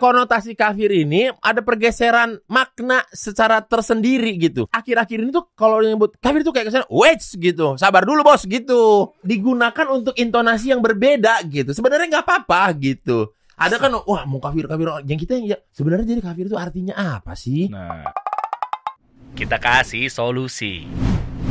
konotasi 0.00 0.56
kafir 0.56 0.88
ini 0.88 1.28
ada 1.44 1.60
pergeseran 1.60 2.40
makna 2.48 3.04
secara 3.12 3.60
tersendiri 3.60 4.40
gitu. 4.40 4.64
Akhir-akhir 4.72 5.20
ini 5.20 5.28
tuh 5.28 5.52
kalau 5.52 5.84
nyebut 5.84 6.16
kafir 6.16 6.40
tuh 6.40 6.56
kayak 6.56 6.72
kesan 6.72 6.88
wait 6.88 7.20
gitu, 7.20 7.76
sabar 7.76 8.08
dulu 8.08 8.24
bos 8.24 8.48
gitu. 8.48 9.12
Digunakan 9.20 9.86
untuk 9.92 10.16
intonasi 10.16 10.72
yang 10.72 10.80
berbeda 10.80 11.44
gitu. 11.52 11.76
Sebenarnya 11.76 12.16
nggak 12.16 12.24
apa-apa 12.24 12.72
gitu. 12.80 13.28
Ada 13.60 13.76
kan 13.76 13.92
wah 14.08 14.24
mau 14.24 14.40
kafir 14.40 14.64
kafir 14.64 14.88
yang 15.04 15.20
kita 15.20 15.36
yang 15.36 15.46
ya 15.52 15.56
sebenarnya 15.68 16.16
jadi 16.16 16.22
kafir 16.24 16.48
itu 16.48 16.56
artinya 16.56 17.20
apa 17.20 17.36
sih? 17.36 17.68
Nah, 17.68 18.08
kita 19.36 19.60
kasih 19.60 20.08
solusi. 20.08 20.88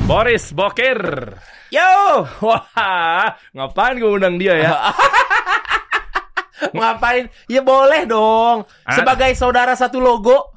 Boris 0.10 0.50
Bokir. 0.58 0.98
Yo, 1.70 2.26
Wah, 2.42 3.38
ngapain 3.54 4.02
gue 4.02 4.10
undang 4.10 4.42
dia 4.42 4.58
ya? 4.58 4.74
ngapain? 6.78 7.28
Ya 7.48 7.62
boleh 7.62 8.04
dong. 8.04 8.68
Ah. 8.84 8.96
Sebagai 8.96 9.32
saudara 9.34 9.74
satu 9.74 10.00
logo. 10.00 10.52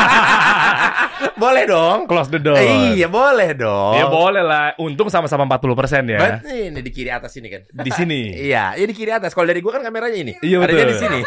boleh 1.42 1.64
dong. 1.64 2.04
Close 2.04 2.30
the 2.30 2.40
door. 2.40 2.58
Iya, 2.58 3.06
boleh 3.06 3.54
dong. 3.54 3.94
Ya 3.94 4.06
boleh 4.06 4.42
lah. 4.42 4.74
Untung 4.76 5.08
sama-sama 5.08 5.46
40% 5.46 6.06
ya. 6.06 6.18
Bet, 6.18 6.32
ini 6.46 6.80
di 6.80 6.90
kiri 6.90 7.10
atas 7.10 7.32
ini 7.36 7.48
kan. 7.48 7.62
Di 7.66 7.90
sini. 7.90 8.20
Iya, 8.50 8.74
ini 8.74 8.90
di 8.90 8.96
kiri 8.96 9.12
atas. 9.12 9.30
Kalau 9.30 9.46
dari 9.46 9.60
gua 9.60 9.78
kan 9.78 9.84
kameranya 9.84 10.16
ini. 10.16 10.32
Iya, 10.40 10.58
Adanya 10.58 10.74
betul. 10.82 10.90
di 10.90 10.96
sini. 10.98 11.18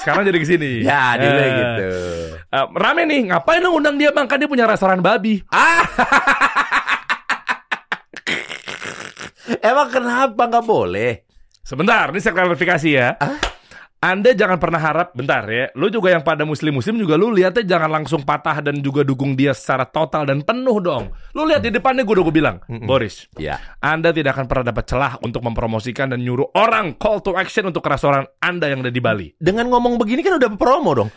Sekarang 0.00 0.22
jadi 0.24 0.38
ke 0.38 0.46
sini. 0.46 0.70
ya 0.80 1.18
dulu 1.18 1.36
Eh, 1.36 1.50
gitu. 1.52 1.88
eh, 2.48 2.66
rame 2.72 3.02
nih, 3.04 3.20
ngapain 3.28 3.60
lu 3.60 3.76
undang 3.76 3.98
dia 3.98 4.08
bang? 4.10 4.24
Kan 4.24 4.40
dia 4.40 4.48
punya 4.48 4.64
restoran 4.64 5.02
babi. 5.02 5.42
Ah. 5.50 5.84
Emang 9.60 9.88
kenapa 9.90 10.42
nggak 10.46 10.64
boleh? 10.64 11.25
Sebentar, 11.66 12.14
ini 12.14 12.22
saya 12.22 12.30
klarifikasi 12.30 12.88
ya. 12.94 13.18
Ah? 13.18 13.42
Anda 13.98 14.38
jangan 14.38 14.54
pernah 14.62 14.78
harap, 14.78 15.18
bentar 15.18 15.42
ya. 15.50 15.66
Lu 15.74 15.90
juga 15.90 16.14
yang 16.14 16.22
pada 16.22 16.46
muslim-muslim 16.46 16.94
juga 16.94 17.18
lu 17.18 17.34
lihatnya 17.34 17.66
jangan 17.66 17.90
langsung 17.90 18.22
patah 18.22 18.62
dan 18.62 18.78
juga 18.78 19.02
dukung 19.02 19.34
dia 19.34 19.50
secara 19.50 19.82
total 19.82 20.30
dan 20.30 20.46
penuh 20.46 20.78
dong. 20.78 21.10
Lu 21.34 21.42
lihat 21.42 21.66
di 21.66 21.74
depannya 21.74 22.06
gue 22.06 22.14
udah 22.14 22.22
gue 22.22 22.36
bilang, 22.38 22.62
Boris, 22.70 23.26
Ya. 23.34 23.58
Anda 23.82 24.14
tidak 24.14 24.38
akan 24.38 24.46
pernah 24.46 24.70
dapat 24.70 24.84
celah 24.86 25.18
untuk 25.26 25.42
mempromosikan 25.42 26.14
dan 26.14 26.22
nyuruh 26.22 26.54
orang 26.54 26.94
call 27.02 27.18
to 27.18 27.34
action 27.34 27.66
untuk 27.66 27.82
restoran 27.82 28.30
Anda 28.38 28.70
yang 28.70 28.86
ada 28.86 28.94
di 28.94 29.02
Bali. 29.02 29.34
Dengan 29.34 29.66
ngomong 29.66 29.98
begini 29.98 30.22
kan 30.22 30.38
udah 30.38 30.54
promo 30.54 30.94
dong. 30.94 31.10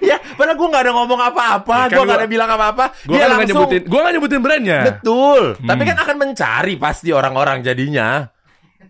ya, 0.08 0.16
padahal 0.34 0.54
gua 0.54 0.68
nggak 0.68 0.82
ada 0.82 0.92
ngomong 0.92 1.20
apa-apa, 1.24 1.74
Ya, 1.74 1.82
kan 1.82 1.90
gua 1.90 2.02
nggak 2.02 2.08
gua- 2.08 2.20
ada 2.20 2.28
bilang 2.28 2.50
apa-apa. 2.50 2.84
Gue 3.00 3.12
Dia 3.12 3.20
kan 3.20 3.28
langsung 3.32 3.48
nyebutin, 3.48 3.82
gue 3.82 3.98
nggak 3.98 4.14
nyebutin 4.14 4.40
brandnya. 4.40 4.80
betul. 4.84 5.42
Tapi 5.56 5.80
Hmm. 5.80 5.88
kan 5.88 5.96
akan 6.00 6.16
mencari 6.18 6.74
pasti 6.74 7.08
orang-orang 7.10 7.58
jadinya. 7.60 8.08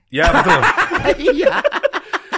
Ya 0.09 0.31
betul. 0.31 0.61
iya. 1.33 1.55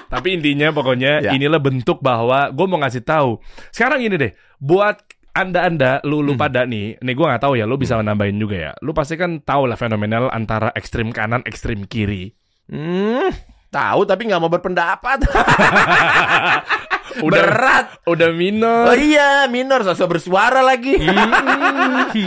Tapi 0.07 0.29
intinya 0.33 0.71
pokoknya 0.71 1.13
Ya. 1.21 1.31
inilah 1.33 1.59
bentuk 1.59 1.99
bahwa 1.99 2.49
gue 2.49 2.67
mau 2.67 2.79
ngasih 2.79 3.03
tahu. 3.03 3.43
Sekarang 3.69 4.01
ini 4.01 4.15
deh, 4.15 4.33
buat 4.57 4.97
anda-anda, 5.33 6.01
lu 6.03 6.19
Hmm. 6.19 6.27
lu 6.27 6.33
pada 6.35 6.65
nih, 6.65 6.97
nih 6.97 7.13
gue 7.13 7.27
nggak 7.27 7.43
tahu 7.43 7.55
ya, 7.55 7.65
lu 7.65 7.77
bisa 7.77 7.99
nambahin 7.99 8.37
juga 8.37 8.57
ya. 8.57 8.73
Lu 8.81 8.91
pasti 8.91 9.15
kan 9.15 9.39
tahu 9.39 9.67
lah 9.67 9.77
fenomenal 9.77 10.31
antara 10.31 10.73
ekstrim 10.73 11.11
kanan, 11.11 11.45
ekstrim 11.45 11.85
kiri. 11.85 12.33
Hmm, 12.67 13.29
tahu 13.69 14.03
tapi 14.03 14.25
nggak 14.25 14.41
mau 14.41 14.49
berpendapat. 14.49 15.19
Udah 17.23 17.43
Berat. 17.43 17.87
udah 18.05 18.29
minor. 18.33 18.91
Oh 18.91 18.97
iya, 18.97 19.47
minor 19.47 19.81
sosok 19.83 20.17
bersuara 20.17 20.61
lagi. 20.61 20.97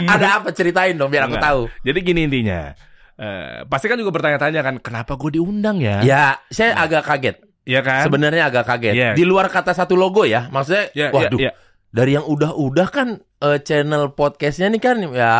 Ada 0.06 0.42
apa 0.42 0.48
ceritain 0.50 0.94
dong 0.94 1.08
biar 1.08 1.26
aku 1.26 1.36
Enggak. 1.36 1.46
tahu. 1.46 1.60
Jadi 1.82 1.98
gini 2.00 2.20
intinya. 2.26 2.74
Eh, 3.20 3.68
pasti 3.68 3.84
kan 3.84 4.00
juga 4.00 4.10
bertanya-tanya 4.10 4.60
kan, 4.64 4.74
kenapa 4.80 5.12
gue 5.14 5.36
diundang 5.36 5.76
ya? 5.76 6.00
Ya, 6.00 6.40
saya 6.48 6.72
agak 6.74 7.04
kaget. 7.04 7.36
Iya 7.68 7.84
kan? 7.84 8.08
Sebenarnya 8.08 8.48
agak 8.48 8.64
kaget. 8.64 8.94
Iya. 8.96 9.10
Di 9.12 9.28
luar 9.28 9.52
kata 9.52 9.76
satu 9.76 9.92
logo 9.92 10.24
ya, 10.24 10.48
maksudnya, 10.48 10.88
Ya, 10.96 11.12
ya, 11.12 11.12
waduh, 11.12 11.36
ya. 11.38 11.52
dari 11.92 12.16
yang 12.16 12.24
udah-udah 12.24 12.88
kan 12.88 13.20
eh, 13.20 13.58
channel 13.60 14.16
podcastnya 14.16 14.72
nih 14.72 14.80
kan, 14.80 14.96
ya, 15.12 15.36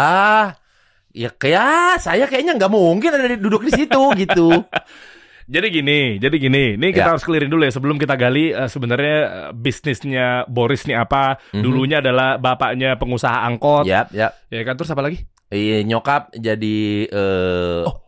ya 1.11 1.31
kayak 1.33 1.99
saya 1.99 2.29
kayaknya 2.29 2.61
nggak 2.61 2.69
mungkin 2.69 3.11
ada 3.17 3.33
duduk 3.35 3.65
di 3.65 3.73
situ 3.73 4.03
gitu. 4.15 4.49
Jadi 5.51 5.67
gini, 5.69 6.01
jadi 6.17 6.37
gini. 6.37 6.79
Ini 6.79 6.89
kita 6.91 7.03
Ya. 7.03 7.13
harus 7.13 7.27
clearin 7.27 7.51
dulu 7.51 7.67
ya 7.67 7.75
sebelum 7.75 7.99
kita 7.99 8.15
gali 8.15 8.55
eh, 8.55 8.65
sebenarnya 8.65 9.17
eh, 9.19 9.51
bisnisnya 9.51 10.47
Boris 10.47 10.87
nih 10.87 10.95
apa? 10.95 11.43
Dulunya 11.51 11.99
adalah 11.99 12.39
bapaknya 12.39 12.95
pengusaha 12.95 13.43
angkot. 13.43 13.83
ya, 13.83 14.07
ya. 14.11 14.31
Ya 14.47 14.63
kan 14.63 14.79
terus 14.79 14.89
apa 14.89 15.03
lagi? 15.03 15.27
Iya, 15.51 15.83
nyokap 15.83 16.31
jadi 16.33 16.79
eh, 17.05 17.83
Oh, 17.83 17.99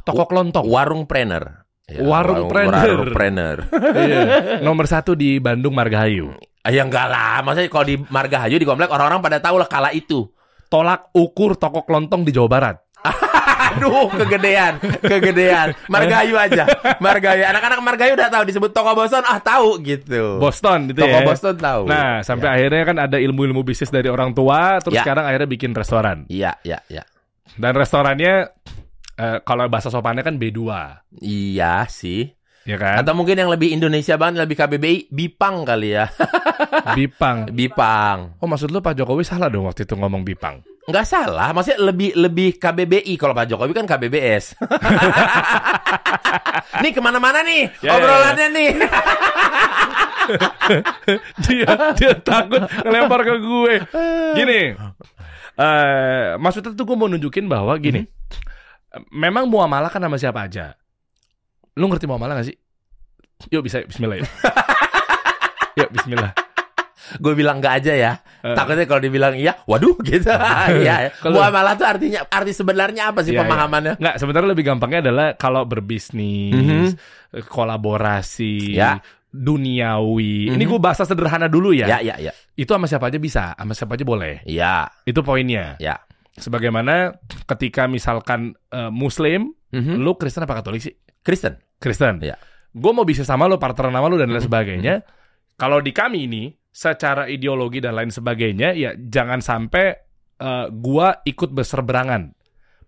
Toko 0.00 0.28
kelontong. 0.28 0.68
warung 0.68 1.08
planner. 1.08 1.64
Ya, 1.88 2.04
Warung 2.04 2.46
planner. 2.46 2.84
Warung 2.86 3.10
planner. 3.10 3.56
Iya. 4.00 4.20
Nomor 4.60 4.84
satu 4.84 5.16
di 5.16 5.40
Bandung 5.40 5.72
Margahayu. 5.72 6.36
Ah, 6.60 6.68
ya 6.68 6.84
enggak 6.84 7.08
lah, 7.08 7.40
maksudnya 7.40 7.66
kalau 7.66 7.86
di 7.88 7.96
Margahayu 7.96 8.54
di 8.54 8.68
komplek 8.68 8.92
orang-orang 8.92 9.24
pada 9.24 9.40
tahu 9.40 9.56
lah 9.56 9.64
kala 9.66 9.90
itu. 9.90 10.28
Tolak 10.68 11.08
ukur 11.10 11.56
toko 11.56 11.82
kelontong 11.82 12.22
di 12.22 12.30
Jawa 12.30 12.46
Barat. 12.46 12.76
Aduh, 13.80 14.12
kegedean, 14.14 14.76
kegedean. 15.00 15.72
Margahayu 15.88 16.36
aja. 16.36 16.68
Margahayu. 17.00 17.48
Anak-anak 17.48 17.80
Margahayu 17.80 18.12
udah 18.14 18.28
tahu 18.28 18.44
disebut 18.44 18.70
toko 18.70 18.92
Boston, 18.92 19.24
ah 19.24 19.40
tahu 19.40 19.80
gitu. 19.80 20.36
Boston 20.36 20.92
gitu 20.92 21.00
Toko 21.00 21.16
ya. 21.16 21.24
Boston 21.24 21.56
tahu. 21.56 21.82
Nah, 21.88 22.20
sampai 22.20 22.48
akhirnya 22.60 22.84
kan 22.84 22.96
ada 23.00 23.16
ilmu-ilmu 23.16 23.64
bisnis 23.64 23.88
dari 23.88 24.12
orang 24.12 24.30
tua, 24.30 24.76
terus 24.78 24.94
Ya. 24.94 25.02
sekarang 25.02 25.24
akhirnya 25.24 25.48
bikin 25.48 25.72
restoran. 25.72 26.28
Iya, 26.28 26.60
iya, 26.60 26.84
iya. 26.86 27.02
Dan 27.56 27.72
restorannya 27.72 28.52
eh, 29.16 29.38
kalau 29.42 29.66
bahasa 29.66 29.88
sopannya 29.88 30.20
kan 30.20 30.36
B2, 30.36 30.60
Iya 31.20 31.88
sih. 31.88 32.28
ya 32.62 32.76
kan? 32.76 33.00
Atau 33.00 33.16
mungkin 33.16 33.34
yang 33.34 33.48
lebih 33.48 33.72
Indonesia 33.72 34.14
banget, 34.14 34.44
lebih 34.44 34.54
KBBI, 34.54 35.08
Bipang 35.08 35.64
kali 35.64 35.96
ya. 35.96 36.12
Bipang. 36.92 37.48
Bipang. 37.50 38.36
Oh, 38.38 38.46
maksud 38.46 38.68
lu 38.68 38.78
Pak 38.78 38.94
Jokowi 38.94 39.24
salah 39.24 39.48
dong 39.48 39.64
waktu 39.66 39.84
itu 39.84 39.96
ngomong 39.96 40.22
Bipang. 40.22 40.60
Nggak 40.90 41.06
salah, 41.06 41.54
maksudnya 41.54 41.78
lebih 41.86 42.10
lebih 42.18 42.58
KBBI. 42.58 43.14
Kalau 43.14 43.30
Pak 43.30 43.46
Jokowi 43.46 43.72
kan 43.72 43.86
KBBS. 43.86 44.58
nih 46.82 46.90
ke 46.90 47.00
mana-mana 47.02 47.46
nih 47.46 47.70
Ya, 47.78 47.94
ya, 47.94 47.98
obrolannya 47.98 48.46
nih. 48.50 48.70
dia 51.46 51.68
dia 51.94 52.12
takut 52.18 52.66
ngelempar 52.82 53.22
ke 53.22 53.34
gue. 53.38 53.74
Gini, 54.34 54.60
eh 55.54 56.26
maksudnya 56.42 56.74
tuh 56.74 56.82
gue 56.82 56.96
mau 56.98 57.06
nunjukin 57.06 57.46
bahwa 57.46 57.74
gini, 57.78 58.02
memang 59.14 59.46
muamalah 59.46 59.94
kan 59.94 60.02
sama 60.02 60.18
siapa 60.18 60.50
aja. 60.50 60.74
Lu 61.78 61.86
ngerti 61.86 62.10
muamalah 62.10 62.42
gak 62.42 62.50
sih? 62.50 62.56
Yuk 63.48 63.62
bisa 63.64 63.86
Bismillah 63.86 64.20
yuk. 64.20 64.28
yuk 65.78 65.88
Bismillah. 65.94 66.34
Gue 67.18 67.32
bilang 67.34 67.58
nggak 67.58 67.74
aja 67.82 67.92
ya. 67.96 68.12
Eh. 68.40 68.54
Takutnya 68.54 68.86
kalau 68.86 69.02
dibilang 69.02 69.34
iya, 69.34 69.58
waduh 69.66 69.98
gitu. 70.00 70.28
Iya. 70.84 71.10
Kalau- 71.18 71.40
Muamalah 71.42 71.74
tuh 71.74 71.88
artinya 71.88 72.22
arti 72.28 72.52
sebenarnya 72.52 73.10
apa 73.10 73.26
sih 73.26 73.34
Iya, 73.34 73.42
pemahamannya? 73.42 73.98
Nggak, 73.98 74.14
sebenarnya 74.20 74.48
lebih 74.52 74.64
gampangnya 74.64 75.00
adalah 75.02 75.26
kalau 75.34 75.66
berbisnis, 75.66 76.94
Mhm. 76.94 77.44
kolaborasi, 77.50 78.76
Ya. 78.76 79.00
duniawi. 79.30 80.50
Ini 80.50 80.58
Mhm. 80.64 80.70
gue 80.70 80.80
bahasa 80.80 81.02
sederhana 81.04 81.46
dulu 81.46 81.70
ya. 81.70 81.86
Ya, 81.86 81.98
ya, 82.02 82.16
ya. 82.18 82.32
Itu 82.54 82.74
sama 82.74 82.86
siapa 82.86 83.08
aja 83.08 83.18
bisa, 83.18 83.54
sama 83.54 83.72
siapa 83.74 83.94
aja 83.94 84.04
boleh. 84.04 84.42
Ya, 84.44 84.90
Itu 85.06 85.22
poinnya. 85.22 85.78
ya. 85.78 85.98
Sebagaimana 86.34 87.14
ketika 87.46 87.84
misalkan 87.86 88.54
eh, 88.70 88.90
Muslim, 88.90 89.50
Mhm. 89.70 89.98
lu 89.98 90.14
Kristen 90.14 90.42
apa 90.42 90.58
Katolik 90.58 90.82
sih? 90.82 90.94
Kristen. 91.20 91.58
Kristen. 91.78 92.22
Iya. 92.22 92.38
Gue 92.70 92.90
mau 92.90 93.02
bisa 93.02 93.22
sama 93.22 93.46
lu, 93.46 93.58
partner 93.58 93.90
sama 93.90 94.06
lu 94.06 94.16
dan 94.16 94.30
lain 94.30 94.38
Mhm. 94.38 94.46
sebagainya. 94.46 94.94
Kalau 95.54 95.78
di 95.78 95.90
kami 95.90 96.24
ini, 96.24 96.48
secara 96.70 97.26
ideologi 97.26 97.82
dan 97.82 97.98
lain 97.98 98.08
sebagainya, 98.08 98.72
ya 98.72 98.94
jangan 98.96 99.42
sampai 99.42 99.92
eh, 100.40 100.66
gua 100.72 101.20
ikut 101.22 101.52
berseberangan. 101.52 102.32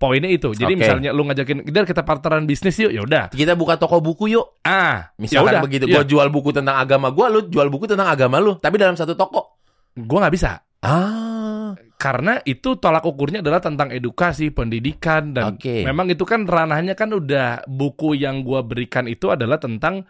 Poinnya 0.00 0.32
itu. 0.32 0.50
Jadi 0.50 0.74
Oke. 0.74 0.80
misalnya 0.82 1.14
lu 1.14 1.22
ngajakin, 1.22 1.62
"Dar 1.70 1.86
kita 1.86 2.02
partneran 2.02 2.42
bisnis 2.42 2.74
yuk." 2.74 2.90
Ya 2.90 3.06
udah. 3.06 3.24
Kita 3.30 3.54
buka 3.54 3.78
toko 3.78 4.02
buku 4.02 4.34
yuk. 4.34 4.58
Ah, 4.66 5.14
Misalkan 5.14 5.60
yaudah. 5.60 5.62
begitu, 5.62 5.84
Iya. 5.86 6.02
gue 6.02 6.16
jual 6.16 6.26
buku 6.26 6.50
tentang 6.50 6.74
agama 6.74 7.14
gue, 7.14 7.22
lu 7.30 7.46
jual 7.46 7.70
buku 7.70 7.86
tentang 7.86 8.10
agama 8.10 8.42
lu, 8.42 8.58
tapi 8.58 8.82
dalam 8.82 8.98
satu 8.98 9.14
toko. 9.14 9.62
Gua 9.94 10.26
nggak 10.26 10.34
bisa. 10.34 10.58
Ah, 10.82 11.76
Karena 11.94 12.42
itu 12.42 12.74
tolak 12.82 13.06
ukurnya 13.06 13.46
adalah 13.46 13.62
tentang 13.62 13.94
edukasi, 13.94 14.50
pendidikan 14.50 15.30
dan 15.30 15.54
Oke. 15.54 15.86
memang 15.86 16.10
itu 16.10 16.26
kan 16.26 16.50
ranahnya 16.50 16.98
kan 16.98 17.14
udah 17.14 17.62
buku 17.70 18.18
yang 18.18 18.42
gua 18.42 18.66
berikan 18.66 19.06
itu 19.06 19.30
adalah 19.30 19.62
tentang 19.62 20.02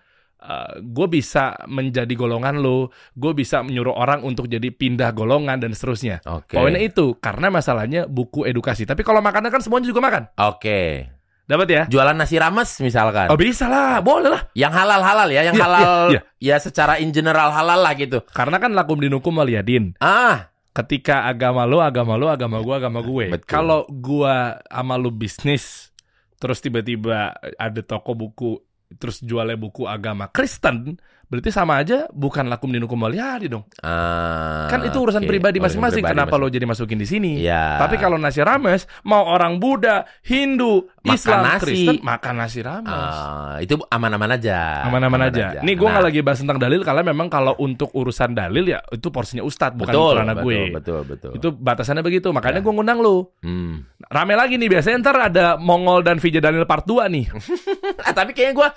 gue 0.82 1.06
bisa 1.06 1.54
menjadi 1.70 2.10
golongan 2.12 2.58
lo, 2.58 2.90
gue 3.14 3.32
bisa 3.32 3.62
menyuruh 3.62 3.94
orang 3.94 4.26
untuk 4.26 4.50
jadi 4.50 4.68
pindah 4.74 5.14
golongan 5.14 5.62
dan 5.62 5.70
seterusnya. 5.72 6.20
oke. 6.26 6.58
Poinnya 6.58 6.82
itu 6.82 7.14
karena 7.18 7.48
masalahnya 7.48 8.10
buku 8.10 8.44
edukasi. 8.44 8.82
Tapi 8.82 9.06
kalau 9.06 9.22
makanan 9.22 9.50
kan 9.54 9.62
semuanya 9.62 9.88
juga 9.88 10.02
makan, 10.02 10.22
Oke. 10.38 11.08
dapat 11.42 11.68
ya? 11.68 11.82
Jualan 11.90 12.16
nasi 12.16 12.38
rames 12.38 12.70
misalkan. 12.80 13.28
Oh 13.28 13.36
bisa 13.36 13.66
lah, 13.68 14.00
boleh 14.00 14.30
lah. 14.30 14.42
Yang 14.56 14.72
halal-halal 14.72 15.28
ya, 15.30 15.42
yang 15.46 15.56
Iya, 15.58 15.64
halal 15.64 15.84
iya, 16.10 16.20
ya 16.40 16.56
secara 16.58 16.96
in 17.02 17.10
general 17.12 17.52
halal 17.52 17.82
lah 17.82 17.92
gitu. 17.94 18.24
Karena 18.32 18.56
kan 18.56 18.72
lakum 18.72 18.96
dinukum 18.98 19.36
waliyadin. 19.36 19.94
Ah, 20.00 20.48
Ketika 20.72 21.28
agama 21.28 21.68
lo, 21.68 21.84
agama 21.84 22.16
lo, 22.16 22.32
agama 22.32 22.56
gua, 22.64 22.80
agama 22.80 23.04
gue. 23.04 23.36
Kalau 23.44 23.84
gua 23.92 24.56
sama 24.72 24.96
lu 24.96 25.12
bisnis, 25.12 25.92
terus 26.40 26.64
tiba-tiba 26.64 27.36
ada 27.60 27.80
toko 27.84 28.16
buku 28.16 28.56
terus 28.96 29.20
jualnya 29.24 29.56
buku 29.58 29.88
agama 29.88 30.28
Kristen, 30.28 30.98
berarti 31.32 31.48
sama 31.48 31.80
aja 31.80 32.04
bukan 32.12 32.44
lakum 32.44 32.68
dinukum 32.68 33.00
waliyadi 33.00 33.48
dong. 33.48 33.64
Ah, 33.80 34.68
Kan 34.68 34.84
itu 34.84 35.00
urusan 35.00 35.24
oke. 35.24 35.30
pribadi 35.32 35.56
masing-masing. 35.58 36.04
Kenapa 36.04 36.36
masing- 36.36 36.44
lo 36.44 36.52
jadi 36.52 36.66
masukin 36.68 37.00
di 37.00 37.08
sini? 37.08 37.40
Iya. 37.40 37.80
Tapi 37.80 37.96
kalau 37.96 38.20
nasi 38.20 38.44
rames, 38.44 38.84
mau 39.02 39.24
orang 39.24 39.56
Buddha, 39.56 40.04
Hindu, 40.20 40.92
Makan 41.00 41.16
Islam, 41.16 41.40
nasi. 41.40 41.64
Kristen, 41.64 41.96
makan 42.04 42.34
nasi 42.36 42.60
rames. 42.60 42.92
Ah, 42.92 43.56
itu 43.58 43.80
aman-aman 43.88 44.36
aja. 44.36 44.84
Aman-aman 44.84 45.20
aja. 45.24 45.56
Nih 45.58 45.72
gue 45.72 45.88
Nah, 45.88 45.96
nggak 45.96 46.04
lagi 46.06 46.20
bahas 46.20 46.38
tentang 46.38 46.60
dalil 46.60 46.84
karena 46.84 47.00
memang 47.02 47.26
kalau 47.26 47.56
untuk 47.56 47.88
urusan 47.90 48.32
dalil 48.32 48.68
ya 48.68 48.84
itu 48.86 49.08
porsinya 49.08 49.40
ustadz 49.40 49.72
bukan 49.72 49.88
betul, 49.88 50.14
betul, 50.14 50.44
gue. 50.44 50.60
betul, 50.70 51.00
betul. 51.08 51.32
Itu 51.32 51.48
batasannya 51.50 52.02
begitu. 52.02 52.28
Makanya 52.28 52.60
Ya. 52.60 52.64
gue 52.64 52.72
ngundang 52.72 53.00
lu. 53.00 53.24
Hmm. 53.40 53.88
Rame 54.04 54.36
lagi 54.36 54.60
nih 54.60 54.68
biasanya 54.68 55.00
ntar 55.00 55.16
ada 55.22 55.56
Mongol 55.56 56.02
dan 56.02 56.20
Vijay 56.20 56.38
Daniel 56.38 56.68
part 56.68 56.84
2 56.84 57.08
nih. 57.08 57.24
Tapi 58.18 58.30
kayaknya 58.32 58.54
gue 58.54 58.68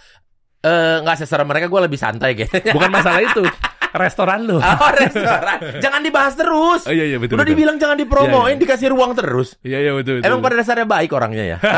eh, 0.66 0.96
nggak 1.00 1.18
seserem 1.18 1.46
mereka, 1.46 1.66
gue 1.66 1.82
lebih 1.82 1.96
santai 1.96 2.34
kayaknya. 2.34 2.74
Bukan 2.76 2.90
masalah 2.90 3.22
itu. 3.22 3.46
Restoran 3.96 4.44
lu. 4.44 4.60
Oh, 4.66 4.92
restoran. 4.92 5.80
jangan 5.80 6.02
dibahas 6.02 6.34
terus. 6.34 6.84
Oh 6.84 6.92
iya 6.92 7.06
iya 7.06 7.16
betul. 7.16 7.38
Udah 7.38 7.46
betul. 7.46 7.54
dibilang 7.54 7.78
jangan 7.78 7.96
dipromoin, 7.96 8.52
Iya, 8.52 8.52
iya. 8.52 8.60
dikasih 8.60 8.88
ruang 8.92 9.14
terus. 9.14 9.56
Iya 9.62 9.78
iya 9.80 9.92
betul. 9.94 10.20
betul. 10.20 10.28
Emang 10.28 10.44
pada 10.44 10.56
dasarnya 10.58 10.84
baik 10.84 11.10
orangnya 11.10 11.44
ya? 11.46 11.58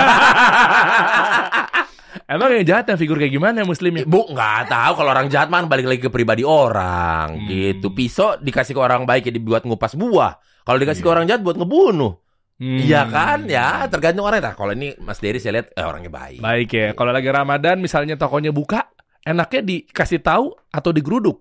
Emang 2.28 2.52
yang 2.52 2.66
jahat 2.66 2.84
yang 2.86 3.00
figur 3.00 3.16
kayak 3.16 3.32
gimana 3.32 3.64
muslimnya? 3.64 4.04
Bu, 4.04 4.28
nggak 4.28 4.68
tahu 4.68 4.94
kalau 4.98 5.12
orang 5.12 5.30
jahat 5.30 5.48
mah 5.48 5.64
balik 5.64 5.88
lagi 5.88 6.02
ke 6.02 6.10
pribadi 6.10 6.44
orang 6.44 7.38
Hmm. 7.38 7.48
gitu. 7.48 7.88
Pisau 7.90 8.36
dikasih 8.36 8.74
ke 8.74 8.82
orang 8.82 9.06
baik 9.06 9.30
ya 9.30 9.34
dibuat 9.34 9.64
ngupas 9.64 9.96
buah. 9.96 10.36
Kalau 10.66 10.76
dikasih 10.76 11.00
ke 11.00 11.08
Iya. 11.08 11.14
orang 11.14 11.26
jahat 11.26 11.40
buat 11.40 11.56
ngebunuh. 11.56 12.20
Hmm. 12.58 12.82
Iya 12.82 13.06
kan? 13.06 13.46
Ya, 13.46 13.86
tergantung 13.86 14.26
orangnya. 14.26 14.52
Nah, 14.52 14.56
kalau 14.58 14.74
ini 14.74 14.98
Mas 14.98 15.22
Dery 15.22 15.38
saya 15.38 15.62
lihat 15.62 15.78
eh, 15.78 15.86
orangnya 15.86 16.10
baik. 16.10 16.42
Baik 16.42 16.70
ya. 16.74 16.88
Kalau 16.98 17.14
lagi 17.14 17.30
Ramadan 17.30 17.78
misalnya 17.78 18.18
tokonya 18.18 18.50
buka, 18.50 18.90
enaknya 19.22 19.62
dikasih 19.62 20.26
tahu 20.26 20.58
atau 20.74 20.90
digeruduk. 20.90 21.38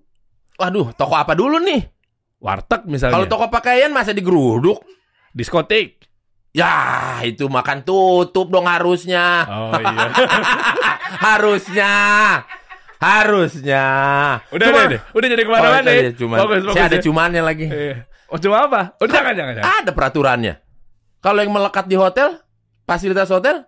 Waduh, 0.60 0.92
toko 0.92 1.16
apa 1.16 1.32
dulu 1.32 1.56
nih? 1.56 1.80
Warteg 2.36 2.84
misalnya. 2.84 3.16
Kalau 3.16 3.26
toko 3.28 3.48
pakaian 3.48 3.88
masa 3.92 4.12
digeruduk? 4.12 4.84
diskotik. 5.36 6.00
Ya, 6.56 7.20
itu 7.20 7.44
makan 7.52 7.84
tutup 7.84 8.48
dong 8.48 8.64
harusnya. 8.64 9.44
Oh 9.44 9.76
iya. 9.76 10.08
Harusnya. 11.28 11.92
Harusnya. 12.96 13.84
udah 14.48 14.64
Cuma- 14.64 14.80
udah 14.80 14.92
deh. 14.96 15.00
Udah 15.12 15.26
jadi 15.28 15.42
ke 15.44 15.50
mana-mana 15.52 15.84
Oh, 15.84 15.96
iya, 16.00 16.10
cuman. 16.16 16.36
Saya 16.72 16.84
ada 16.88 16.96
ya. 16.96 17.04
cumannya 17.04 17.42
lagi. 17.44 17.66
Iya. 17.69 18.08
Oh 18.32 18.40
cuma 18.40 18.64
apa? 18.64 18.96
Oh 18.96 19.04
jangan 19.04 19.36
jangan 19.36 19.52
jangan. 19.52 19.84
Ada 19.84 19.90
peraturannya. 19.92 20.54
Kalau 21.26 21.40
yang 21.40 21.50
melekat 21.50 21.84
di 21.84 21.96
hotel, 21.96 22.38
fasilitas 22.81 23.26
hotel, 23.28 23.67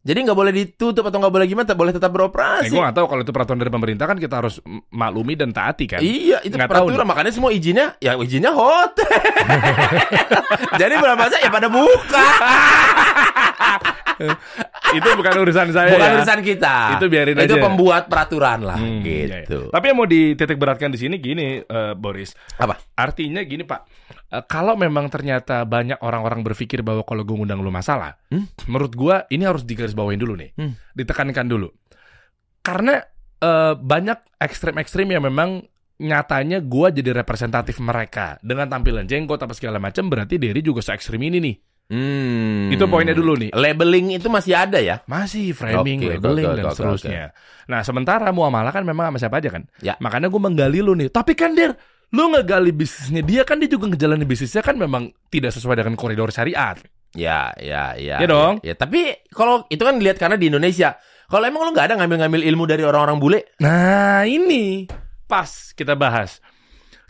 jadi 0.00 0.22
nggak 0.22 0.32
boleh 0.32 0.54
ditutup 0.54 1.02
atau 1.02 1.18
nggak 1.18 1.28
boleh 1.28 1.44
gimana, 1.44 1.66
tetap 1.66 1.76
boleh 1.76 1.90
tetap 1.90 2.08
Eh, 2.08 2.14
beroperasi. 2.14 2.70
gue 2.70 2.80
gak 2.80 2.94
tahu 2.94 3.06
kalau 3.06 3.20
itu 3.20 3.32
peraturan 3.32 3.58
dari 3.58 3.68
pemerintah 3.68 4.06
kan 4.06 4.16
kita 4.16 4.34
harus 4.36 4.62
maklumi 4.88 5.34
dan 5.34 5.50
taati 5.50 5.84
kan. 5.84 5.98
Iya, 5.98 6.38
itu 6.40 6.54
Nggak 6.54 6.70
tahu 6.70 6.86
peraturan. 6.86 7.04
Makanya 7.04 7.30
semua 7.30 7.50
izinnya, 7.50 7.98
ya 7.98 8.14
izinnya 8.16 8.48
hotel. 8.48 9.10
Jadi 10.80 10.94
bulan 10.94 11.18
puasa 11.18 11.36
ya 11.36 11.50
pada 11.50 11.66
buka. 11.66 12.26
itu 14.90 15.08
bukan 15.14 15.32
urusan 15.38 15.68
saya 15.70 15.90
Bukan 15.90 16.06
ya. 16.06 16.16
urusan 16.16 16.38
kita. 16.42 16.76
Itu 16.96 17.06
biarin 17.06 17.36
Itu 17.36 17.56
aja. 17.56 17.62
pembuat 17.62 18.02
peraturan 18.06 18.58
lah, 18.62 18.76
Hmm, 18.76 19.00
iya, 19.00 19.16
iya. 19.22 19.36
gitu. 19.42 19.68
Tapi 19.68 19.84
yang 19.84 19.96
mau 19.96 20.04
dititik 20.04 20.56
beratkan 20.56 20.88
di 20.88 20.98
sini 20.98 21.16
gini, 21.16 21.60
eh, 21.60 21.92
Boris. 21.94 22.32
Apa? 22.56 22.76
Artinya 22.94 23.40
gini 23.42 23.62
Pak, 23.62 23.80
Eh, 24.30 24.44
kalau 24.46 24.78
memang 24.78 25.10
ternyata 25.10 25.66
banyak 25.66 25.98
orang-orang 26.06 26.46
berpikir 26.46 26.86
bahwa 26.86 27.02
kalau 27.02 27.26
gue 27.26 27.34
ngundang 27.34 27.58
lu 27.60 27.74
masalah, 27.74 28.14
Hmm? 28.30 28.46
menurut 28.70 28.94
gua 28.94 29.26
ini 29.26 29.42
harus 29.42 29.66
digarisbawahin 29.66 30.22
dulu 30.22 30.38
nih, 30.38 30.54
Hmm. 30.54 30.78
ditekankan 30.94 31.50
dulu. 31.50 31.66
Karena 32.62 33.02
eh, 33.40 33.72
banyak 33.74 34.36
ekstrim-ekstrim 34.36 35.08
yang 35.10 35.24
memang 35.24 35.64
nyatanya 35.96 36.60
gua 36.60 36.92
jadi 36.92 37.12
representatif 37.12 37.80
mereka 37.80 38.36
dengan 38.40 38.68
tampilan 38.68 39.08
jenggot 39.08 39.40
apa 39.40 39.56
segala 39.56 39.80
macam 39.80 40.08
berarti 40.08 40.36
Derry 40.36 40.60
juga 40.60 40.84
se 40.84 40.92
ekstrim 40.92 41.20
ini 41.24 41.40
nih. 41.40 41.56
Hmm. 41.90 42.70
Itu 42.70 42.86
poinnya 42.86 43.16
dulu 43.16 43.34
nih. 43.34 43.50
Labeling 43.50 44.14
itu 44.14 44.30
masih 44.30 44.54
ada 44.54 44.78
ya? 44.78 45.02
Masih 45.10 45.50
framing, 45.50 46.06
Oke, 46.06 46.22
labeling 46.22 46.46
oke, 46.46 46.54
dan 46.54 46.64
seterusnya. 46.70 47.24
Nah, 47.66 47.82
sementara 47.82 48.30
muamalah 48.30 48.70
kan 48.70 48.86
memang 48.86 49.10
sama 49.10 49.18
siapa 49.18 49.42
aja 49.42 49.50
kan? 49.50 49.66
Ya. 49.82 49.98
Makanya 49.98 50.30
gue 50.30 50.38
menggali 50.38 50.78
lu 50.78 50.94
nih. 50.94 51.10
Tapi 51.10 51.34
kan 51.34 51.50
Der, 51.56 51.74
lu 52.10 52.30
ngegali 52.34 52.74
bisnisnya 52.74 53.22
dia 53.22 53.42
kan 53.46 53.62
dia 53.62 53.70
juga 53.70 53.86
ngejalanin 53.86 54.26
bisnisnya 54.26 54.62
kan 54.66 54.74
memang 54.74 55.14
tidak 55.30 55.54
sesuai 55.54 55.78
dengan 55.78 55.94
koridor 55.94 56.34
syariat. 56.34 56.74
Ya, 57.14 57.50
ya, 57.58 57.98
ya. 57.98 58.22
Iya 58.22 58.28
dong. 58.30 58.54
Ya, 58.62 58.74
tapi 58.78 59.26
kalau 59.34 59.66
itu 59.66 59.82
kan 59.82 59.98
dilihat 59.98 60.18
karena 60.18 60.38
di 60.38 60.46
Indonesia. 60.46 60.94
Kalau 61.30 61.46
emang 61.46 61.62
lu 61.62 61.70
nggak 61.70 61.90
ada 61.90 61.94
ngambil-ngambil 61.98 62.42
ilmu 62.42 62.64
dari 62.66 62.82
orang-orang 62.82 63.18
bule, 63.22 63.40
Nah, 63.62 64.26
ini 64.26 64.90
pas 65.30 65.70
kita 65.78 65.94
bahas. 65.94 66.42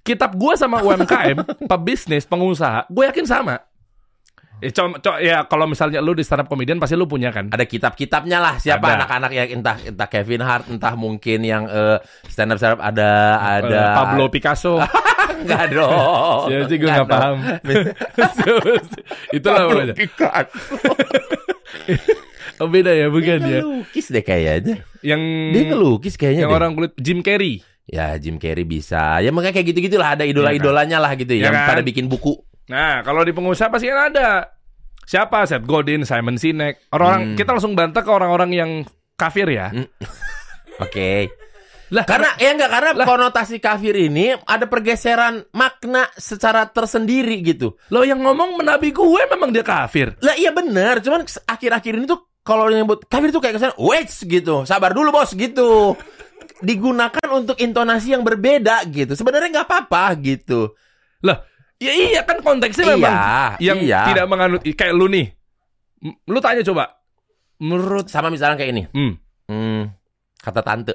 Kitab 0.05 0.37
gua 0.37 0.57
sama 0.57 0.85
UMKM, 0.85 1.41
pebisnis, 1.73 2.29
pengusaha, 2.29 2.89
gue 2.89 3.05
yakin 3.09 3.25
sama. 3.25 3.65
Eh, 4.61 4.71
co- 4.71 4.93
co- 4.95 5.17
ya 5.17 5.45
kalau 5.45 5.65
misalnya 5.65 5.99
lu 5.99 6.13
di 6.13 6.21
stand 6.21 6.43
up 6.43 6.49
comedian 6.49 6.77
pasti 6.77 6.93
lu 6.93 7.05
punya 7.05 7.29
kan? 7.29 7.49
ada 7.49 7.63
kitab-kitabnya 7.63 8.39
lah. 8.39 8.55
Siapa 8.57 8.87
anak-anak 8.95 9.31
yang 9.31 9.49
entah 9.55 9.77
entah 9.81 10.05
Kevin 10.07 10.41
Hart, 10.41 10.69
entah 10.69 10.95
mungkin 10.95 11.41
yang 11.41 11.65
eh, 11.65 11.97
stand 12.27 12.51
up 12.51 12.59
stand 12.59 12.75
up 12.75 12.83
ada 12.83 13.11
ada 13.41 13.81
Eh, 13.83 13.95
Pablo 13.95 14.29
Picasso. 14.29 14.77
Enggak 15.41 15.73
dong. 15.73 16.47
Saya 16.47 16.63
sih 16.67 16.77
gue 16.77 16.85
Nggak 16.85 16.97
nggak 16.99 17.09
paham. 17.09 17.37
Itulah 19.37 19.63
Pablo. 19.65 19.93
Picasso. 19.95 20.59
Oh, 22.61 22.69
beda 22.69 22.93
ya, 22.93 23.09
bukan 23.09 23.41
Dia 23.41 23.49
ya. 23.49 23.61
ngelukis 23.65 24.13
deh 24.13 24.21
kayaknya. 24.21 24.85
Yang 25.01 25.23
Dia 25.49 25.63
ngelukis 25.65 26.15
kayaknya 26.15 26.45
yang 26.45 26.53
deh. 26.53 26.59
orang 26.59 26.71
kulit 26.77 26.93
Jim 27.01 27.25
Carrey. 27.25 27.65
Ya 27.89 28.21
Jim 28.21 28.37
Carrey 28.37 28.69
bisa. 28.69 29.17
Ya 29.19 29.33
makanya 29.33 29.57
kayak 29.57 29.73
gitu-gitu 29.73 29.97
lah 29.97 30.13
ada 30.13 30.29
idola-idolanya 30.29 31.01
lah 31.01 31.17
gitu 31.17 31.33
Iya 31.33 31.49
yang 31.49 31.57
kan? 31.57 31.67
pada 31.67 31.81
bikin 31.81 32.05
buku. 32.05 32.37
Nah, 32.71 33.03
kalau 33.03 33.27
di 33.27 33.35
pengusaha 33.35 33.67
pasti 33.67 33.91
kan 33.91 34.15
ada. 34.15 34.47
Siapa? 35.03 35.43
Seth 35.43 35.67
Godin, 35.67 36.07
Simon 36.07 36.39
Sinek. 36.39 36.87
Orang-orang 36.95 37.35
Hmm. 37.35 37.37
kita 37.37 37.51
langsung 37.51 37.75
bantah 37.75 38.07
ke 38.07 38.11
orang-orang 38.11 38.51
yang 38.55 38.71
kafir 39.19 39.51
ya. 39.51 39.75
Hmm. 39.75 39.91
Oke. 40.87 41.27
Lah, 41.91 42.07
Karena 42.07 42.31
ya 42.39 42.55
enggak 42.55 42.71
karena 42.71 42.91
konotasi 43.03 43.59
kafir 43.59 43.99
ini 43.99 44.31
ada 44.47 44.71
pergeseran 44.71 45.43
makna 45.51 46.07
secara 46.15 46.71
tersendiri 46.71 47.43
gitu. 47.43 47.75
lo 47.91 48.07
yang 48.07 48.23
ngomong 48.23 48.55
menabi 48.55 48.95
gue 48.95 49.23
memang 49.27 49.51
dia 49.51 49.67
kafir. 49.67 50.15
Lah 50.23 50.39
iya 50.39 50.55
benar, 50.55 51.03
cuman 51.03 51.27
akhir-akhir 51.27 51.99
ini 51.99 52.07
tuh 52.07 52.31
kalau 52.47 52.71
yang 52.71 52.87
nyebut 52.87 53.11
kafir 53.11 53.35
tuh 53.35 53.43
kayak 53.43 53.59
kesan 53.59 53.75
wait 53.75 54.07
gitu. 54.07 54.63
Sabar 54.63 54.95
dulu 54.95 55.11
bos 55.11 55.35
gitu. 55.35 55.99
Digunakan 56.63 57.27
untuk 57.35 57.59
intonasi 57.59 58.15
yang 58.15 58.23
berbeda 58.23 58.87
gitu. 58.87 59.19
Sebenarnya 59.19 59.51
nggak 59.51 59.67
apa-apa 59.67 60.15
gitu. 60.23 60.71
Lah, 61.27 61.43
ya 61.81 61.91
iya 61.91 62.21
kan 62.23 62.39
konteksnya 62.39 62.85
Iya, 62.87 62.95
memang 62.95 63.15
yang 63.59 63.79
iya. 63.81 64.01
tidak 64.07 64.27
menganut 64.29 64.61
kayak 64.63 64.93
lu 64.93 65.09
nih. 65.09 65.33
Lu 66.25 66.39
tanya 66.39 66.61
coba. 66.63 67.01
Menurut 67.59 68.07
Sama 68.07 68.29
misalnya 68.29 68.57
kayak 68.57 68.71
ini. 68.71 68.83
hmm, 68.89 69.13
Hmm, 69.49 69.83
kata 70.39 70.61
tante. 70.61 70.95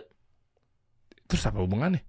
terus 1.25 1.41
apa 1.43 1.57
hubungannya? 1.57 2.05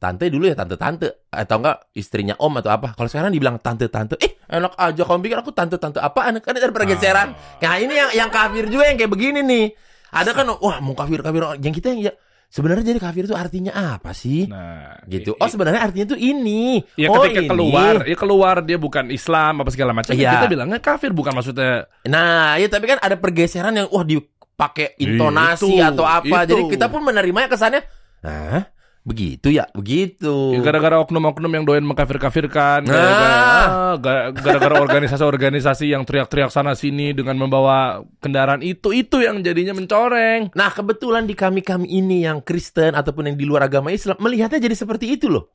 Tante 0.00 0.28
dulu 0.28 0.44
ya 0.44 0.52
tante-tante 0.52 1.28
atau 1.28 1.56
enggak 1.60 1.88
istrinya 1.92 2.36
om 2.36 2.52
atau 2.58 2.68
apa. 2.68 2.92
Kalau 2.92 3.08
sekarang 3.08 3.28
dibilang 3.30 3.56
tante-tante, 3.56 4.16
eh 4.20 4.40
enak 4.44 4.72
aja 4.74 5.00
kamu 5.00 5.20
pikir 5.22 5.38
aku 5.38 5.52
tante-tante 5.52 6.00
apaan? 6.00 6.40
Kan 6.40 6.56
ada 6.56 6.68
pergeseran. 6.68 7.32
Nah, 7.60 7.74
ini 7.76 7.92
yang 7.92 8.10
yang 8.12 8.28
kafir 8.28 8.68
juga 8.68 8.88
yang 8.88 8.96
kayak 8.96 9.08
begini 9.08 9.40
nih. 9.40 9.66
Ada 10.12 10.32
kan 10.32 10.48
wah 10.50 10.80
mau 10.80 10.92
kafir 10.92 11.20
kafir 11.20 11.40
yang 11.56 11.72
kita 11.72 11.92
yang 11.92 12.00
ya 12.08 12.12
sebenarnya 12.54 12.94
jadi 12.94 13.00
kafir 13.02 13.26
itu 13.26 13.34
artinya 13.34 13.74
apa 13.98 14.14
sih? 14.14 14.46
Nah, 14.46 15.02
gitu. 15.10 15.34
Oh 15.34 15.48
sebenarnya 15.50 15.82
artinya 15.82 16.14
tuh 16.14 16.20
ini. 16.22 16.78
Ya 16.94 17.10
oh, 17.10 17.18
ketika 17.18 17.42
ini. 17.42 17.50
keluar, 17.50 17.94
ya 18.06 18.14
keluar 18.14 18.54
dia 18.62 18.78
bukan 18.78 19.10
Islam 19.10 19.66
apa 19.66 19.74
segala 19.74 19.90
macam. 19.90 20.14
ya 20.14 20.22
Iya. 20.22 20.30
Kita 20.38 20.46
bilangnya 20.46 20.78
kafir 20.78 21.10
bukan 21.10 21.34
maksudnya 21.34 21.90
Nah, 22.06 22.54
ya 22.62 22.70
tapi 22.70 22.86
kan 22.86 23.02
ada 23.02 23.18
pergeseran 23.18 23.74
yang 23.74 23.90
wah 23.90 24.06
dipakai 24.06 24.94
intonasi 25.02 25.82
Itu, 25.82 25.82
atau 25.82 26.06
apa. 26.06 26.46
itu. 26.46 26.54
Jadi 26.54 26.62
kita 26.78 26.86
pun 26.86 27.02
menerimanya 27.02 27.50
kesannya, 27.50 27.82
"Hah? 28.22 28.70
Begitu 29.04 29.52
ya? 29.52 29.70
Begitu." 29.76 30.56
Ya, 30.56 30.60
gara-gara 30.64 30.98
oknum-oknum 30.98 31.52
yang 31.52 31.64
doyan 31.68 31.86
mengkafir-kafirkan, 31.86 32.82
Nah. 32.82 32.92
gara-gara 32.92 33.36
ah, 33.64 33.94
gara- 34.00 34.28
gara-gara 34.34 34.76
organisasi-organisasi 34.82 35.92
yang 35.92 36.02
teriak-teriak 36.02 36.50
sana 36.50 36.74
sini 36.74 37.14
dengan 37.14 37.38
membawa 37.38 38.02
kendaraan 38.18 38.64
itu 38.66 38.90
itu 38.90 39.22
yang 39.22 39.38
jadinya 39.44 39.76
mencoreng. 39.76 40.50
Nah, 40.56 40.74
kebetulan 40.74 41.30
di 41.30 41.38
kami-kami 41.38 41.86
ini 41.86 42.26
yang 42.26 42.42
Kristen 42.42 42.98
ataupun 42.98 43.30
yang 43.30 43.36
di 43.38 43.46
luar 43.46 43.70
agama 43.70 43.94
Islam 43.94 44.18
melihatnya 44.18 44.58
jadi 44.58 44.74
seperti 44.74 45.14
itu 45.14 45.30
loh. 45.30 45.53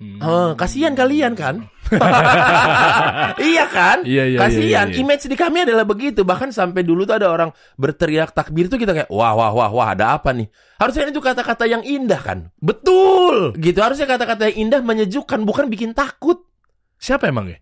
Hmm. 0.00 0.16
Oh, 0.24 0.50
kasihan 0.56 0.96
kalian 0.96 1.36
kan? 1.36 1.68
iya 3.52 3.68
kan? 3.68 4.00
Iya, 4.00 4.32
iya, 4.32 4.38
Kasihan. 4.40 4.88
iya, 4.88 4.96
iya. 4.96 5.00
Image 5.04 5.28
di 5.28 5.36
kami 5.36 5.68
adalah 5.68 5.84
begitu. 5.84 6.24
Bahkan 6.24 6.56
sampai 6.56 6.80
dulu 6.80 7.04
tuh 7.04 7.20
ada 7.20 7.28
orang 7.28 7.52
berteriak 7.76 8.32
takbir 8.32 8.72
tuh 8.72 8.80
kita 8.80 8.96
kayak 8.96 9.10
wah 9.12 9.36
wah 9.36 9.52
wah 9.52 9.68
wah 9.68 9.88
ada 9.92 10.16
apa 10.16 10.32
nih? 10.32 10.48
Harusnya 10.80 11.12
itu 11.12 11.20
kata-kata 11.20 11.68
yang 11.68 11.84
indah 11.84 12.16
kan? 12.16 12.48
Betul. 12.64 13.52
Gitu. 13.60 13.76
Harusnya 13.76 14.08
kata-kata 14.08 14.48
yang 14.48 14.72
indah 14.72 14.80
menyejukkan 14.80 15.44
bukan 15.44 15.68
bikin 15.68 15.92
takut. 15.92 16.48
Siapa 16.96 17.28
emang 17.28 17.52
ya? 17.52 17.60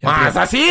Yang 0.00 0.16
Masa 0.16 0.42
sih? 0.48 0.70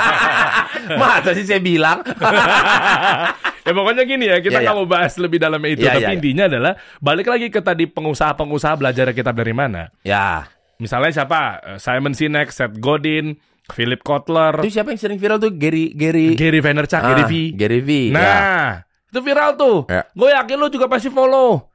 Masa 1.02 1.30
sih 1.34 1.44
saya 1.50 1.58
bilang? 1.58 1.98
ya 3.70 3.72
pokoknya 3.72 4.02
gini 4.02 4.26
ya, 4.26 4.36
kita 4.42 4.58
Iya, 4.58 4.66
nggak 4.66 4.74
iya. 4.74 4.82
mau 4.82 4.88
bahas 4.90 5.14
lebih 5.14 5.38
dalam 5.38 5.62
itu. 5.62 5.86
Iya, 5.86 5.94
tapi 5.94 6.02
iya, 6.02 6.08
iya. 6.10 6.16
intinya 6.18 6.44
adalah 6.50 6.72
balik 6.98 7.26
lagi 7.30 7.46
ke 7.48 7.62
tadi 7.62 7.86
pengusaha-pengusaha 7.86 8.74
belajar 8.74 9.06
kitab 9.14 9.38
dari 9.38 9.54
mana. 9.54 9.94
Ya. 10.02 10.50
Misalnya 10.76 11.14
siapa? 11.14 11.40
Eh, 11.62 11.78
Simon 11.78 12.12
Sinek, 12.12 12.50
Seth 12.50 12.76
Godin, 12.76 13.38
Philip 13.70 14.02
Kotler, 14.02 14.58
Itu 14.60 14.74
siapa 14.74 14.90
yang 14.90 14.98
sering 14.98 15.18
viral 15.22 15.38
tuh? 15.38 15.54
Gary 15.54 15.94
Gary 15.94 16.34
Gary 16.34 16.58
Vaynerchuk, 16.58 16.98
Ah, 16.98 17.14
Gary 17.14 17.24
V. 17.24 17.32
Gary 17.54 17.80
V. 17.80 17.90
ya. 18.10 18.18
Nah, 18.18 18.66
itu 19.06 19.20
viral 19.22 19.54
tuh. 19.54 19.86
Ya. 19.86 20.02
Gue 20.10 20.34
yakin 20.34 20.56
lu 20.58 20.66
juga 20.66 20.90
pasti 20.90 21.06
follow. 21.06 21.70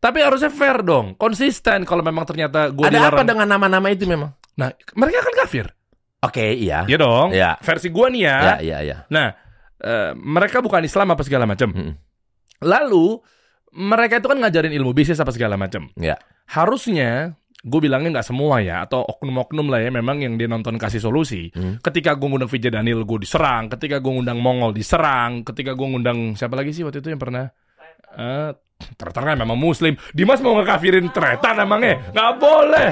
Tapi 0.00 0.18
harusnya 0.24 0.48
fair 0.48 0.80
dong, 0.80 1.12
konsisten 1.14 1.84
kalau 1.84 2.00
memang 2.00 2.24
ternyata 2.24 2.72
gue 2.72 2.88
Ada 2.88 3.12
apa 3.12 3.20
dengan 3.20 3.44
nama-nama 3.46 3.92
itu 3.92 4.08
memang? 4.08 4.32
Nah, 4.56 4.72
mereka 4.96 5.20
kan 5.22 5.34
kafir. 5.44 5.66
Oke, 6.20 6.56
iya. 6.56 6.88
Iya 6.88 6.96
dong. 6.96 7.32
Iya. 7.32 7.60
Versi 7.60 7.92
gue 7.92 8.06
nih 8.08 8.22
ya. 8.24 8.36
Ya, 8.40 8.56
iya, 8.60 8.78
iya. 8.80 8.96
Nah, 9.12 9.36
eh, 9.80 10.12
mereka 10.16 10.60
bukan 10.60 10.84
Islam 10.84 11.12
apa 11.12 11.22
segala 11.24 11.44
macam. 11.48 11.72
Mm-mm. 11.72 11.94
Lalu 12.64 13.20
mereka 13.76 14.18
itu 14.18 14.26
kan 14.26 14.38
ngajarin 14.42 14.74
ilmu 14.74 14.92
bisnis 14.92 15.20
apa 15.22 15.30
segala 15.30 15.54
macam. 15.56 15.88
Ya. 15.96 16.18
Harusnya 16.50 17.38
gue 17.60 17.80
bilangnya 17.80 18.20
nggak 18.20 18.28
semua 18.32 18.64
ya 18.64 18.88
atau 18.88 19.04
oknum-oknum 19.04 19.68
lah 19.68 19.84
ya 19.84 19.92
memang 19.92 20.24
yang 20.24 20.40
dia 20.40 20.48
nonton 20.48 20.80
kasih 20.80 21.00
solusi. 21.00 21.52
Hmm. 21.52 21.76
Ketika 21.84 22.16
gue 22.16 22.28
ngundang 22.28 22.48
Vijay 22.48 22.72
Daniel 22.72 23.04
gue 23.04 23.18
diserang, 23.20 23.68
ketika 23.68 24.00
gue 24.00 24.12
ngundang 24.12 24.40
Mongol 24.40 24.72
diserang, 24.72 25.44
ketika 25.44 25.76
gue 25.76 25.86
ngundang 25.86 26.34
siapa 26.34 26.56
lagi 26.56 26.72
sih 26.72 26.82
waktu 26.82 27.04
itu 27.04 27.12
yang 27.12 27.20
pernah 27.20 27.52
eh 28.16 28.50
Tretan 28.80 29.28
kan 29.28 29.36
memang 29.36 29.60
muslim. 29.60 29.92
Dimas 30.16 30.40
mau 30.40 30.56
ngekafirin 30.56 31.12
Tretan 31.12 31.60
emangnya? 31.60 32.00
Nggak 32.16 32.32
boleh. 32.40 32.88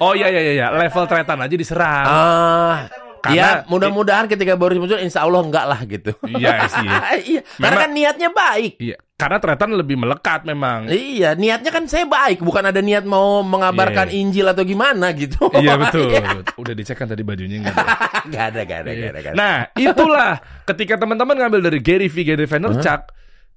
Oh 0.00 0.16
iya 0.16 0.32
iya 0.32 0.40
iya, 0.40 0.52
iya. 0.56 0.66
level 0.72 1.04
Tretan 1.04 1.44
aja 1.44 1.52
diserang. 1.52 2.06
Ah, 2.08 2.88
Karena- 3.22 3.62
Iya, 3.62 3.70
mudah-mudahan 3.70 4.26
ketika 4.26 4.58
Boris 4.58 4.76
muncul 4.76 4.98
insya 4.98 5.22
Allah 5.22 5.40
enggak 5.40 5.64
lah 5.64 5.80
gitu. 5.86 6.10
Iya 6.26 6.66
sih. 6.66 6.88
iya, 7.32 7.40
karena 7.54 7.76
kan 7.78 7.90
niatnya 7.90 8.28
baik. 8.28 8.72
Iya, 8.76 8.98
karena 9.14 9.38
Tretan 9.38 9.70
lebih 9.72 9.94
melekat 9.94 10.42
memang. 10.42 10.90
Iya, 10.90 11.32
niatnya 11.32 11.70
kan 11.70 11.86
saya 11.86 12.02
baik, 12.04 12.42
bukan 12.42 12.66
ada 12.66 12.82
niat 12.82 13.06
mau 13.06 13.40
mengabarkan 13.40 14.10
Iya. 14.10 14.18
Injil 14.18 14.46
atau 14.46 14.66
gimana 14.66 15.14
gitu. 15.14 15.38
Iya 15.54 15.78
betul. 15.86 16.10
Iya. 16.10 16.42
Udah 16.58 16.74
dicek 16.74 16.98
kan 16.98 17.06
tadi 17.06 17.22
bajunya 17.22 17.56
nggak 17.62 17.72
ada. 17.72 17.84
Nggak 18.24 18.44
ada, 18.44 18.60
nggak 18.60 18.78
ada, 18.80 18.90
nggak 18.90 19.12
ada. 19.14 19.30
Nah, 19.32 19.56
itulah 19.72 20.32
ketika 20.64 20.98
teman-teman 20.98 21.38
ngambil 21.38 21.60
dari 21.62 21.78
Gary 21.78 22.10
V, 22.10 22.26
Gary 22.26 22.44
Vaynerchuk, 22.44 23.02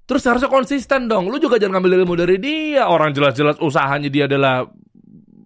terus 0.05 0.21
harusnya 0.23 0.45
konsisten 0.47 1.09
dong. 1.09 1.25
Lu 1.27 1.41
juga 1.41 1.57
jangan 1.57 1.81
ngambil 1.81 2.05
ilmu 2.05 2.13
dari 2.13 2.37
dia. 2.37 2.85
Orang 2.85 3.11
jelas-jelas 3.11 3.57
usahanya 3.57 4.07
dia 4.07 4.29
adalah 4.29 4.69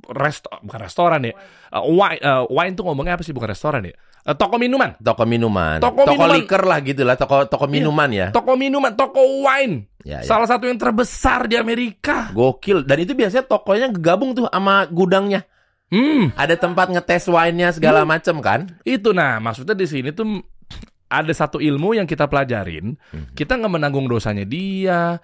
resto 0.10 0.50
bukan 0.60 0.82
restoran 0.82 1.22
ya. 1.22 1.34
Uh, 1.70 1.86
wine, 1.88 2.18
uh, 2.20 2.44
wine 2.50 2.74
tuh 2.74 2.82
ngomongnya 2.82 3.14
apa 3.14 3.22
sih 3.22 3.30
bukan 3.30 3.54
restoran 3.54 3.86
ya? 3.86 3.94
Uh, 4.28 4.36
toko 4.36 4.60
minuman. 4.60 4.94
Toko 5.00 5.24
minuman, 5.24 5.80
Toko 5.80 6.04
toko, 6.04 6.12
minuman. 6.20 6.36
liker 6.36 6.64
lah 6.68 6.80
gitu 6.84 7.02
lah, 7.08 7.16
toko 7.16 7.48
toko 7.48 7.66
minuman 7.66 8.10
ya. 8.12 8.28
Toko 8.36 8.54
minuman, 8.60 8.92
toko 8.94 9.24
wine. 9.48 9.88
Ya, 10.04 10.20
ya. 10.22 10.28
Salah 10.28 10.48
satu 10.48 10.68
yang 10.68 10.76
terbesar 10.76 11.48
di 11.48 11.56
Amerika. 11.56 12.30
Gokil. 12.36 12.84
Dan 12.84 13.04
itu 13.04 13.16
biasanya 13.16 13.48
tokonya 13.48 13.88
gabung 13.96 14.36
tuh 14.36 14.48
sama 14.52 14.84
gudangnya. 14.92 15.48
Hmm, 15.90 16.30
Ada 16.38 16.54
tempat 16.54 16.94
ngetes 16.94 17.26
wine-nya 17.26 17.74
segala 17.74 18.06
macem 18.06 18.38
kan? 18.46 18.70
itu 18.86 19.10
nah 19.10 19.42
maksudnya 19.42 19.74
di 19.74 19.90
sini 19.90 20.14
tuh 20.14 20.38
ada 21.10 21.34
satu 21.34 21.58
ilmu 21.58 21.98
yang 21.98 22.06
kita 22.06 22.30
pelajarin. 22.30 22.94
Mhm. 23.10 23.34
Kita 23.34 23.58
nggak 23.58 23.74
menanggung 23.74 24.06
dosanya 24.06 24.46
dia. 24.46 25.18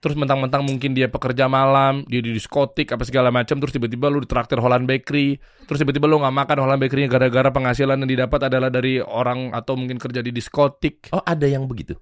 Terus 0.00 0.16
mentang-mentang 0.16 0.64
mungkin 0.64 0.96
dia 0.96 1.12
pekerja 1.12 1.44
malam, 1.44 2.08
dia 2.08 2.24
di 2.24 2.32
diskotik 2.32 2.88
apa 2.96 3.04
segala 3.04 3.28
macam, 3.28 3.60
terus 3.60 3.76
tiba-tiba 3.76 4.08
lu 4.08 4.24
ditraktir 4.24 4.56
Holland 4.56 4.88
Bakery, 4.88 5.36
terus 5.68 5.76
tiba-tiba 5.76 6.08
lu 6.08 6.16
nggak 6.24 6.34
makan 6.40 6.56
Holland 6.64 6.80
Bakery 6.80 7.04
gara-gara 7.04 7.52
penghasilan 7.52 8.00
yang 8.00 8.08
didapat 8.08 8.48
adalah 8.48 8.72
dari 8.72 8.96
orang 9.04 9.52
atau 9.52 9.76
mungkin 9.76 10.00
kerja 10.00 10.24
di 10.24 10.32
diskotik. 10.32 11.12
Oh, 11.12 11.20
ada 11.20 11.44
yang 11.44 11.68
begitu. 11.68 12.00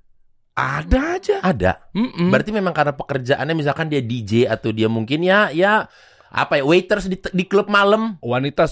Ada 0.54 1.18
aja. 1.18 1.36
Ada. 1.42 1.72
Mm-mm. 1.94 2.30
Berarti 2.30 2.50
memang 2.54 2.70
karena 2.70 2.94
pekerjaannya 2.94 3.54
misalkan 3.54 3.90
dia 3.90 3.98
DJ 3.98 4.46
atau 4.46 4.70
dia 4.70 4.86
mungkin 4.86 5.22
ya 5.22 5.50
ya 5.54 5.86
apa 6.30 6.58
ya 6.58 6.64
waiters 6.66 7.10
di, 7.10 7.18
di 7.18 7.44
klub 7.50 7.66
malam. 7.66 8.14
wanita 8.22 8.66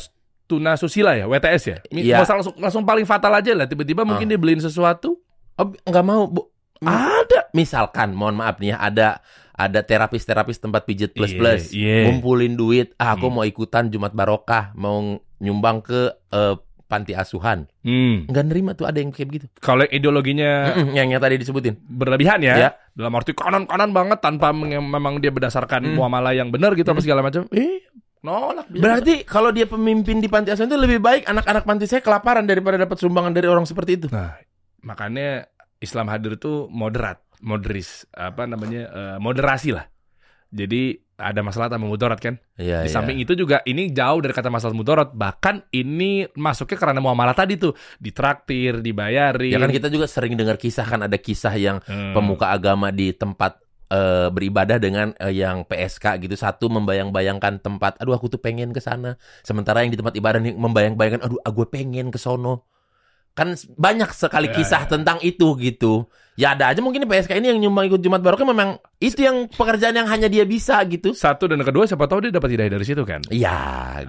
tuna 0.47 0.79
susila 0.79 1.19
ya, 1.19 1.27
WTS 1.27 1.63
ya. 1.67 1.79
Iya. 1.91 2.23
Masa 2.23 2.39
langsung, 2.39 2.55
langsung 2.59 2.83
paling 2.87 3.03
fatal 3.03 3.35
aja 3.35 3.51
lah. 3.55 3.67
Tiba-tiba 3.67 4.07
mungkin 4.07 4.31
dia 4.31 4.39
beliin 4.39 4.63
sesuatu. 4.63 5.19
Oh, 5.59 5.75
nggak 5.83 6.05
mau, 6.07 6.31
Bu. 6.31 6.55
Ada. 6.81 7.49
Misalkan, 7.53 8.13
mohon 8.13 8.37
maaf 8.37 8.57
nih 8.57 8.73
ya, 8.73 8.79
ada 8.79 9.09
ada 9.53 9.81
terapis-terapis 9.81 10.59
tempat 10.59 10.85
pijet 10.85 11.11
plus 11.11 11.33
Iya, 11.33 11.39
plus, 11.39 11.63
iya. 11.71 12.05
ngumpulin 12.05 12.55
duit. 12.55 12.93
Ah, 12.97 13.15
aku 13.15 13.27
Hmm. 13.27 13.35
mau 13.35 13.45
ikutan 13.45 13.89
Jumat 13.89 14.13
Barokah, 14.13 14.75
mau 14.75 15.01
nyumbang 15.37 15.81
ke 15.81 16.13
eh, 16.29 16.55
panti 16.85 17.13
asuhan. 17.13 17.65
Hmm. 17.81 18.29
Nggak 18.29 18.45
nerima 18.47 18.71
tuh 18.73 18.85
ada 18.85 18.97
yang 18.97 19.11
kayak 19.11 19.27
begitu. 19.27 19.47
Kalau 19.57 19.83
ideologinya 19.85 20.71
Mm-mm, 20.71 20.93
yang 20.93 21.09
yang 21.09 21.19
tadi 21.19 21.35
disebutin. 21.35 21.81
berlebihan 21.81 22.39
ya, 22.41 22.55
Ya. 22.55 22.71
dalam 22.93 23.11
arti 23.11 23.33
kanan-kanan 23.33 23.91
banget 23.91 24.19
tanpa 24.21 24.53
memang 24.53 25.17
dia 25.17 25.31
berdasarkan 25.31 25.83
Hmm. 25.83 25.95
muamalah 25.97 26.31
yang 26.31 26.49
benar 26.49 26.73
gitu 26.73 26.87
apa 26.87 27.01
segala 27.01 27.21
macam. 27.21 27.49
Eh, 27.51 27.81
nolak. 28.21 28.69
biasa. 28.69 28.83
Berarti 28.83 29.15
kalau 29.25 29.51
dia 29.51 29.65
pemimpin 29.65 30.19
di 30.19 30.27
panti 30.27 30.51
asuhan 30.51 30.69
itu 30.69 30.77
lebih 30.77 31.01
baik 31.01 31.25
anak-anak 31.25 31.65
panti 31.65 31.87
saya 31.87 31.99
kelaparan 32.01 32.45
daripada 32.45 32.77
dapat 32.77 32.97
sumbangan 32.97 33.33
dari 33.33 33.47
orang 33.47 33.65
seperti 33.65 33.97
itu. 33.97 34.07
Nah, 34.09 34.37
makanya 34.83 35.49
Islam 35.87 36.11
hadir 36.11 36.35
itu 36.35 36.67
moderat, 36.69 37.23
moderis, 37.39 38.03
apa 38.11 38.45
namanya 38.45 38.83
eh, 38.91 39.17
moderasi 39.23 39.71
lah. 39.71 39.87
Jadi 40.51 40.95
ada 41.17 41.41
masalah 41.41 41.73
sama 41.73 41.89
mudarat 41.89 42.21
kan. 42.21 42.37
Iya, 42.55 42.85
Di 42.85 42.89
iya. 42.89 42.95
samping 42.95 43.17
itu 43.19 43.33
juga 43.33 43.65
ini 43.65 43.89
jauh 43.89 44.21
dari 44.21 44.31
kata 44.31 44.53
masalah 44.53 44.77
mudarat. 44.77 45.11
Bahkan 45.11 45.73
ini 45.73 46.29
masuknya 46.37 46.77
karena 46.77 47.01
muamalah 47.01 47.33
tadi 47.33 47.57
tuh 47.57 47.73
ditraktir, 47.97 48.85
dibayari. 48.85 49.49
Ya 49.51 49.59
kan 49.59 49.73
kita 49.73 49.89
juga 49.89 50.07
sering 50.07 50.37
dengar 50.37 50.61
kisah 50.61 50.85
kan 50.85 51.03
ada 51.03 51.17
kisah 51.17 51.55
yang 51.57 51.79
Hmm. 51.85 52.13
pemuka 52.13 52.51
agama 52.51 52.91
di 52.91 53.11
tempat 53.13 53.59
eh, 53.87 54.29
beribadah 54.29 54.83
dengan 54.83 55.15
eh, 55.17 55.31
yang 55.31 55.63
PSK 55.63 56.19
gitu 56.19 56.35
satu 56.35 56.67
membayang-bayangkan 56.67 57.63
tempat 57.63 57.95
aduh 58.03 58.19
aku 58.19 58.27
tuh 58.27 58.43
pengen 58.43 58.75
ke 58.75 58.83
sana 58.83 59.15
sementara 59.47 59.87
yang 59.87 59.95
di 59.95 59.99
tempat 59.99 60.11
ibadah 60.19 60.43
nih 60.43 60.59
membayang-bayangkan 60.59 61.23
aduh 61.23 61.39
ah, 61.39 61.55
gue 61.55 61.67
pengen 61.71 62.11
ke 62.11 62.19
sono 62.19 62.67
kan 63.37 63.53
banyak 63.71 64.09
sekali 64.11 64.49
Ya, 64.49 64.55
kisah 64.57 64.83
ya. 64.83 64.89
tentang 64.89 65.21
itu 65.21 65.53
gitu 65.57 66.09
ya 66.35 66.53
ada 66.53 66.69
aja 66.69 66.81
mungkin 66.81 67.05
PSK 67.05 67.37
ini 67.37 67.49
yang 67.49 67.61
nyumbang 67.61 67.87
ikut 67.87 68.01
Jumat 68.01 68.21
Barokah 68.21 68.45
memang 68.45 68.77
itu 68.97 69.21
yang 69.21 69.45
pekerjaan 69.47 69.93
yang 69.93 70.05
hanya 70.05 70.25
dia 70.27 70.43
bisa 70.43 70.81
gitu 70.85 71.13
Satu 71.13 71.45
dan 71.45 71.61
kedua 71.61 71.85
siapa 71.85 72.05
tahu 72.05 72.25
dia 72.25 72.33
dapat 72.33 72.49
hidayah 72.51 72.73
dari 72.73 72.85
situ 72.85 73.05
kan. 73.05 73.21
ya 73.29 73.61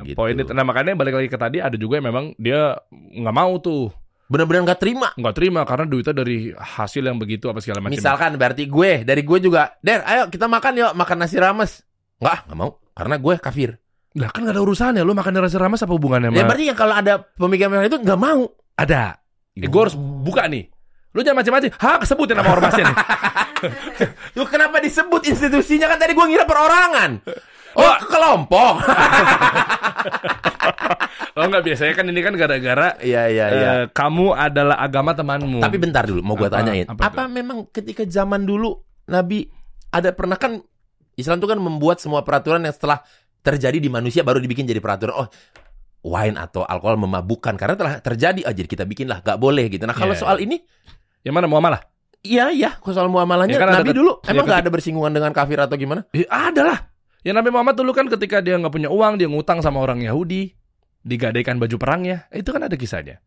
gitu 0.01 0.15
Poin 0.15 0.31
itu, 0.31 0.47
nah 0.49 0.63
makanya 0.63 0.91
balik 0.93 1.13
lagi 1.13 1.27
ke 1.27 1.35
tadi 1.35 1.59
ada 1.59 1.75
juga 1.75 1.99
yang 1.99 2.07
memang 2.07 2.25
dia 2.35 2.75
nggak 2.89 3.31
mau 3.33 3.55
tuh 3.57 3.91
benar-benar 4.27 4.63
nggak 4.65 4.79
terima 4.79 5.07
nggak 5.13 5.35
terima 5.35 5.63
karena 5.63 5.85
duitnya 5.85 6.11
dari 6.13 6.51
hasil 6.51 6.99
yang 7.01 7.15
begitu 7.15 7.47
apa 7.47 7.59
segala 7.59 7.79
macam. 7.79 7.95
Misalkan 7.95 8.35
berarti 8.35 8.63
gue 8.63 9.03
dari 9.03 9.23
gue 9.23 9.37
juga, 9.39 9.75
Der, 9.79 10.03
ayo 10.03 10.27
kita 10.27 10.47
makan 10.47 10.71
yuk, 10.73 10.91
makan 10.93 11.17
nasi 11.17 11.35
rames. 11.35 11.83
Enggak, 12.19 12.43
nggak 12.43 12.57
mau, 12.57 12.75
karena 12.91 13.15
gue 13.17 13.35
kafir. 13.39 13.69
lah 14.17 14.27
kan 14.27 14.43
gak 14.43 14.51
ada 14.51 14.59
urusannya 14.59 14.99
lu 14.99 15.13
makan 15.13 15.31
nasi 15.37 15.55
rames 15.55 15.79
apa 15.79 15.93
hubungannya 15.93 16.33
Ya 16.33 16.43
berarti 16.43 16.65
yang 16.65 16.75
kalau 16.75 16.91
ada 16.91 17.23
pemikiran 17.35 17.83
itu 17.83 17.95
nggak 17.97 18.19
mau. 18.19 18.51
Ada. 18.77 19.17
Eh, 19.57 19.65
gue 19.65 19.81
harus 19.81 19.97
buka 19.97 20.45
nih. 20.45 20.69
Lu 21.11 21.25
jangan 21.25 21.41
macam-macam. 21.41 21.69
Hah, 21.75 21.97
sebutin 22.05 22.37
nama 22.37 22.53
ormasnya 22.53 22.83
nih. 22.85 22.97
Lu 24.37 24.45
kenapa 24.45 24.77
disebut 24.77 25.25
institusinya 25.25 25.89
kan 25.89 25.97
tadi 25.97 26.13
gue 26.13 26.25
ngira 26.29 26.45
perorangan. 26.45 27.11
Oh, 27.73 27.95
kelompok. 28.05 28.73
Oh 31.37 31.45
enggak 31.45 31.69
biasanya 31.69 31.93
kan 31.93 32.05
ini 32.09 32.21
kan 32.25 32.33
gara-gara 32.33 32.97
Iya 32.97 33.29
iya 33.29 33.45
iya. 33.47 33.69
eh, 33.69 33.83
kamu 33.93 34.33
adalah 34.33 34.81
agama 34.81 35.13
temanmu. 35.13 35.61
Tapi 35.61 35.77
bentar 35.77 36.01
dulu, 36.01 36.25
mau 36.25 36.33
gue 36.33 36.49
Apa- 36.49 36.57
tanyain. 36.65 36.85
apa 36.89 37.01
Apa, 37.13 37.23
memang 37.29 37.69
ketika 37.69 38.01
zaman 38.09 38.41
dulu 38.41 38.73
Nabi 39.05 39.45
ada 39.93 40.09
pernah 40.11 40.33
kan 40.33 40.57
Islam 41.13 41.37
itu 41.37 41.45
kan 41.45 41.61
membuat 41.61 42.01
semua 42.01 42.25
peraturan 42.25 42.65
yang 42.65 42.73
setelah 42.73 43.05
terjadi 43.41 43.77
di 43.77 43.85
manusia 43.85 44.25
baru 44.25 44.41
dibikin 44.41 44.65
jadi 44.65 44.81
peraturan. 44.81 45.13
Oh, 45.13 45.27
wine 46.03 46.37
atau 46.37 46.63
alkohol 46.63 46.97
memabukkan 46.99 47.53
karena 47.57 47.75
telah 47.77 47.93
terjadi. 47.99 48.45
Oh, 48.45 48.53
jadi 48.53 48.67
kita 48.67 48.83
bikin 48.85 49.09
lah, 49.09 49.21
nggak 49.21 49.37
boleh 49.37 49.65
gitu. 49.67 49.83
Nah 49.85 49.95
kalau 49.97 50.13
Iya. 50.13 50.21
soal 50.21 50.37
ini 50.39 50.61
yang 51.23 51.33
mana 51.33 51.49
muamalah? 51.49 51.81
Iya 52.21 52.49
iya, 52.51 52.75
kalau 52.81 52.93
soal 52.97 53.09
muamalahnya 53.13 53.55
Ya 53.55 53.61
kan 53.61 53.69
ada 53.71 53.79
Nabi 53.85 53.93
ket- 53.93 53.97
dulu 54.01 54.11
ya 54.25 54.33
emang 54.33 54.45
nggak 54.49 54.61
ada 54.65 54.71
bersinggungan 54.73 55.11
dengan 55.13 55.31
kafir 55.31 55.57
atau 55.61 55.77
gimana? 55.77 56.01
Eh, 56.11 56.25
ada 56.27 56.61
lah. 56.65 56.79
Yang 57.21 57.35
Nabi 57.43 57.49
Muhammad 57.53 57.75
dulu 57.77 57.91
kan 57.93 58.05
ketika 58.09 58.41
dia 58.41 58.57
nggak 58.57 58.73
punya 58.73 58.89
uang, 58.89 59.21
dia 59.21 59.27
ngutang 59.29 59.59
sama 59.61 59.79
orang 59.79 60.01
Yahudi, 60.01 60.51
digadaikan 61.03 61.61
baju 61.61 61.75
perangnya. 61.77 62.25
Itu 62.31 62.51
kan 62.51 62.65
ada 62.65 62.75
kisahnya. 62.75 63.21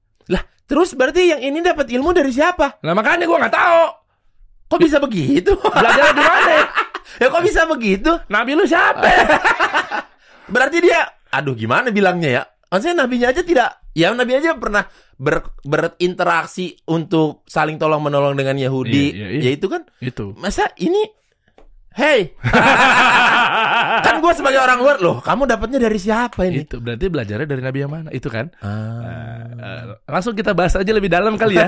Terus 0.71 0.95
berarti 0.95 1.35
yang 1.35 1.43
ini 1.43 1.67
dapat 1.67 1.91
ilmu 1.91 2.15
dari 2.15 2.31
siapa? 2.31 2.79
Nah 2.87 2.95
makanya 2.95 3.27
gua 3.27 3.43
nggak 3.43 3.57
tahu. 3.59 3.83
Kok 4.71 4.79
bisa 4.79 5.03
begitu? 5.03 5.51
Belajar 5.59 6.15
di 6.15 6.23
mana? 6.23 6.57
ya 7.21 7.27
kok 7.27 7.43
bisa 7.43 7.67
begitu? 7.67 8.11
Nabi 8.31 8.55
lu 8.55 8.63
siapa? 8.63 9.03
Berarti 10.55 10.79
dia, 10.79 11.03
aduh 11.27 11.59
gimana 11.59 11.91
bilangnya 11.91 12.31
ya? 12.31 12.43
Maksudnya 12.71 13.03
nabinya 13.03 13.35
aja 13.35 13.43
tidak, 13.43 13.83
ya 13.99 14.15
nabi 14.15 14.39
aja 14.39 14.55
pernah 14.55 14.87
ber- 15.19 15.59
berinteraksi 15.67 16.79
untuk 16.87 17.43
saling 17.51 17.83
tolong 17.83 17.99
menolong 17.99 18.39
dengan 18.39 18.55
Yahudi. 18.55 19.11
Iya, 19.11 19.15
iya, 19.19 19.27
iya. 19.35 19.41
Ya 19.43 19.51
itu 19.59 19.67
kan, 19.67 19.83
Itu. 19.99 20.39
masa 20.39 20.71
ini, 20.79 21.03
hey, 21.99 22.31
kan 24.07 24.23
gue 24.23 24.33
sebagai 24.39 24.63
orang 24.63 24.79
luar 24.79 24.97
loh, 25.03 25.19
kamu 25.19 25.51
dapatnya 25.51 25.83
dari 25.83 25.99
siapa 25.99 26.47
ini? 26.47 26.63
Itu 26.63 26.79
berarti 26.79 27.11
belajarnya 27.11 27.47
dari 27.51 27.63
Nabi 27.63 27.79
yang 27.83 27.91
mana? 27.91 28.09
Itu 28.15 28.31
kan. 28.31 28.55
Ah. 28.63 29.51
Eh, 29.51 29.83
langsung 30.07 30.39
kita 30.39 30.55
bahas 30.55 30.79
aja 30.79 30.93
lebih 30.95 31.11
dalam 31.11 31.35
kali 31.35 31.59
ya. 31.59 31.67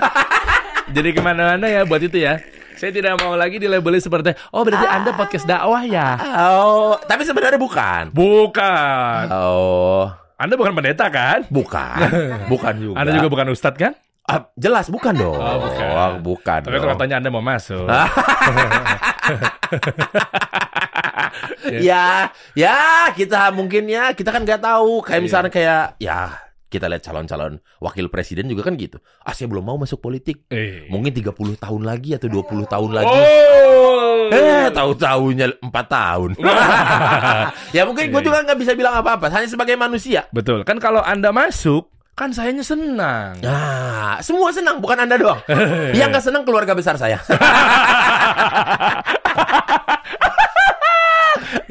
Jadi 0.95 1.15
ke 1.15 1.21
mana-mana 1.23 1.67
ya 1.67 1.83
buat 1.83 1.99
itu 1.99 2.23
ya. 2.23 2.39
Saya 2.79 2.91
tidak 2.91 3.19
mau 3.23 3.39
lagi 3.39 3.63
dilabeli 3.63 4.03
seperti 4.03 4.35
oh 4.51 4.67
berarti 4.67 4.87
Anda 4.87 5.15
podcast 5.15 5.47
dakwah 5.47 5.83
ya. 5.87 6.19
Oh, 6.51 6.95
tapi 6.99 7.23
sebenarnya 7.23 7.59
bukan. 7.59 8.11
Bukan. 8.11 9.25
Oh, 9.31 10.11
Anda 10.43 10.59
bukan 10.59 10.75
pendeta 10.75 11.07
kan? 11.07 11.47
bukan. 11.47 11.99
Bukan 12.53 12.75
juga. 12.77 12.97
Anda 12.99 13.15
juga 13.15 13.29
bukan 13.31 13.47
ustadz 13.55 13.79
kan? 13.79 13.95
Ah, 14.23 14.47
jelas 14.55 14.87
bukan 14.87 15.15
dong. 15.15 15.35
Oh, 15.35 15.59
bukan. 15.59 16.19
bukan 16.23 16.61
Tapi 16.63 16.79
dong. 16.79 16.91
katanya 16.95 17.17
Anda 17.19 17.31
mau 17.31 17.43
masuk. 17.43 17.87
ya, 21.83 22.31
ya 22.55 22.79
kita 23.13 23.51
mungkin 23.51 23.87
ya 23.87 24.11
kita 24.13 24.31
kan 24.31 24.43
nggak 24.43 24.63
tahu. 24.63 25.03
Kayak 25.03 25.19
Iya. 25.19 25.27
misalnya 25.27 25.51
kayak 25.51 25.83
ya 25.99 26.19
kita 26.67 26.89
lihat 26.89 27.03
calon-calon 27.05 27.61
wakil 27.79 28.07
presiden 28.09 28.49
juga 28.49 28.65
kan 28.65 28.75
gitu. 28.75 28.97
Ah, 29.21 29.31
saya 29.31 29.47
belum 29.47 29.63
mau 29.63 29.77
masuk 29.77 30.01
politik. 30.01 30.47
Eh. 30.49 30.89
Mungkin 30.89 31.13
30 31.13 31.35
tahun 31.61 31.83
lagi 31.85 32.17
atau 32.17 32.27
20 32.27 32.65
tahun 32.65 32.91
lagi. 32.95 33.19
Oh. 33.19 34.12
Eh, 34.33 34.67
tahu-tahunya 34.73 35.47
4 35.61 35.69
tahun. 35.69 36.31
ya 37.77 37.83
mungkin 37.85 38.09
gue 38.09 38.21
Iya, 38.21 38.27
juga 38.33 38.39
nggak 38.49 38.59
bisa 38.59 38.73
bilang 38.73 38.95
apa-apa. 38.97 39.29
Hanya 39.29 39.49
sebagai 39.49 39.77
manusia. 39.77 40.25
Betul. 40.33 40.65
Kan 40.65 40.81
kalau 40.81 41.05
Anda 41.05 41.29
masuk, 41.31 41.93
kan 42.13 42.33
sayanya 42.33 42.65
senang. 42.65 43.37
Nah, 43.45 44.17
semua 44.25 44.49
senang, 44.53 44.81
bukan 44.81 45.05
Anda 45.05 45.21
doang. 45.21 45.41
Yang 45.99 46.09
nggak 46.17 46.25
senang 46.25 46.43
keluarga 46.49 46.73
besar 46.73 46.97
saya. 46.97 47.21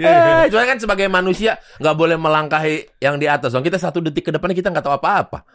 Eh, 0.01 0.50
cuma 0.50 0.65
kan 0.65 0.82
sebagai 0.82 1.06
manusia 1.06 1.62
nggak 1.77 1.94
boleh 1.94 2.18
melangkahi 2.18 2.98
yang 2.98 3.22
di 3.22 3.30
atas 3.30 3.53
dong. 3.53 3.62
Kita 3.62 3.77
satu 3.77 4.01
detik 4.01 4.30
ke 4.30 4.32
depannya 4.34 4.58
kita 4.58 4.74
nggak 4.74 4.82
tahu 4.82 4.98
apa-apa. 4.98 5.46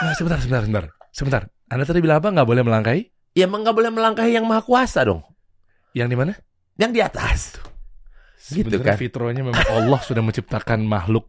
Nah, 0.00 0.14
sebentar, 0.16 0.40
sebentar, 0.40 0.62
sebentar. 0.64 0.84
Sebentar. 1.12 1.42
Anda 1.68 1.84
tadi 1.84 2.00
bilang 2.00 2.24
apa? 2.24 2.32
Nggak 2.32 2.48
boleh 2.48 2.62
melangkahi? 2.64 3.02
Ya 3.36 3.44
emang 3.44 3.60
nggak 3.60 3.76
boleh 3.76 3.92
melangkahi 3.92 4.32
yang 4.40 4.48
maha 4.48 4.64
kuasa 4.64 5.04
dong. 5.04 5.20
Yang 5.92 6.08
di 6.08 6.16
mana? 6.16 6.32
Yang 6.76 6.90
di 6.92 7.00
atas. 7.00 7.40
Gitu 8.40 8.66
Sebenarnya 8.66 8.94
kan. 8.94 8.98
fitrahnya 8.98 9.42
memang 9.44 9.66
Allah 9.68 10.00
sudah 10.02 10.22
menciptakan 10.22 10.82
makhluk 10.82 11.28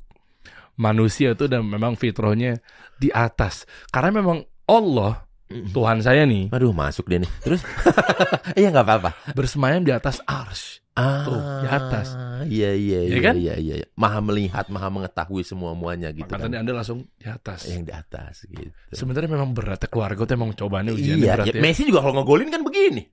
manusia 0.74 1.36
itu 1.36 1.46
dan 1.46 1.62
memang 1.62 1.94
fitrahnya 1.94 2.58
di 2.98 3.10
atas. 3.10 3.64
Karena 3.90 4.22
memang 4.22 4.42
Allah 4.66 5.28
Tuhan 5.52 6.00
saya 6.00 6.24
nih 6.24 6.48
Aduh 6.50 6.72
masuk 6.72 7.12
dia 7.12 7.20
nih. 7.20 7.32
Terus? 7.44 7.62
Iya 8.58 8.68
nggak 8.68 8.84
apa-apa. 8.84 9.10
bersemayam 9.32 9.84
di 9.84 9.92
atas 9.92 10.20
ars. 10.24 10.80
Ah, 10.92 11.24
Tuh, 11.24 11.40
di 11.64 11.68
atas. 11.68 12.08
Iya 12.52 12.76
iya 12.76 13.00
Iya 13.00 13.08
iya 13.08 13.20
kan? 13.24 13.36
iya 13.38 13.56
iya. 13.56 13.76
iya. 13.80 13.88
Maha 13.96 14.20
melihat, 14.20 14.68
maha 14.68 14.92
mengetahui 14.92 15.40
semua 15.44 15.72
muanya 15.72 16.12
gitu 16.12 16.28
Maka 16.28 16.48
kan. 16.48 16.52
Anda 16.52 16.72
langsung 16.74 17.08
di 17.16 17.28
atas. 17.28 17.64
Yang 17.64 17.84
di 17.88 17.94
atas 17.96 18.34
gitu. 18.44 18.72
Sebenarnya 18.92 19.30
memang 19.32 19.56
berat 19.56 19.80
ya 19.80 19.88
keluarga 19.88 20.20
itu 20.24 20.34
emang 20.36 20.52
cobaannya 20.52 20.92
ujiannya 20.92 21.24
Iya, 21.24 21.34
berat 21.40 21.48
ya, 21.48 21.54
ya. 21.56 21.62
Messi 21.64 21.82
juga 21.88 22.00
kalau 22.04 22.14
ngegolin 22.20 22.50
kan 22.52 22.62
begini. 22.64 23.08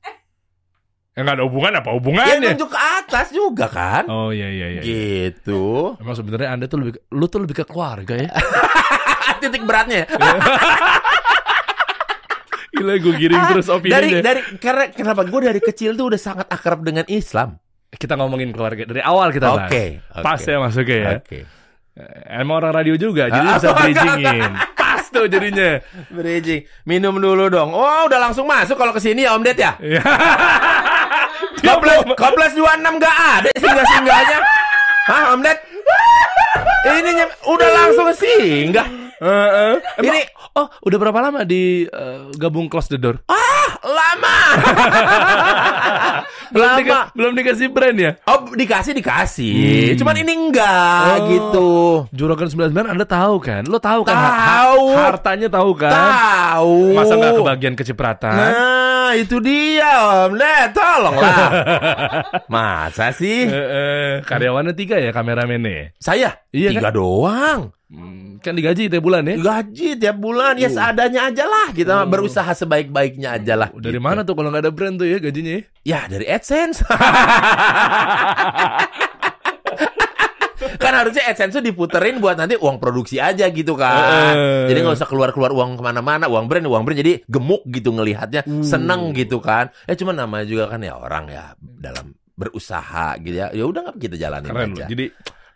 Ya 1.12 1.21
nggak 1.23 1.37
ada 1.37 1.45
hubungan 1.45 1.73
apa 1.75 1.88
Ya 1.88 1.95
hubungannya? 1.99 2.49
nunjuk 2.55 2.71
ke 2.71 2.79
atas 2.79 3.27
juga 3.31 3.67
kan. 3.67 4.05
Oh 4.07 4.31
iya 4.31 4.47
iya 4.49 4.67
iya. 4.79 4.83
Gitu. 4.83 5.95
Memang 5.99 6.15
sebenarnya 6.15 6.49
Anda 6.53 6.67
tuh 6.67 6.79
lebih 6.79 6.93
lu 7.11 7.27
tuh 7.27 7.41
lebih 7.43 7.57
ke 7.59 7.65
keluarga 7.65 8.15
ya. 8.15 8.31
Titik 9.43 9.62
beratnya. 9.62 10.07
Gila 12.71 12.95
gue 12.95 13.15
giring 13.17 13.43
terus 13.50 13.67
dari 13.67 13.79
opininya. 13.81 14.23
dari 14.23 14.41
karena 14.61 14.85
kenapa 14.93 15.27
gue 15.27 15.41
dari 15.43 15.59
kecil 15.59 15.99
tuh 15.99 16.15
udah 16.15 16.21
sangat 16.21 16.47
akrab 16.47 16.87
dengan 16.87 17.03
Islam. 17.09 17.59
Kita 17.88 18.15
ngomongin 18.15 18.55
keluarga 18.55 18.87
dari 18.87 19.03
awal 19.03 19.33
kita 19.33 19.49
bahas. 19.49 19.67
Oke. 19.67 19.85
Pas 20.15 20.38
oke. 20.38 20.47
ya 20.47 20.59
masuknya 20.61 20.97
ya. 20.97 21.11
Oke. 21.19 21.38
Emang 22.31 22.62
orang 22.62 22.79
radio 22.79 22.95
juga, 22.95 23.27
jadi 23.27 23.43
Ah, 23.43 23.59
bisa 23.59 23.75
bridgingin. 23.83 24.53
Pas 24.79 25.03
tuh 25.11 25.27
jadinya. 25.27 25.83
Bridging. 26.07 26.62
Minum 26.87 27.19
dulu 27.19 27.50
dong. 27.50 27.75
Oh, 27.75 28.07
udah 28.07 28.21
langsung 28.23 28.47
masuk 28.47 28.79
kalau 28.79 28.95
ke 28.95 29.03
sini 29.03 29.27
ya 29.27 29.35
Om 29.35 29.43
Ded 29.43 29.59
ya. 29.59 29.75
Iya. 31.59 31.75
Koples 31.75 31.99
Koples 32.15 32.53
26 32.55 32.87
enggak 32.87 33.17
ada 33.17 33.49
singgah-singgahnya. 33.59 34.38
Hah, 35.09 35.33
Om 35.35 35.41
Ded? 35.41 35.59
Ini 36.88 37.11
udah 37.49 37.69
langsung 37.75 38.09
singgah. 38.15 38.87
Heeh. 39.19 39.73
Ini 39.99 40.06
Ini 40.06 40.21
oh, 40.58 40.66
udah 40.80 40.99
berapa 40.99 41.18
lama 41.21 41.40
di 41.42 41.62
eh, 41.84 42.18
gabung 42.34 42.66
close 42.66 42.88
the 42.88 42.99
door? 42.99 43.23
ah, 43.25 43.47
lama. 43.80 44.36
Belum, 46.49 46.64
lama. 46.64 46.80
dika- 46.80 47.08
belum 47.12 47.32
dikasih 47.36 47.68
brand 47.68 47.92
ya? 47.94 48.16
Oh, 48.25 48.49
dikasih 48.49 48.97
dikasih. 48.97 49.92
Hmm. 49.92 49.97
Cuman 50.00 50.16
ini 50.16 50.32
enggak 50.32 51.12
Oh. 51.14 51.26
gitu. 51.28 51.71
Juragan 52.10 52.49
99 52.49 52.73
Anda 52.88 53.04
tahu 53.04 53.36
kan? 53.38 53.68
Lo 53.68 53.76
tahu 53.76 54.00
kan? 54.02 54.16
Tahu. 54.16 54.84
hartanya 54.97 55.49
tahu 55.52 55.76
kan? 55.76 55.92
Tahu. 55.92 56.97
Masa 56.97 57.12
nggak 57.14 57.34
kebagian 57.36 57.75
kecipratan? 57.76 58.32
Nah, 58.32 59.12
itu 59.12 59.36
dia 59.38 59.92
Om. 60.25 60.32
Nah, 60.34 60.62
tolonglah. 60.73 61.49
Masa 62.54 63.12
sih? 63.12 63.44
Eh, 63.44 63.52
eh, 63.52 64.10
karyawannya 64.25 64.73
tiga 64.73 64.97
ya 64.97 65.12
kameramennya? 65.12 65.92
Saya 65.99 66.32
Iya 66.49 66.73
tiga 66.73 66.88
doang. 66.88 67.76
Hmm, 67.89 68.37
kan 68.39 68.53
digaji 68.53 68.87
tiap 68.87 69.01
bulan 69.01 69.25
ya? 69.25 69.41
Gaji 69.41 69.97
tiap 69.97 70.21
bulan 70.21 70.55
ya 70.55 70.69
seadanya 70.69 71.33
aja 71.33 71.45
lah. 71.45 71.73
Kita 71.73 72.05
Oh. 72.05 72.05
berusaha 72.05 72.53
sebaik-baiknya 72.53 73.41
aja 73.41 73.57
lah. 73.57 73.73
Dari 73.73 73.97
gitu. 73.97 74.05
mana 74.05 74.21
tuh 74.23 74.37
kalau 74.37 74.53
nggak 74.53 74.61
ada 74.63 74.73
brand 74.73 74.95
tuh 74.95 75.09
ya 75.09 75.17
gajinya? 75.17 75.57
ya? 75.57 75.63
Ya 75.83 76.01
dari 76.05 76.29
AdSense. 76.29 76.85
kan 80.79 80.93
harusnya 80.93 81.23
AdSense 81.25 81.55
tuh 81.55 81.65
diputerin 81.65 82.19
buat 82.19 82.35
nanti 82.35 82.55
uang 82.55 82.77
produksi 82.77 83.17
aja 83.17 83.49
gitu 83.49 83.73
kan. 83.73 84.35
Eh. 84.35 84.69
Jadi 84.69 84.79
nggak 84.83 84.97
usah 84.99 85.09
keluar-keluar 85.09 85.55
uang 85.55 85.79
ke 85.79 85.83
mana-mana, 85.83 86.27
uang 86.27 86.45
brand, 86.45 86.67
uang 86.67 86.83
brand. 86.83 86.99
Jadi 86.99 87.25
gemuk 87.25 87.63
gitu 87.67 87.89
ngelihatnya, 87.91 88.43
Uh. 88.45 88.61
seneng 88.61 89.15
gitu 89.15 89.39
kan. 89.39 89.71
Ya 89.87 89.95
cuma 89.95 90.13
namanya 90.13 90.45
juga 90.45 90.69
kan 90.69 90.83
ya 90.83 90.93
orang 90.93 91.31
ya 91.31 91.57
dalam 91.57 92.13
berusaha 92.35 93.17
gitu 93.19 93.37
ya. 93.39 93.49
Ya 93.49 93.65
udah 93.65 93.81
nggak 93.87 93.97
kita 93.99 94.17
jalanin 94.19 94.51
Keren 94.51 94.69
loh. 94.75 94.77
aja. 94.77 94.87
Jadi 94.91 95.05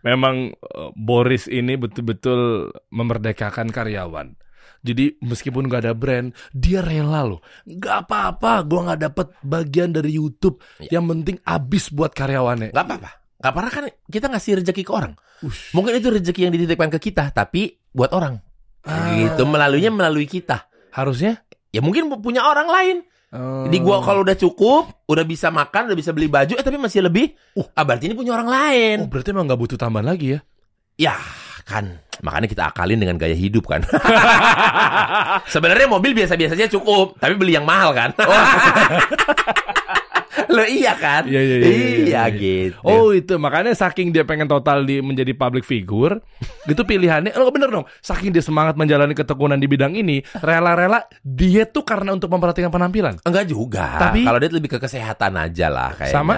memang 0.02 0.54
eh, 0.54 0.90
Boris 0.94 1.48
ini 1.48 1.78
betul-betul 1.78 2.70
memerdekakan 2.90 3.70
karyawan. 3.70 4.36
Jadi 4.82 5.14
meskipun 5.22 5.70
nggak 5.70 5.82
ada 5.86 5.94
brand, 5.94 6.34
dia 6.50 6.82
rela 6.82 7.22
loh. 7.22 7.40
Nggak 7.62 7.96
apa-apa, 8.06 8.66
gua 8.66 8.80
nggak 8.90 9.00
dapet 9.06 9.26
bagian 9.46 9.94
dari 9.94 10.18
YouTube. 10.18 10.58
Ya. 10.82 10.98
Yang 10.98 11.04
penting 11.14 11.36
abis 11.46 11.84
buat 11.94 12.10
karyawannya. 12.10 12.74
Nggak 12.74 12.86
apa-apa. 12.90 13.10
Nggak 13.42 13.52
apa 13.54 13.60
kan 13.70 13.84
kita 14.10 14.26
ngasih 14.26 14.52
rezeki 14.62 14.82
ke 14.82 14.92
orang. 14.92 15.14
Ush. 15.42 15.70
Mungkin 15.74 15.98
itu 15.98 16.10
rezeki 16.10 16.50
yang 16.50 16.52
dititipkan 16.54 16.90
ke 16.90 16.98
kita, 16.98 17.30
tapi 17.30 17.78
buat 17.94 18.10
orang. 18.10 18.42
Ah. 18.82 19.14
Gitu 19.14 19.46
melaluinya 19.46 19.94
melalui 19.94 20.26
kita. 20.26 20.66
Harusnya 20.90 21.46
Ya 21.72 21.80
mungkin 21.80 22.12
punya 22.20 22.44
orang 22.44 22.68
lain. 22.68 22.96
Di 23.72 23.80
gua 23.80 24.04
kalau 24.04 24.20
udah 24.20 24.36
cukup, 24.36 25.08
udah 25.08 25.24
bisa 25.24 25.48
makan, 25.48 25.88
udah 25.88 25.96
bisa 25.96 26.12
beli 26.12 26.28
baju, 26.28 26.52
eh 26.52 26.60
tapi 26.60 26.76
masih 26.76 27.08
lebih. 27.08 27.32
Uh, 27.56 27.64
ah, 27.72 27.80
berarti 27.80 28.12
ini 28.12 28.14
punya 28.14 28.36
orang 28.36 28.48
lain. 28.52 28.96
Oh, 29.04 29.08
berarti 29.08 29.32
emang 29.32 29.48
nggak 29.48 29.56
butuh 29.56 29.78
tambahan 29.80 30.04
lagi 30.04 30.36
ya? 30.36 30.38
Ya, 31.00 31.16
kan. 31.64 32.04
Makanya 32.20 32.44
kita 32.44 32.68
akalin 32.68 33.00
dengan 33.00 33.16
gaya 33.16 33.32
hidup 33.32 33.64
kan. 33.72 33.80
Sebenarnya 35.54 35.88
mobil 35.88 36.12
biasa-biasa 36.12 36.52
aja 36.60 36.68
cukup, 36.76 37.16
tapi 37.16 37.40
beli 37.40 37.56
yang 37.56 37.64
mahal 37.64 37.96
kan. 37.96 38.12
Lo 40.54 40.64
iya 40.64 40.96
kan? 40.96 41.28
Iya, 41.28 41.40
iya, 41.40 41.56
iya, 41.60 41.68
iya, 41.68 41.98
iya. 42.08 42.24
gitu. 42.32 42.80
Oh 42.84 43.12
itu 43.12 43.36
makanya 43.36 43.76
saking 43.76 44.10
dia 44.10 44.24
pengen 44.24 44.48
total 44.48 44.84
di 44.84 45.04
menjadi 45.04 45.32
public 45.36 45.64
figure, 45.64 46.18
itu 46.72 46.82
pilihannya. 46.82 47.36
Oh 47.36 47.52
bener 47.52 47.68
dong. 47.68 47.84
Saking 48.00 48.32
dia 48.32 48.44
semangat 48.44 48.74
menjalani 48.76 49.12
ketekunan 49.12 49.60
di 49.60 49.68
bidang 49.68 49.92
ini, 49.92 50.24
rela-rela 50.40 51.04
dia 51.20 51.68
tuh 51.68 51.84
karena 51.84 52.16
untuk 52.16 52.32
memperhatikan 52.32 52.72
penampilan. 52.72 53.20
Enggak 53.24 53.44
juga. 53.48 54.00
Tapi- 54.00 54.24
kalau 54.24 54.38
dia 54.40 54.50
lebih 54.52 54.70
ke 54.72 54.78
kesehatan 54.80 55.32
aja 55.36 55.66
lah 55.68 55.90
kayaknya. 55.96 56.16
Sama? 56.16 56.34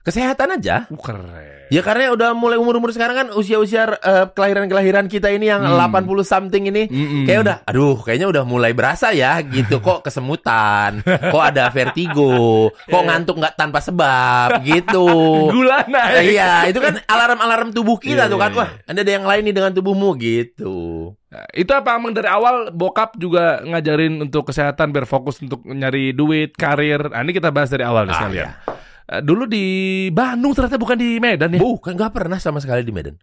Kesehatan 0.00 0.54
aja. 0.54 0.86
Uh, 0.86 0.96
keren. 0.96 1.68
Ya 1.68 1.84
karena 1.84 2.08
udah 2.10 2.32
mulai 2.32 2.56
umur-umur 2.56 2.88
sekarang 2.90 3.12
kan 3.14 3.28
usia-usia 3.30 3.92
eh, 3.94 4.24
kelahiran-kelahiran 4.28 5.04
kita 5.04 5.28
ini 5.28 5.46
yang 5.46 5.60
Hmm. 5.60 5.76
80 5.76 6.24
something 6.24 6.64
ini 6.64 6.88
Mm-mm. 6.88 7.28
kayak 7.28 7.40
udah 7.42 7.56
aduh 7.62 7.92
kayaknya 7.98 8.24
udah 8.26 8.40
mulai 8.42 8.72
berasa 8.72 9.12
ya 9.12 9.36
gitu 9.42 9.76
kok 9.84 10.00
kesemutan, 10.00 11.04
kok 11.04 11.44
ada 11.44 11.68
vertigo, 11.68 12.32
kok 12.72 13.02
ngantuk 13.06 13.36
nggak 13.36 13.52
tanpa 13.54 13.78
sebab 13.78 14.64
gitu. 14.64 15.04
gula 15.50 15.84
naik. 15.84 16.32
iya, 16.32 16.64
itu 16.64 16.78
kan 16.78 17.04
alarm-alarm 17.04 17.68
tubuh 17.70 18.00
kita 18.00 18.24
Iya, 18.24 18.32
tuh 18.32 18.38
kan. 18.38 18.50
iya, 18.50 18.58
Wah, 18.58 18.70
ada 18.86 19.02
yang 19.04 19.28
lain 19.28 19.42
nih 19.44 19.54
dengan 19.54 19.72
tubuhmu 19.72 20.16
gitu. 20.16 21.12
Nah, 21.28 21.44
itu 21.52 21.68
apa 21.70 21.92
emang 21.92 22.16
dari 22.16 22.26
awal 22.26 22.72
bokap 22.72 23.12
juga 23.14 23.60
ngajarin 23.60 24.24
untuk 24.24 24.48
kesehatan 24.48 24.88
biar 24.88 25.04
fokus 25.04 25.36
untuk 25.38 25.60
nyari 25.62 26.10
duit, 26.10 26.56
karir. 26.56 27.12
Nah, 27.12 27.20
ini 27.20 27.36
kita 27.36 27.52
bahas 27.52 27.68
dari 27.68 27.84
awal 27.84 28.08
nih 28.08 28.16
Ah, 28.16 28.18
sekalian. 28.18 28.48
iya. 28.48 28.77
Eh, 29.08 29.22
Dulu 29.24 29.48
di 29.48 29.64
Bandung 30.12 30.52
ternyata 30.52 30.76
bukan 30.76 31.00
di 31.00 31.16
Medan 31.16 31.56
ya. 31.56 31.60
Bukan 31.60 31.96
nggak 31.96 32.12
pernah 32.12 32.36
sama 32.36 32.60
sekali 32.60 32.84
di 32.84 32.92
Medan. 32.92 33.16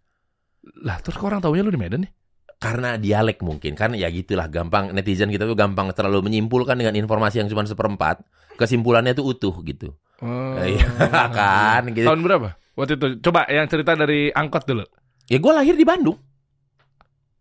Lah, 0.81 0.97
terus 0.97 1.13
kok 1.13 1.29
orang 1.29 1.45
taunya 1.45 1.61
lu 1.61 1.69
di 1.69 1.77
Medan 1.77 2.01
nih? 2.01 2.11
Karena 2.57 2.97
dialek 2.97 3.43
mungkin 3.45 3.77
kan 3.77 3.93
ya 3.93 4.09
gitulah 4.09 4.49
gampang 4.49 4.89
netizen 4.95 5.29
kita 5.29 5.45
tuh 5.45 5.53
gampang 5.53 5.91
terlalu 5.93 6.25
menyimpulkan 6.31 6.79
dengan 6.79 6.97
informasi 6.97 7.43
yang 7.43 7.49
cuma 7.51 7.61
seperempat. 7.67 8.25
Kesimpulannya 8.55 9.13
tuh 9.13 9.35
utuh 9.35 9.53
gitu. 9.67 9.93
Oh. 10.23 10.55
Iya, 10.57 10.87
kan, 11.37 11.91
gitu. 11.91 12.07
Tahun 12.07 12.21
berapa? 12.23 12.55
Waktu 12.79 12.95
itu 12.95 13.07
coba 13.21 13.45
yang 13.51 13.67
cerita 13.67 13.93
dari 13.93 14.31
angkot 14.31 14.63
dulu. 14.63 14.87
Ya 15.27 15.37
gue 15.37 15.53
lahir 15.53 15.75
di 15.75 15.85
Bandung. 15.85 16.17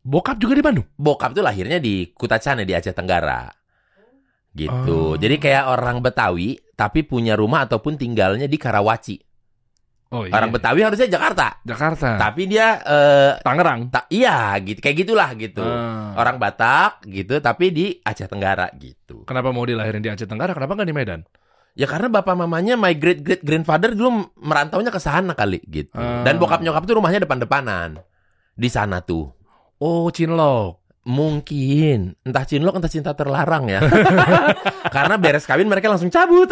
Bokap 0.04 0.36
juga 0.36 0.52
di 0.58 0.60
Bandung. 0.60 0.84
Bokap 1.00 1.32
tuh 1.32 1.40
lahirnya 1.40 1.80
di 1.80 2.12
Kutacane 2.12 2.68
di 2.68 2.76
Aceh 2.76 2.92
Tenggara. 2.92 3.48
Gitu. 4.54 4.96
Oh. 4.96 5.18
Jadi 5.18 5.42
kayak 5.42 5.66
orang 5.66 5.98
Betawi 5.98 6.54
tapi 6.78 7.02
punya 7.02 7.34
rumah 7.34 7.66
ataupun 7.66 7.98
tinggalnya 7.98 8.46
di 8.46 8.54
Karawaci. 8.54 9.16
Oh 10.14 10.22
iya. 10.22 10.38
Orang 10.38 10.54
Betawi 10.54 10.86
harusnya 10.86 11.10
Jakarta. 11.10 11.58
Jakarta. 11.66 12.14
Tapi 12.14 12.46
dia 12.46 12.78
eh 12.86 13.32
Tangerang. 13.42 13.90
tak 13.90 14.06
iya 14.14 14.54
gitu 14.62 14.78
kayak 14.78 14.96
gitulah 15.02 15.30
gitu. 15.34 15.66
Ah. 15.66 16.14
Orang 16.14 16.38
Batak 16.38 17.02
gitu 17.10 17.42
tapi 17.42 17.74
di 17.74 17.98
Aceh 17.98 18.30
Tenggara 18.30 18.70
gitu. 18.78 19.26
Kenapa 19.26 19.50
mau 19.50 19.66
dilahirin 19.66 19.98
di 19.98 20.10
Aceh 20.14 20.30
Tenggara? 20.30 20.54
Kenapa 20.54 20.78
nggak 20.78 20.88
di 20.88 20.94
Medan? 20.94 21.20
Ya 21.74 21.90
karena 21.90 22.06
bapak 22.06 22.38
mamanya 22.38 22.78
my 22.78 22.94
great 22.94 23.26
great 23.26 23.42
grandfather 23.42 23.90
dulu 23.90 24.30
merantaunya 24.38 24.94
ke 24.94 25.02
sana 25.02 25.34
kali 25.34 25.58
gitu. 25.66 25.90
Ah. 25.98 26.22
Dan 26.22 26.38
bokap 26.38 26.62
nyokap 26.62 26.86
tuh 26.86 27.02
rumahnya 27.02 27.26
depan-depanan. 27.26 27.98
Di 28.54 28.70
sana 28.70 29.02
tuh. 29.02 29.34
Oh, 29.82 30.06
Cinlok. 30.14 30.83
Mungkin 31.04 32.16
entah 32.24 32.48
cinlok 32.48 32.80
entah 32.80 32.88
cinta 32.88 33.12
terlarang 33.12 33.68
ya. 33.68 33.84
Karena 34.94 35.20
beres 35.20 35.44
kawin 35.44 35.68
mereka 35.68 35.92
langsung 35.92 36.08
cabut. 36.08 36.48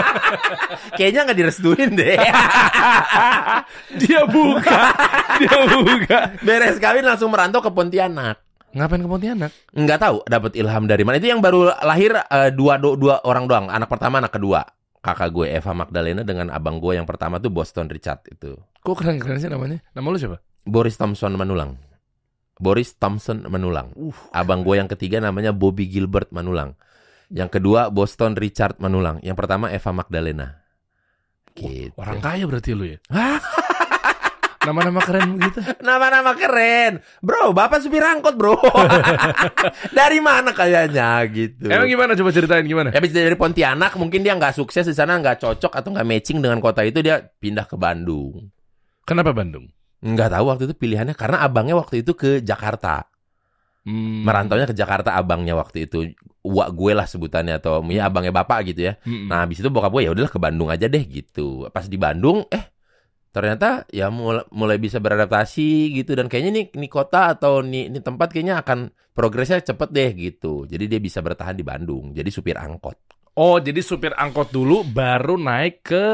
Kayaknya 1.00 1.20
nggak 1.24 1.38
direstuin 1.40 1.90
deh. 1.96 2.20
Dia 4.04 4.28
buka. 4.28 4.80
Dia 5.40 5.58
buka. 5.72 6.18
beres 6.44 6.76
kawin 6.76 7.08
langsung 7.08 7.32
merantau 7.32 7.64
ke 7.64 7.72
Pontianak. 7.72 8.44
Ngapain 8.76 9.00
ke 9.00 9.08
Pontianak? 9.08 9.50
Nggak 9.72 9.98
tahu 10.04 10.16
dapat 10.28 10.52
ilham 10.60 10.84
dari 10.84 11.02
mana. 11.08 11.16
Itu 11.16 11.32
yang 11.32 11.40
baru 11.40 11.72
lahir 11.80 12.12
eh, 12.12 12.52
dua, 12.52 12.76
dua 12.76 12.92
dua 13.00 13.14
orang 13.24 13.48
doang. 13.48 13.66
Anak 13.72 13.88
pertama, 13.88 14.20
anak 14.20 14.36
kedua. 14.36 14.68
Kakak 15.00 15.32
gue 15.32 15.48
Eva 15.48 15.72
Magdalena 15.72 16.26
dengan 16.26 16.52
abang 16.52 16.76
gue 16.76 16.98
yang 16.98 17.08
pertama 17.08 17.40
tuh 17.40 17.48
Boston 17.48 17.88
Richard 17.88 18.20
itu. 18.28 18.58
Kok 18.84 18.96
keren-keren 19.00 19.40
sih 19.40 19.48
namanya? 19.48 19.80
Nama 19.96 20.06
lu 20.12 20.18
siapa? 20.20 20.42
Boris 20.66 20.98
Thompson 20.98 21.32
Manulang. 21.38 21.85
Boris 22.56 22.96
Thompson 22.96 23.44
Manulang. 23.46 23.92
Uh. 23.96 24.16
Abang 24.32 24.64
gue 24.64 24.80
yang 24.80 24.88
ketiga 24.88 25.20
namanya 25.20 25.52
Bobby 25.52 25.88
Gilbert 25.88 26.32
Manulang. 26.32 26.76
Yang 27.28 27.60
kedua 27.60 27.92
Boston 27.92 28.38
Richard 28.38 28.78
Manulang. 28.80 29.20
Yang 29.20 29.36
pertama 29.36 29.68
Eva 29.72 29.90
Magdalena. 29.92 30.62
Gitu. 31.56 31.96
Orang 31.96 32.20
kaya 32.20 32.44
berarti 32.44 32.70
lu 32.76 32.84
ya? 32.84 32.98
Nama-nama 34.66 34.98
keren 34.98 35.38
gitu. 35.38 35.58
Nama-nama 35.78 36.32
keren. 36.34 36.98
Bro, 37.22 37.54
bapak 37.54 37.78
supir 37.86 38.02
angkot 38.02 38.34
bro. 38.34 38.58
dari 39.98 40.18
mana 40.18 40.50
kayaknya 40.50 41.22
gitu. 41.30 41.70
Emang 41.70 41.86
gimana? 41.86 42.18
Coba 42.18 42.34
ceritain 42.34 42.66
gimana? 42.66 42.90
Habis 42.90 43.14
dari 43.14 43.38
Pontianak 43.38 43.94
mungkin 43.94 44.26
dia 44.26 44.34
nggak 44.34 44.58
sukses 44.58 44.82
di 44.82 44.94
sana 44.94 45.22
nggak 45.22 45.38
cocok 45.38 45.70
atau 45.70 45.94
nggak 45.94 46.06
matching 46.06 46.42
dengan 46.42 46.58
kota 46.58 46.82
itu 46.82 46.98
dia 46.98 47.22
pindah 47.22 47.70
ke 47.70 47.78
Bandung. 47.78 48.50
Kenapa 49.06 49.30
Bandung? 49.30 49.70
Nggak 50.06 50.30
tahu 50.38 50.44
waktu 50.46 50.62
itu 50.70 50.74
pilihannya 50.78 51.18
karena 51.18 51.42
abangnya 51.42 51.74
waktu 51.74 52.06
itu 52.06 52.14
ke 52.14 52.38
Jakarta. 52.38 53.10
Hmm. 53.86 54.22
Merantaunya 54.26 54.66
ke 54.70 54.74
Jakarta 54.74 55.18
abangnya 55.18 55.58
waktu 55.58 55.90
itu. 55.90 56.14
Wak 56.46 56.78
gue 56.78 56.92
lah 56.94 57.10
sebutannya 57.10 57.58
atau 57.58 57.82
ya 57.90 58.06
abangnya 58.06 58.30
bapak 58.30 58.70
gitu 58.70 58.86
ya. 58.86 58.94
Mm-mm. 59.02 59.26
Nah, 59.26 59.42
habis 59.42 59.58
itu 59.58 59.66
bokap 59.66 59.90
gue 59.90 60.06
ya 60.06 60.14
udahlah 60.14 60.30
ke 60.30 60.38
Bandung 60.38 60.70
aja 60.70 60.86
deh 60.86 61.02
gitu. 61.02 61.66
Pas 61.74 61.90
di 61.90 61.98
Bandung 61.98 62.46
eh 62.54 62.70
ternyata 63.34 63.82
ya 63.90 64.08
mulai, 64.08 64.46
mulai 64.54 64.78
bisa 64.78 64.96
beradaptasi 64.96 65.92
gitu 65.92 66.14
dan 66.14 66.30
kayaknya 66.30 66.52
nih 66.56 66.64
nih 66.72 66.90
kota 66.90 67.34
atau 67.34 67.60
nih, 67.60 67.90
nih 67.90 68.00
tempat 68.00 68.30
kayaknya 68.30 68.62
akan 68.62 68.94
progresnya 69.10 69.58
cepet 69.58 69.88
deh 69.90 70.10
gitu. 70.14 70.70
Jadi 70.70 70.86
dia 70.86 71.00
bisa 71.02 71.18
bertahan 71.18 71.58
di 71.58 71.66
Bandung. 71.66 72.14
Jadi 72.14 72.30
supir 72.30 72.54
angkot. 72.58 72.94
Oh, 73.36 73.58
jadi 73.58 73.82
supir 73.84 74.14
angkot 74.16 74.54
dulu 74.54 74.86
baru 74.86 75.36
naik 75.36 75.84
ke 75.84 76.04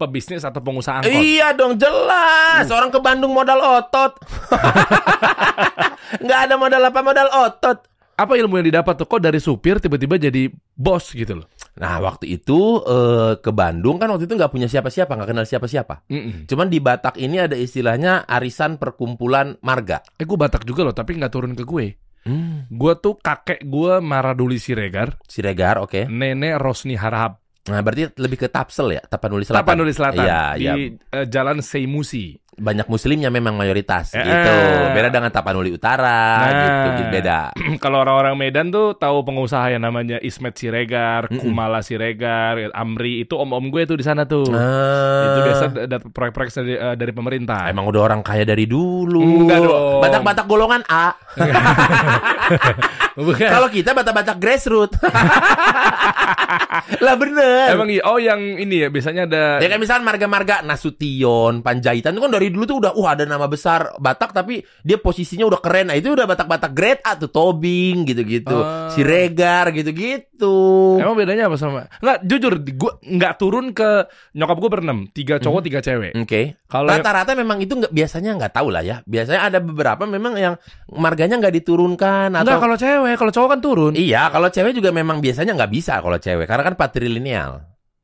pebisnis 0.00 0.40
atau 0.40 0.64
pengusaha 0.64 1.04
angkot. 1.04 1.12
Iya 1.12 1.52
dong 1.52 1.76
jelas. 1.76 2.64
Orang 2.72 2.88
ke 2.88 2.96
Bandung 3.04 3.36
modal 3.36 3.60
otot. 3.60 4.16
Nggak 6.24 6.40
ada 6.48 6.54
modal 6.56 6.82
apa 6.88 7.00
modal 7.04 7.28
otot. 7.28 7.78
Apa 8.20 8.36
ilmu 8.36 8.60
yang 8.60 8.68
didapat 8.68 9.00
tuh? 9.00 9.08
Kok 9.08 9.20
dari 9.20 9.40
supir 9.40 9.80
tiba-tiba 9.80 10.20
jadi 10.20 10.52
bos 10.76 11.12
gitu 11.12 11.40
loh? 11.40 11.48
Nah 11.80 11.96
waktu 12.04 12.36
itu 12.36 12.84
eh, 12.84 13.32
ke 13.40 13.48
Bandung 13.48 13.96
kan 13.96 14.12
waktu 14.12 14.28
itu 14.28 14.36
nggak 14.36 14.52
punya 14.52 14.68
siapa-siapa 14.68 15.08
nggak 15.16 15.28
kenal 15.32 15.46
siapa-siapa. 15.48 16.04
Mm-mm. 16.12 16.44
Cuman 16.44 16.68
di 16.68 16.84
Batak 16.84 17.16
ini 17.16 17.40
ada 17.40 17.56
istilahnya 17.56 18.28
arisan 18.28 18.76
perkumpulan 18.76 19.56
marga. 19.64 20.04
Eh, 20.20 20.28
gue 20.28 20.36
Batak 20.36 20.68
juga 20.68 20.84
loh, 20.84 20.92
tapi 20.92 21.16
nggak 21.16 21.32
turun 21.32 21.56
ke 21.56 21.64
gue. 21.64 21.96
Hmm. 22.20 22.68
Gue 22.68 22.92
tuh 23.00 23.16
kakek 23.16 23.64
gue 23.64 23.96
Maraduli 24.04 24.60
Siregar, 24.60 25.16
Siregar, 25.24 25.80
oke. 25.80 26.04
nenek 26.04 26.60
Rosni 26.60 26.92
Harahap, 26.92 27.39
Nah 27.68 27.84
berarti 27.84 28.08
lebih 28.16 28.40
ke 28.40 28.48
Tapsel 28.48 28.96
ya, 28.96 29.02
Tapanuli 29.04 29.44
Selatan. 29.44 29.60
Tapanuli 29.60 29.92
Selatan, 29.92 30.24
Iya, 30.24 30.42
di 30.56 30.96
eh, 30.96 31.26
Jalan 31.28 31.60
Seimusi. 31.60 32.32
Banyak 32.52 32.86
muslimnya 32.86 33.28
memang 33.28 33.54
mayoritas 33.54 34.12
Eh, 34.12 34.20
gitu. 34.20 34.50
eh. 34.52 34.90
Beda 34.90 35.08
dengan 35.08 35.28
Tapanuli 35.28 35.70
Utara 35.70 36.36
Nah. 36.36 36.50
gitu, 36.50 36.88
gitu 36.98 37.02
beda. 37.12 37.38
Kalau 37.82 37.96
orang-orang 38.00 38.34
Medan 38.34 38.68
tuh 38.68 38.92
tahu 38.92 39.22
pengusaha 39.22 39.70
yang 39.70 39.80
namanya 39.80 40.16
Ismet 40.18 40.54
Siregar, 40.54 41.26
Mm-mm. 41.26 41.40
Kumala 41.40 41.80
Siregar, 41.80 42.56
Amri 42.70 43.22
itu 43.22 43.34
om-om 43.34 43.68
gue 43.68 43.82
tuh 43.84 43.94
di 43.94 44.02
sana 44.02 44.24
tuh. 44.24 44.46
Ah. 44.50 45.24
Itu 45.24 45.38
biasa 45.42 45.62
dapat 45.86 46.08
proyek-proyek 46.10 46.50
dari, 46.52 46.72
eh, 46.74 46.94
dari 46.94 47.10
pemerintah. 47.10 47.66
Emang 47.66 47.86
udah 47.86 48.00
orang 48.02 48.20
kaya 48.20 48.42
dari 48.42 48.64
dulu. 48.64 49.46
Enggak 49.46 49.58
dong. 49.60 50.00
Batak-batak 50.00 50.44
golongan 50.44 50.80
A. 50.86 51.14
Kalau 53.50 53.68
kita 53.68 53.90
batak-batak 53.92 54.36
grassroots. 54.38 54.96
lah 57.04 57.14
bener. 57.14 57.74
Emang 57.74 57.88
iya. 57.88 58.02
Oh 58.02 58.16
yang 58.16 58.38
ini 58.56 58.80
ya 58.80 58.88
biasanya 58.88 59.26
ada. 59.26 59.42
Ya 59.60 59.66
kayak 59.66 59.78
misalnya 59.78 60.04
marga-marga 60.04 60.54
Nasution, 60.62 61.60
Panjaitan 61.60 62.12
itu 62.12 62.20
kan 62.20 62.30
dari 62.40 62.48
dulu 62.48 62.64
tuh 62.64 62.76
udah 62.80 62.92
wah 62.96 63.12
ada 63.12 63.22
nama 63.22 63.44
besar 63.44 63.92
Batak 63.96 64.32
tapi 64.32 64.58
dia 64.80 64.96
posisinya 64.96 65.44
udah 65.44 65.60
keren. 65.60 65.92
Nah, 65.92 65.96
itu 65.96 66.08
udah 66.08 66.24
Batak-Batak 66.24 66.72
grade 66.72 67.02
A 67.04 67.14
tuh 67.14 67.28
Tobing 67.28 68.08
gitu-gitu. 68.08 68.56
Ah. 68.56 68.88
Siregar 68.88 69.68
gitu-gitu. 69.70 70.56
Emang 70.96 71.12
bedanya 71.12 71.46
apa 71.46 71.54
sama? 71.54 71.84
Nggak, 72.00 72.18
jujur, 72.24 72.52
gue 72.58 72.92
nggak 73.04 73.34
turun 73.36 73.70
ke 73.70 74.08
nyokap 74.32 74.56
gue 74.56 74.70
berenam, 74.72 74.98
tiga 75.10 75.36
cowok, 75.36 75.60
tiga 75.60 75.78
cewek. 75.78 76.16
Oke. 76.16 76.56
Kalau 76.64 76.88
yang- 76.88 77.04
Rata-rata 77.04 77.34
memang 77.34 77.60
itu 77.60 77.76
nggak 77.76 77.92
biasanya 77.92 78.30
nggak 78.34 78.52
tahu 78.52 78.72
lah 78.72 78.80
ya. 78.80 78.96
Biasanya 79.04 79.40
ada 79.44 79.58
beberapa 79.60 80.02
memang 80.02 80.32
yang 80.34 80.54
marganya 80.88 81.36
nggak 81.36 81.54
diturunkan 81.54 82.32
atau 82.32 82.42
Enggak 82.46 82.62
kalau 82.62 82.76
cewek, 82.76 83.14
kalau 83.14 83.30
cowok 83.30 83.48
kan 83.50 83.60
turun. 83.60 83.92
Iya, 83.92 84.30
kalau 84.30 84.48
cewek 84.48 84.72
juga 84.72 84.88
memang 84.90 85.20
biasanya 85.20 85.52
nggak 85.52 85.70
bisa 85.70 86.00
kalau 86.00 86.16
cewek 86.16 86.48
karena 86.48 86.64
kan 86.64 86.74
patrilineal. 86.74 87.52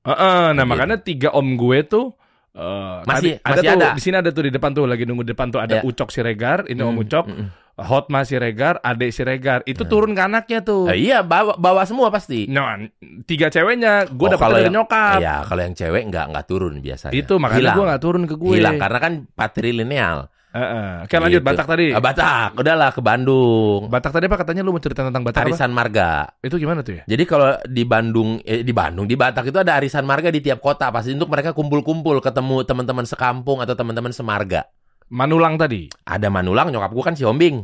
Heeh, 0.04 0.44
nah 0.54 0.62
Gitu. 0.62 0.70
makanya 0.70 0.96
tiga 1.00 1.28
om 1.32 1.56
gue 1.56 1.82
tuh 1.82 2.14
eh, 2.56 2.96
Masih- 3.04 3.36
tadi- 3.36 3.40
masih 3.44 3.62
tuh, 3.62 3.76
ada. 3.76 3.88
Di 3.92 4.00
sini 4.00 4.16
ada 4.16 4.30
tuh 4.30 4.42
di 4.42 4.50
depan 4.50 4.70
tuh 4.72 4.84
lagi 4.84 5.04
nunggu 5.04 5.22
di 5.22 5.30
depan 5.30 5.48
tuh 5.48 5.60
ada 5.60 5.76
Ya. 5.76 5.82
Ucok 5.82 6.08
Siregar, 6.08 6.64
ini 6.64 6.80
Om 6.80 6.88
Hmm, 6.90 7.02
Ucok, 7.04 7.24
mm, 7.26 7.36
mm. 7.36 7.48
Hotma 7.78 8.24
Siregar, 8.24 8.80
Ade 8.80 9.12
Siregar. 9.12 9.60
Itu 9.62 9.84
turun 9.84 10.10
ke 10.10 10.22
anaknya 10.22 10.64
tuh. 10.64 10.88
Eh, 10.88 10.96
iya, 11.02 11.20
bawa 11.20 11.54
bawa 11.54 11.84
semua 11.84 12.08
pasti. 12.08 12.48
Nah, 12.48 12.80
tiga 13.22 13.46
ceweknya 13.46 14.08
gue 14.08 14.26
Oh, 14.26 14.32
kalau 14.34 14.56
dari 14.56 14.66
yang- 14.66 14.80
nyokap. 14.80 15.20
Iya, 15.20 15.36
kalau 15.44 15.60
yang 15.60 15.74
cewek 15.74 16.02
nggak 16.06 16.24
nggak 16.26 16.46
turun 16.46 16.80
biasanya. 16.80 17.12
Itu 17.12 17.36
makanya 17.36 17.76
gue 17.76 17.84
nggak 17.84 18.00
turun 18.00 18.24
ke 18.24 18.34
gue. 18.34 18.56
Hilang 18.56 18.80
karena 18.80 18.98
kan 18.98 19.12
patrilineal. 19.30 20.32
Heeh. 20.56 20.88
Oke 21.04 21.16
lanjut 21.20 21.42
Gitu. 21.44 21.48
Batak 21.52 21.66
tadi. 21.68 21.86
Ah, 21.92 22.00
Batak, 22.00 22.50
udahlah 22.56 22.90
ke 22.96 23.00
Bandung. 23.04 23.80
Batak 23.92 24.12
tadi 24.16 24.24
apa 24.24 24.36
katanya 24.40 24.62
lu 24.64 24.72
mau 24.72 24.80
cerita 24.80 25.04
tentang 25.04 25.20
Batak 25.20 25.44
apa? 25.44 25.48
Arisan 25.52 25.70
marga. 25.76 26.32
Itu 26.40 26.56
gimana 26.56 26.80
tuh 26.80 27.00
ya? 27.00 27.02
Jadi 27.04 27.24
kalau 27.28 27.60
di 27.68 27.84
Bandung, 27.84 28.40
eh, 28.40 28.64
di 28.64 28.72
Bandung, 28.72 29.04
di 29.04 29.16
Batak 29.20 29.52
itu 29.52 29.58
ada 29.60 29.76
arisan 29.76 30.08
marga 30.08 30.32
di 30.32 30.40
tiap 30.40 30.64
kota. 30.64 30.88
Pasti 30.88 31.12
untuk 31.12 31.28
mereka 31.28 31.52
kumpul-kumpul, 31.52 32.24
ketemu 32.24 32.64
teman-teman 32.64 33.04
sekampung 33.04 33.60
atau 33.60 33.76
teman-teman 33.76 34.16
semarga. 34.16 34.64
Manulang 35.12 35.60
tadi. 35.60 35.86
Ada 36.08 36.32
Manulang, 36.32 36.72
nyokap 36.72 36.90
gua 36.90 37.04
kan 37.12 37.14
si 37.14 37.22
Ombing. 37.22 37.62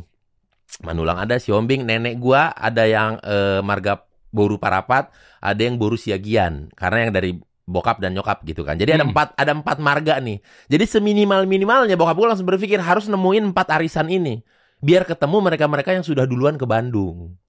Manulang 0.85 1.17
ada 1.21 1.37
si 1.41 1.49
Ombing, 1.51 1.85
nenek 1.85 2.21
gua 2.21 2.53
ada 2.53 2.85
yang 2.85 3.17
eh, 3.25 3.59
marga 3.65 4.05
Boru 4.33 4.57
Parapat, 4.57 5.13
ada 5.41 5.61
yang 5.61 5.77
Boru 5.77 5.97
Siagian. 5.97 6.71
Karena 6.73 7.09
yang 7.09 7.13
dari 7.13 7.31
bokap 7.63 7.99
dan 8.03 8.11
nyokap 8.15 8.43
gitu 8.43 8.61
kan. 8.67 8.75
Jadi 8.75 8.91
ada 8.95 9.03
Hmm. 9.07 9.15
empat 9.15 9.27
ada 9.39 9.51
empat 9.55 9.77
marga 9.79 10.19
nih. 10.19 10.39
Jadi 10.67 10.83
seminimal 10.87 11.47
minimalnya 11.47 11.95
bokap 11.95 12.15
gua 12.19 12.27
langsung 12.35 12.47
berpikir 12.47 12.79
harus 12.83 13.07
nemuin 13.07 13.51
empat 13.51 13.67
arisan 13.75 14.07
ini. 14.11 14.43
Biar 14.83 15.07
ketemu 15.07 15.37
mereka-mereka 15.39 15.95
yang 15.95 16.03
sudah 16.03 16.27
duluan 16.27 16.59
ke 16.59 16.67
Bandung. 16.67 17.39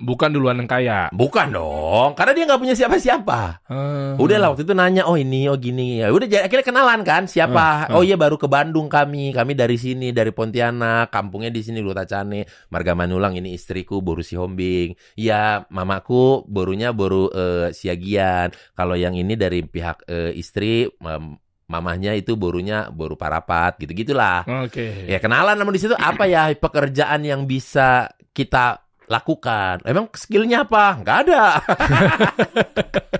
Bukan 0.00 0.32
duluan 0.32 0.56
yang 0.56 0.64
kaya. 0.64 1.12
Bukan 1.12 1.52
dong, 1.52 2.16
karena 2.16 2.32
dia 2.32 2.44
nggak 2.48 2.60
punya 2.60 2.72
siapa-siapa. 2.72 3.68
Hmm. 3.68 4.16
Udah 4.16 4.36
lah 4.40 4.48
waktu 4.56 4.64
itu 4.64 4.72
nanya, 4.72 5.04
oh 5.04 5.20
ini, 5.20 5.44
oh 5.52 5.60
gini. 5.60 6.00
Ya 6.00 6.08
udah 6.08 6.24
akhirnya 6.24 6.64
kenalan 6.64 7.04
kan 7.04 7.28
siapa? 7.28 7.84
Hmm, 7.84 7.92
hmm. 7.92 7.96
Oh 8.00 8.02
iya 8.02 8.16
baru 8.16 8.40
ke 8.40 8.48
Bandung 8.48 8.88
kami, 8.88 9.36
kami 9.36 9.52
dari 9.52 9.76
sini 9.76 10.08
dari 10.10 10.32
Pontianak, 10.32 11.12
kampungnya 11.12 11.52
di 11.52 11.60
sini 11.60 11.84
Lutacane, 11.84 12.48
Marga 12.72 12.96
Manulang 12.96 13.36
ini 13.36 13.52
istriku 13.52 14.00
Boru 14.00 14.24
Sihombing. 14.24 14.96
Iya, 15.20 15.68
mamaku 15.68 16.48
borunya 16.48 16.96
boru 16.96 17.28
eh, 17.28 17.68
Siagian. 17.76 18.50
Kalau 18.72 18.96
yang 18.96 19.12
ini 19.12 19.36
dari 19.36 19.60
pihak 19.60 20.08
eh, 20.08 20.32
istri 20.32 20.88
mam- 21.04 21.36
mamahnya 21.70 22.18
itu 22.18 22.34
borunya 22.34 22.90
boru 22.90 23.14
Parapat 23.14 23.78
gitu-gitulah. 23.78 24.42
Oke. 24.66 25.06
Ya 25.06 25.22
kenalan 25.22 25.54
namun 25.54 25.76
di 25.76 25.80
situ 25.84 25.94
apa 25.94 26.26
ya 26.26 26.50
pekerjaan 26.50 27.22
yang 27.22 27.46
bisa 27.46 28.10
kita 28.34 28.82
lakukan? 29.10 29.82
Emang 29.82 30.06
skillnya 30.14 30.62
apa? 30.62 31.02
Nggak 31.02 31.18
ada. 31.26 31.42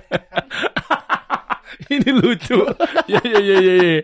Ini 1.91 2.09
lucu. 2.15 2.57
ya 3.09 3.19
ya 3.19 3.39
ya 3.41 3.57
ya. 3.59 3.99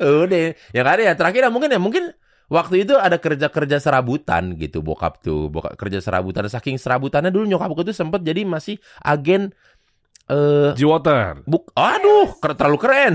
Udah, 0.00 0.44
ya 0.72 0.80
nggak 0.80 0.94
ada 0.96 1.02
ya. 1.04 1.12
Terakhir 1.14 1.42
ya 1.44 1.50
mungkin 1.52 1.70
ya 1.72 1.80
mungkin 1.80 2.04
Waktu 2.46 2.86
itu 2.86 2.94
ada 2.94 3.18
kerja-kerja 3.18 3.82
serabutan 3.82 4.54
gitu 4.54 4.78
bokap 4.78 5.18
tuh, 5.18 5.50
bokap 5.50 5.74
kerja 5.74 5.98
serabutan. 5.98 6.46
Saking 6.46 6.78
serabutannya 6.78 7.34
dulu 7.34 7.42
nyokapku 7.42 7.82
tuh 7.82 7.90
sempet 7.90 8.22
jadi 8.22 8.46
masih 8.46 8.78
agen 9.02 9.50
eh 10.30 10.70
G-Water. 10.78 11.42
buk 11.42 11.74
aduh 11.74 12.38
ker- 12.38 12.54
terlalu 12.54 12.78
keren. 12.78 13.12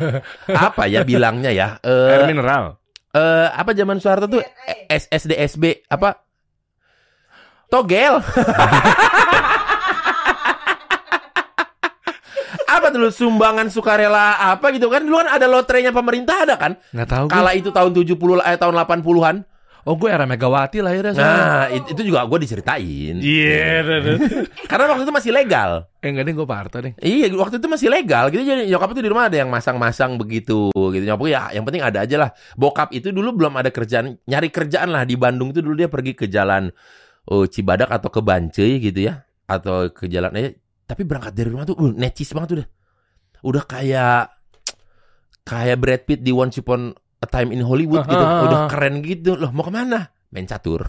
apa 0.66 0.90
ya 0.90 1.06
bilangnya 1.06 1.54
ya? 1.54 1.78
Air 1.86 2.26
Eh 2.26 2.26
mineral. 2.26 2.82
eh, 3.14 3.46
apa 3.46 3.78
zaman 3.78 4.02
Soeharto 4.02 4.26
tuh 4.26 4.42
S 4.90 5.06
SDSB 5.06 5.86
apa? 5.86 6.23
Togel. 7.66 8.20
apa 12.66 12.90
dulu 12.90 13.08
sumbangan 13.08 13.68
sukarela 13.68 14.34
apa 14.50 14.70
gitu 14.70 14.88
kan 14.88 15.00
dulu 15.00 15.16
kan 15.16 15.30
ada 15.30 15.46
lotrenya 15.46 15.90
pemerintah 15.90 16.42
ada 16.42 16.54
kan 16.56 16.72
Nggak 16.90 17.08
tahu 17.08 17.24
gue. 17.24 17.32
kala 17.32 17.50
itu 17.52 17.70
tahun 17.70 17.90
70 17.94 18.14
eh 18.42 18.56
tahun 18.56 18.74
80-an 18.76 19.36
Oh 19.84 19.94
gue 19.94 20.08
era 20.08 20.24
Megawati 20.24 20.80
lahirnya 20.80 21.12
soalnya. 21.12 21.36
nah 21.36 21.64
it- 21.68 21.92
itu 21.92 22.02
juga 22.02 22.24
gue 22.24 22.38
diceritain 22.40 23.20
Iya. 23.20 23.84
dah. 23.84 24.16
karena 24.70 24.84
waktu 24.88 25.04
itu 25.04 25.12
masih 25.12 25.30
legal 25.30 25.70
eh 25.98 26.08
enggak 26.08 26.24
deh 26.24 26.34
gue 26.34 26.46
Pak 26.46 26.56
Harto 26.58 26.78
deh. 26.80 26.92
iya 26.98 27.28
waktu 27.30 27.60
itu 27.60 27.68
masih 27.68 27.88
legal 27.88 28.24
gitu 28.28 28.42
jadi 28.42 28.64
nyokap 28.64 28.90
itu 28.90 29.00
di 29.00 29.10
rumah 29.12 29.28
ada 29.28 29.36
yang 29.36 29.48
masang-masang 29.48 30.16
begitu 30.16 30.72
gitu 30.72 31.04
nyokap 31.04 31.28
ya 31.28 31.42
yang 31.52 31.62
penting 31.62 31.80
ada 31.80 32.00
aja 32.00 32.16
lah 32.18 32.30
bokap 32.54 32.90
itu 32.90 33.12
dulu 33.12 33.36
belum 33.36 33.54
ada 33.54 33.68
kerjaan 33.68 34.16
nyari 34.22 34.48
kerjaan 34.48 34.88
lah 34.88 35.04
di 35.04 35.14
Bandung 35.14 35.52
itu 35.52 35.60
dulu 35.60 35.76
dia 35.76 35.86
pergi 35.86 36.16
ke 36.16 36.26
jalan 36.26 36.72
oh, 37.30 37.44
Cibadak 37.48 37.88
atau 37.88 38.08
ke 38.10 38.20
Bancai 38.20 38.82
gitu 38.82 39.00
ya 39.08 39.24
atau 39.44 39.92
ke 39.92 40.08
jalan 40.08 40.32
aja 40.36 40.50
tapi 40.84 41.02
berangkat 41.08 41.32
dari 41.32 41.48
rumah 41.48 41.64
tuh 41.64 41.76
uh, 41.80 41.92
necis 41.96 42.30
banget 42.36 42.60
udah. 42.60 42.66
Udah 43.44 43.64
kayak 43.64 44.24
kayak 45.44 45.76
Brad 45.80 46.02
Pitt 46.04 46.20
di 46.20 46.32
Once 46.32 46.60
Upon 46.60 46.92
a 47.20 47.26
Time 47.28 47.56
in 47.56 47.64
Hollywood 47.64 48.04
gitu. 48.04 48.20
Ah, 48.20 48.28
ah, 48.28 48.36
ah. 48.40 48.46
udah 48.48 48.60
keren 48.68 49.00
gitu. 49.00 49.36
Loh 49.36 49.48
mau 49.52 49.64
ke 49.64 49.72
mana? 49.72 50.12
Main 50.32 50.44
catur. 50.44 50.84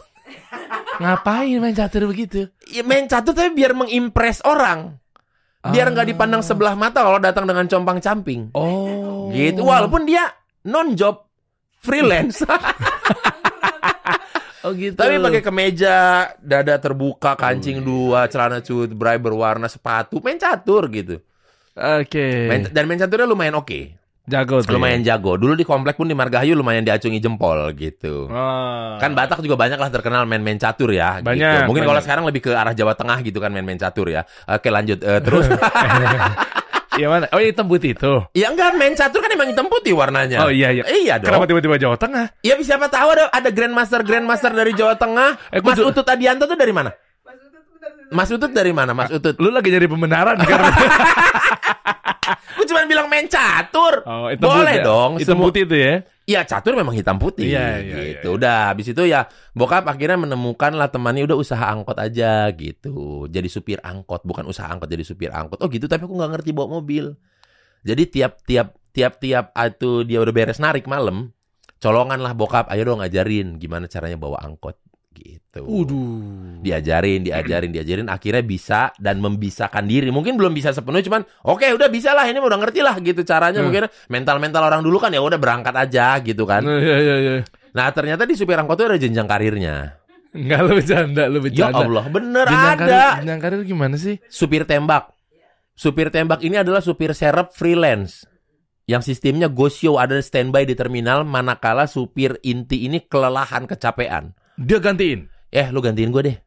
Ngapain 1.02 1.60
main 1.60 1.76
catur 1.76 2.08
begitu? 2.08 2.48
ya, 2.72 2.80
main 2.84 3.08
catur 3.08 3.36
tapi 3.36 3.52
biar 3.56 3.76
mengimpress 3.76 4.44
orang. 4.48 5.00
Biar 5.66 5.90
nggak 5.90 6.14
dipandang 6.14 6.46
sebelah 6.46 6.78
mata 6.78 7.02
kalau 7.02 7.18
datang 7.18 7.50
dengan 7.50 7.66
compang 7.66 7.98
camping. 7.98 8.54
Oh. 8.54 9.34
gitu 9.34 9.66
walaupun 9.66 10.06
dia 10.06 10.30
non 10.70 10.94
job 10.94 11.26
freelance 11.82 12.46
Oh 14.66 14.74
gitu. 14.74 14.98
tapi 14.98 15.16
pakai 15.16 15.42
kemeja 15.42 15.96
dada 16.36 16.76
terbuka 16.76 17.34
kancing 17.34 17.80
dua 17.80 18.26
celana 18.26 18.60
cut 18.60 18.90
bray 18.90 19.16
berwarna 19.16 19.66
sepatu 19.66 20.18
main 20.20 20.36
catur 20.36 20.90
gitu 20.90 21.22
Oke. 21.72 22.48
Main- 22.48 22.68
dan 22.68 22.84
main 22.84 22.98
caturnya 22.98 23.26
lumayan 23.26 23.54
oke 23.54 23.94
Jago 24.26 24.58
tuh. 24.58 24.74
lumayan 24.74 25.00
jago 25.00 25.38
dulu 25.38 25.54
di 25.54 25.62
komplek 25.62 25.94
pun 25.94 26.10
di 26.10 26.18
Margahayu 26.18 26.56
lumayan 26.56 26.82
diacungi 26.82 27.20
jempol 27.20 27.62
gitu 27.74 28.26
Ah. 28.28 28.98
kan 28.98 29.14
Batak 29.14 29.38
juga 29.40 29.54
banyak 29.54 29.78
lah 29.78 29.94
terkenal 29.94 30.26
main-main 30.26 30.58
catur 30.58 30.90
ya 30.90 31.22
gitu. 31.22 31.30
Banyak, 31.30 31.70
mungkin 31.70 31.86
kalau 31.86 32.02
sekarang 32.02 32.26
lebih 32.26 32.42
ke 32.42 32.52
arah 32.52 32.74
Jawa 32.74 32.98
Tengah 32.98 33.22
gitu 33.22 33.38
kan 33.38 33.50
main-main 33.50 33.78
catur 33.78 34.10
ya 34.10 34.26
oke 34.46 34.66
lanjut 34.66 34.98
Eh, 35.00 35.22
terus 35.22 35.46
Iya 36.96 37.08
mana? 37.12 37.26
Oh 37.36 37.40
hitam 37.44 37.68
putih 37.68 37.92
itu. 37.92 38.14
ya 38.32 38.48
enggak 38.52 38.76
main 38.80 38.96
catur 38.96 39.20
kan 39.20 39.32
emang 39.32 39.52
hitam 39.52 39.68
putih 39.68 39.92
warnanya 39.96 40.48
Oh 40.48 40.52
iya 40.52 40.72
iya. 40.72 40.84
iya 40.88 41.14
dong 41.20 41.32
Kenapa 41.32 41.46
tiba-tiba 41.48 41.76
Jawa 41.76 41.96
Tengah? 42.00 42.26
Ya 42.40 42.56
siapa 42.64 42.88
tahu 42.88 43.08
ada 43.16 43.28
ada 43.32 43.50
grandmaster 43.52 44.02
grandmaster 44.02 44.52
dari 44.56 44.72
Jawa 44.72 44.96
Tengah. 44.96 45.52
Eh, 45.52 45.60
Mas 45.60 45.80
Utut 45.80 46.08
Adianto 46.08 46.48
tuh 46.48 46.56
dari 46.56 46.72
mana? 46.72 46.96
Mas 48.14 48.30
Utut 48.30 48.54
dari 48.54 48.72
mana? 48.72 48.94
Mas 48.94 49.12
Utut. 49.12 49.36
Lu 49.42 49.50
lagi 49.50 49.74
nyari 49.74 49.88
pembenaran 49.90 50.38
kan? 50.40 50.60
Gue 52.66 52.74
cuma 52.74 52.82
bilang 52.90 53.06
main 53.06 53.30
catur. 53.30 54.02
Oh, 54.10 54.34
hitam 54.34 54.50
Boleh 54.50 54.82
putih. 54.82 54.90
dong. 54.90 55.12
Hitam 55.22 55.38
Semua- 55.38 55.46
putih 55.54 55.62
itu 55.70 55.78
ya. 55.78 55.94
Iya 56.26 56.42
catur 56.42 56.74
memang 56.74 56.98
hitam 56.98 57.22
putih. 57.22 57.46
Iya, 57.54 57.86
iya, 57.86 57.96
gitu. 58.18 58.34
iya. 58.34 58.38
Udah 58.42 58.58
habis 58.74 58.90
itu 58.90 58.98
ya 59.06 59.30
bokap 59.54 59.86
akhirnya 59.86 60.18
menemukan 60.18 60.74
lah 60.74 60.90
temannya 60.90 61.22
udah 61.30 61.38
usaha 61.38 61.62
angkot 61.70 62.02
aja 62.02 62.50
gitu. 62.58 63.30
Jadi 63.30 63.46
supir 63.46 63.78
angkot 63.86 64.26
bukan 64.26 64.50
usaha 64.50 64.66
angkot 64.66 64.90
jadi 64.90 65.06
supir 65.06 65.30
angkot. 65.30 65.62
Oh 65.62 65.70
gitu 65.70 65.86
tapi 65.86 66.10
aku 66.10 66.18
nggak 66.18 66.42
ngerti 66.42 66.50
bawa 66.50 66.82
mobil. 66.82 67.14
Jadi 67.86 68.10
tiap 68.10 68.42
tiap 68.42 68.74
tiap 68.90 69.22
tiap 69.22 69.54
itu 69.54 70.02
dia 70.02 70.18
udah 70.18 70.34
beres 70.34 70.58
narik 70.58 70.90
malam, 70.90 71.30
colongan 71.78 72.18
lah 72.18 72.34
bokap, 72.34 72.66
ayo 72.74 72.82
dong 72.90 73.06
ngajarin 73.06 73.62
gimana 73.62 73.86
caranya 73.86 74.18
bawa 74.18 74.42
angkot 74.42 74.82
gitu. 75.16 75.64
Uduh. 75.64 76.60
diajarin, 76.60 77.24
diajarin, 77.24 77.72
diajarin, 77.72 78.08
akhirnya 78.12 78.44
bisa 78.44 78.82
dan 79.00 79.24
membisakan 79.24 79.88
diri. 79.88 80.12
Mungkin 80.12 80.36
belum 80.36 80.52
bisa 80.52 80.76
sepenuhnya, 80.76 81.08
cuman 81.08 81.22
oke 81.48 81.64
udah 81.64 81.88
bisa 81.88 82.12
lah, 82.12 82.28
ini 82.28 82.44
udah 82.44 82.60
ngerti 82.60 82.84
lah 82.84 83.00
gitu 83.00 83.24
caranya. 83.24 83.64
Hmm. 83.64 83.72
Mungkin 83.72 83.88
mental-mental 84.12 84.64
orang 84.68 84.82
dulu 84.84 85.00
kan 85.00 85.16
ya 85.16 85.24
udah 85.24 85.40
berangkat 85.40 85.72
aja 85.74 86.20
gitu 86.20 86.44
kan. 86.44 86.62
Nah, 86.62 86.78
Iya 86.84 86.98
iya 87.00 87.16
iya. 87.18 87.36
Nah 87.72 87.88
ternyata 87.92 88.28
di 88.28 88.36
supir 88.36 88.60
angkot 88.60 88.76
itu 88.76 88.86
ada 88.86 89.00
jenjang 89.00 89.28
karirnya. 89.28 89.96
Enggak 90.36 90.60
lu 90.68 90.72
bercanda, 90.76 91.24
lu 91.32 91.38
Ya 91.40 91.44
bercanda. 91.48 91.80
Allah, 91.88 92.06
bener 92.12 92.46
Jenjang 92.52 92.76
ada. 92.76 92.84
karir, 92.84 93.16
jenjang 93.24 93.40
karir 93.40 93.62
gimana 93.64 93.96
sih? 93.96 94.16
Supir 94.28 94.68
tembak. 94.68 95.16
Supir 95.76 96.12
tembak 96.12 96.44
ini 96.44 96.60
adalah 96.60 96.84
supir 96.84 97.16
serep 97.16 97.56
freelance. 97.56 98.28
Yang 98.86 99.16
sistemnya 99.16 99.50
go 99.50 99.66
show 99.66 99.98
ada 99.98 100.20
standby 100.22 100.62
di 100.64 100.76
terminal 100.78 101.26
manakala 101.26 101.90
supir 101.90 102.38
inti 102.46 102.86
ini 102.86 103.02
kelelahan 103.02 103.66
kecapean. 103.66 104.36
Dia 104.58 104.80
gantiin 104.80 105.28
Eh, 105.48 105.68
lu 105.68 105.80
gantiin 105.80 106.10
gue 106.10 106.24
deh. 106.24 106.38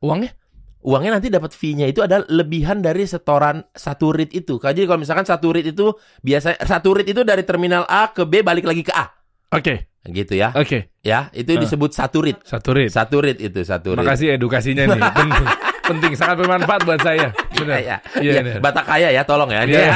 uangnya? 0.00 0.30
uangnya 0.78 1.12
nanti 1.12 1.26
dapat 1.26 1.50
fee-nya 1.50 1.84
itu 1.84 1.98
adalah 1.98 2.22
lebihan 2.28 2.78
dari 2.78 3.02
setoran 3.04 3.58
satu 3.68 4.10
rit 4.10 4.30
itu. 4.30 4.54
Jadi 4.56 4.86
kalau 4.86 4.96
misalkan 4.96 5.22
satu 5.22 5.50
rit 5.50 5.66
itu 5.66 5.90
biasa 6.20 6.54
satu 6.60 6.94
rit 6.94 7.06
itu 7.06 7.20
dari 7.20 7.42
terminal 7.42 7.82
A 7.84 8.06
ke 8.08 8.22
B 8.22 8.38
balik 8.40 8.62
lagi 8.64 8.82
ke 8.82 8.92
A. 8.92 9.10
Oke, 9.48 9.90
Gitu 10.04 10.34
ya. 10.36 10.50
oke. 10.52 10.94
Ya, 11.00 11.26
itu 11.32 11.50
Ah. 11.50 11.58
disebut 11.58 11.90
satu 11.90 12.22
rit. 12.22 12.38
Satu 12.40 12.70
rit. 12.70 12.86
Satu 12.88 13.18
rit 13.18 13.34
itu 13.36 13.58
satu 13.60 13.94
rit. 13.94 14.00
Makasih 14.00 14.34
edukasinya 14.34 14.86
nih. 14.86 15.00
Penting, 15.18 15.46
penting 15.84 16.12
sangat 16.14 16.36
bermanfaat 16.38 16.80
buat 16.80 17.00
saya. 17.00 17.34
Benar. 17.52 17.76
Iya, 17.76 17.96
Iya, 18.16 18.30
iya. 18.32 18.40
benar. 18.40 18.58
Batak 18.60 18.84
kaya 18.84 19.08
ya, 19.10 19.22
tolong 19.22 19.50
ya. 19.50 19.66
Iya. 19.66 19.90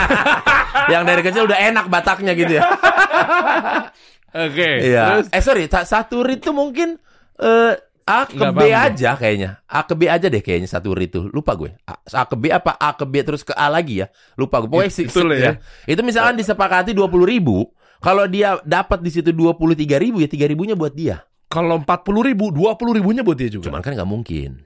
Yang 0.93 1.03
dari 1.05 1.23
kecil 1.23 1.43
udah 1.47 1.59
enak 1.61 1.87
Bataknya 1.87 2.35
gitu 2.35 2.53
ya. 2.53 2.63
Oke. 4.47 4.71
Iya. 4.85 5.03
Terus 5.07 5.27
Eh 5.31 5.43
sorry, 5.43 5.65
sa- 5.67 5.83
satu 5.85 6.23
rit 6.23 6.39
itu 6.39 6.51
mungkin 6.51 6.99
eh 7.41 7.75
A 8.05 8.27
ke 8.27 8.35
Nggak 8.35 8.53
B 8.53 8.61
paham 8.67 8.85
aja 8.91 9.11
kayaknya. 9.15 9.51
A 9.65 9.81
ke 9.87 9.95
B 9.95 10.03
aja 10.05 10.27
deh 10.27 10.43
kayaknya 10.43 10.67
satu 10.67 10.91
rit 10.93 11.09
itu. 11.09 11.31
Lupa 11.31 11.55
gue. 11.55 11.71
A, 11.87 11.95
A 11.95 12.27
ke 12.27 12.35
B 12.35 12.51
apa 12.51 12.75
A 12.75 12.91
ke 12.93 13.07
B 13.07 13.23
terus 13.23 13.41
ke 13.41 13.55
A 13.55 13.71
lagi 13.71 14.03
ya? 14.03 14.11
Lupa 14.35 14.59
gue. 14.59 14.67
Pokoknya 14.67 14.91
si- 14.91 15.07
Itu 15.07 15.23
loh 15.23 15.33
si- 15.33 15.47
ya. 15.47 15.53
Itu 15.87 16.03
misalkan 16.03 16.35
disepakati 16.35 16.91
20 16.91 17.07
ribu. 17.23 17.71
Kalau 18.01 18.27
dia 18.27 18.59
dapat 18.63 18.99
di 18.99 19.13
situ 19.13 19.31
23 19.31 19.63
ribu 19.97 20.19
ya 20.19 20.27
3 20.27 20.45
ribunya 20.47 20.75
buat 20.75 20.91
dia. 20.91 21.23
kalau 21.47 21.83
40 21.83 22.23
ribu, 22.23 22.51
20 22.51 22.95
ribunya 22.95 23.23
buat 23.23 23.35
dia 23.35 23.51
juga. 23.51 23.67
Cuman 23.67 23.83
kan 23.83 23.95
nggak 23.95 24.07
mungkin. 24.07 24.63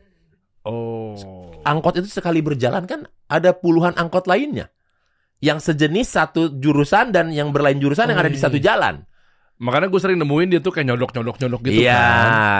oh. 0.63 1.17
Angkot 1.65 1.97
itu 1.97 2.09
sekali 2.09 2.41
berjalan 2.41 2.85
kan 2.85 3.05
ada 3.25 3.53
puluhan 3.53 3.93
angkot 3.95 4.25
lainnya. 4.25 4.69
Yang 5.41 5.73
sejenis 5.73 6.09
satu 6.09 6.53
jurusan 6.55 7.09
dan 7.09 7.29
yang 7.29 7.53
berlain 7.53 7.77
jurusan 7.77 8.09
yang 8.09 8.17
Oh, 8.17 8.25
ada 8.25 8.29
di 8.29 8.37
iya. 8.37 8.45
satu 8.45 8.57
jalan. 8.57 9.05
Makanya 9.63 9.87
gue 9.87 10.01
sering 10.03 10.19
nemuin 10.19 10.49
dia 10.51 10.61
tuh 10.61 10.75
kayak 10.75 10.91
nyodok-nyodok-nyodok 10.91 11.61
gitu 11.71 11.79
Iya, 11.87 11.95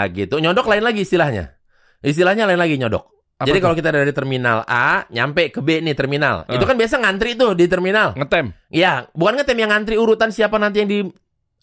kan. 0.07 0.15
gitu. 0.15 0.35
Nyodok 0.39 0.65
lain 0.71 0.83
lagi 0.83 1.03
istilahnya. 1.03 1.51
Istilahnya 1.99 2.47
lain 2.47 2.59
lagi 2.59 2.79
nyodok. 2.79 3.03
Apa 3.35 3.51
Jadi 3.51 3.59
kalau 3.59 3.75
kita 3.75 3.91
dari 3.91 4.15
terminal 4.15 4.63
A 4.63 5.03
nyampe 5.11 5.51
ke 5.51 5.59
B 5.59 5.83
nih 5.83 5.91
terminal. 5.91 6.47
Ah. 6.47 6.55
Itu 6.55 6.63
kan 6.63 6.79
biasa 6.79 7.03
ngantri 7.03 7.35
tuh 7.35 7.51
di 7.51 7.67
terminal. 7.67 8.15
ngetem. 8.15 8.55
Iya, 8.71 9.11
bukan 9.11 9.35
ngetem 9.35 9.57
yang 9.59 9.71
ngantri 9.75 9.99
urutan 9.99 10.31
siapa 10.31 10.55
nanti 10.55 10.79
yang 10.79 10.87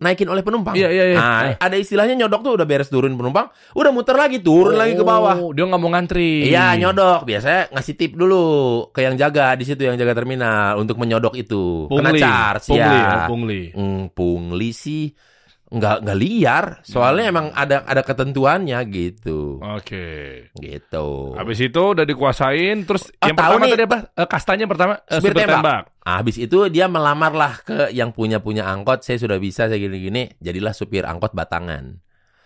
dinaikin 0.03 0.27
oleh 0.27 0.43
penumpang. 0.43 0.75
Iya, 0.75 0.89
iya, 0.91 1.05
iya. 1.07 1.17
Nah, 1.17 1.31
Ah. 1.55 1.55
ada 1.63 1.77
istilahnya 1.77 2.19
nyodok 2.19 2.43
tuh 2.43 2.53
udah 2.55 2.67
beres 2.67 2.91
turun 2.91 3.15
penumpang, 3.15 3.47
udah 3.73 3.91
muter 3.91 4.13
lagi 4.13 4.43
turun 4.43 4.75
lagi 4.75 4.93
ke 4.93 5.01
bawah. 5.01 5.39
Oh, 5.39 5.55
Dia 5.55 5.63
nggak 5.65 5.79
mau 5.79 5.89
ngantri. 5.89 6.45
Iya 6.45 6.75
nyodok 6.77 7.23
biasanya 7.23 7.71
ngasih 7.71 7.95
tip 7.95 8.13
dulu 8.13 8.43
ke 8.91 9.01
yang 9.01 9.15
jaga 9.15 9.55
di 9.55 9.63
situ 9.63 9.81
yang 9.81 9.95
jaga 9.95 10.13
terminal 10.13 10.75
untuk 10.77 10.99
menyodok 10.99 11.39
itu 11.39 11.87
kena 11.87 12.11
Pungli. 12.11 12.21
charge 12.21 12.65
Pungli 12.67 12.99
ya, 12.99 13.07
ya. 13.07 13.27
pungli. 13.27 13.63
Hmm, 13.71 14.03
pungli 14.11 14.71
sih 14.71 15.15
nggak 15.73 16.05
nggak 16.05 16.19
liar 16.21 16.65
soalnya 16.85 17.33
emang 17.33 17.49
ada 17.57 17.81
ada 17.89 18.05
ketentuannya 18.05 18.77
gitu 18.93 19.57
Oke. 19.59 20.07
gitu. 20.53 21.33
Habis 21.33 21.65
itu 21.65 21.81
udah 21.81 22.05
dikuasain, 22.05 22.85
terus 22.85 23.09
Ah, 23.17 23.33
yang 23.33 23.37
tahu 23.41 23.57
pertama 23.57 23.65
nih. 23.65 23.73
tadi 23.73 23.85
apa? 23.89 23.99
Eh, 24.13 24.29
kastanya 24.29 24.67
pertama 24.69 24.93
eh, 25.01 25.17
Supir 25.17 25.33
tembak. 25.33 25.49
tembak. 25.65 25.83
Habis 26.05 26.37
itu 26.37 26.59
dia 26.69 26.87
melamar 26.87 27.33
lah 27.33 27.57
ke 27.59 27.89
yang 27.91 28.13
punya 28.13 28.37
punya 28.37 28.69
angkot 28.69 29.01
saya 29.01 29.17
sudah 29.17 29.41
bisa 29.41 29.65
saya 29.65 29.81
gini-gini 29.81 30.37
jadilah 30.39 30.71
supir 30.71 31.09
angkot 31.09 31.33
batangan. 31.33 31.97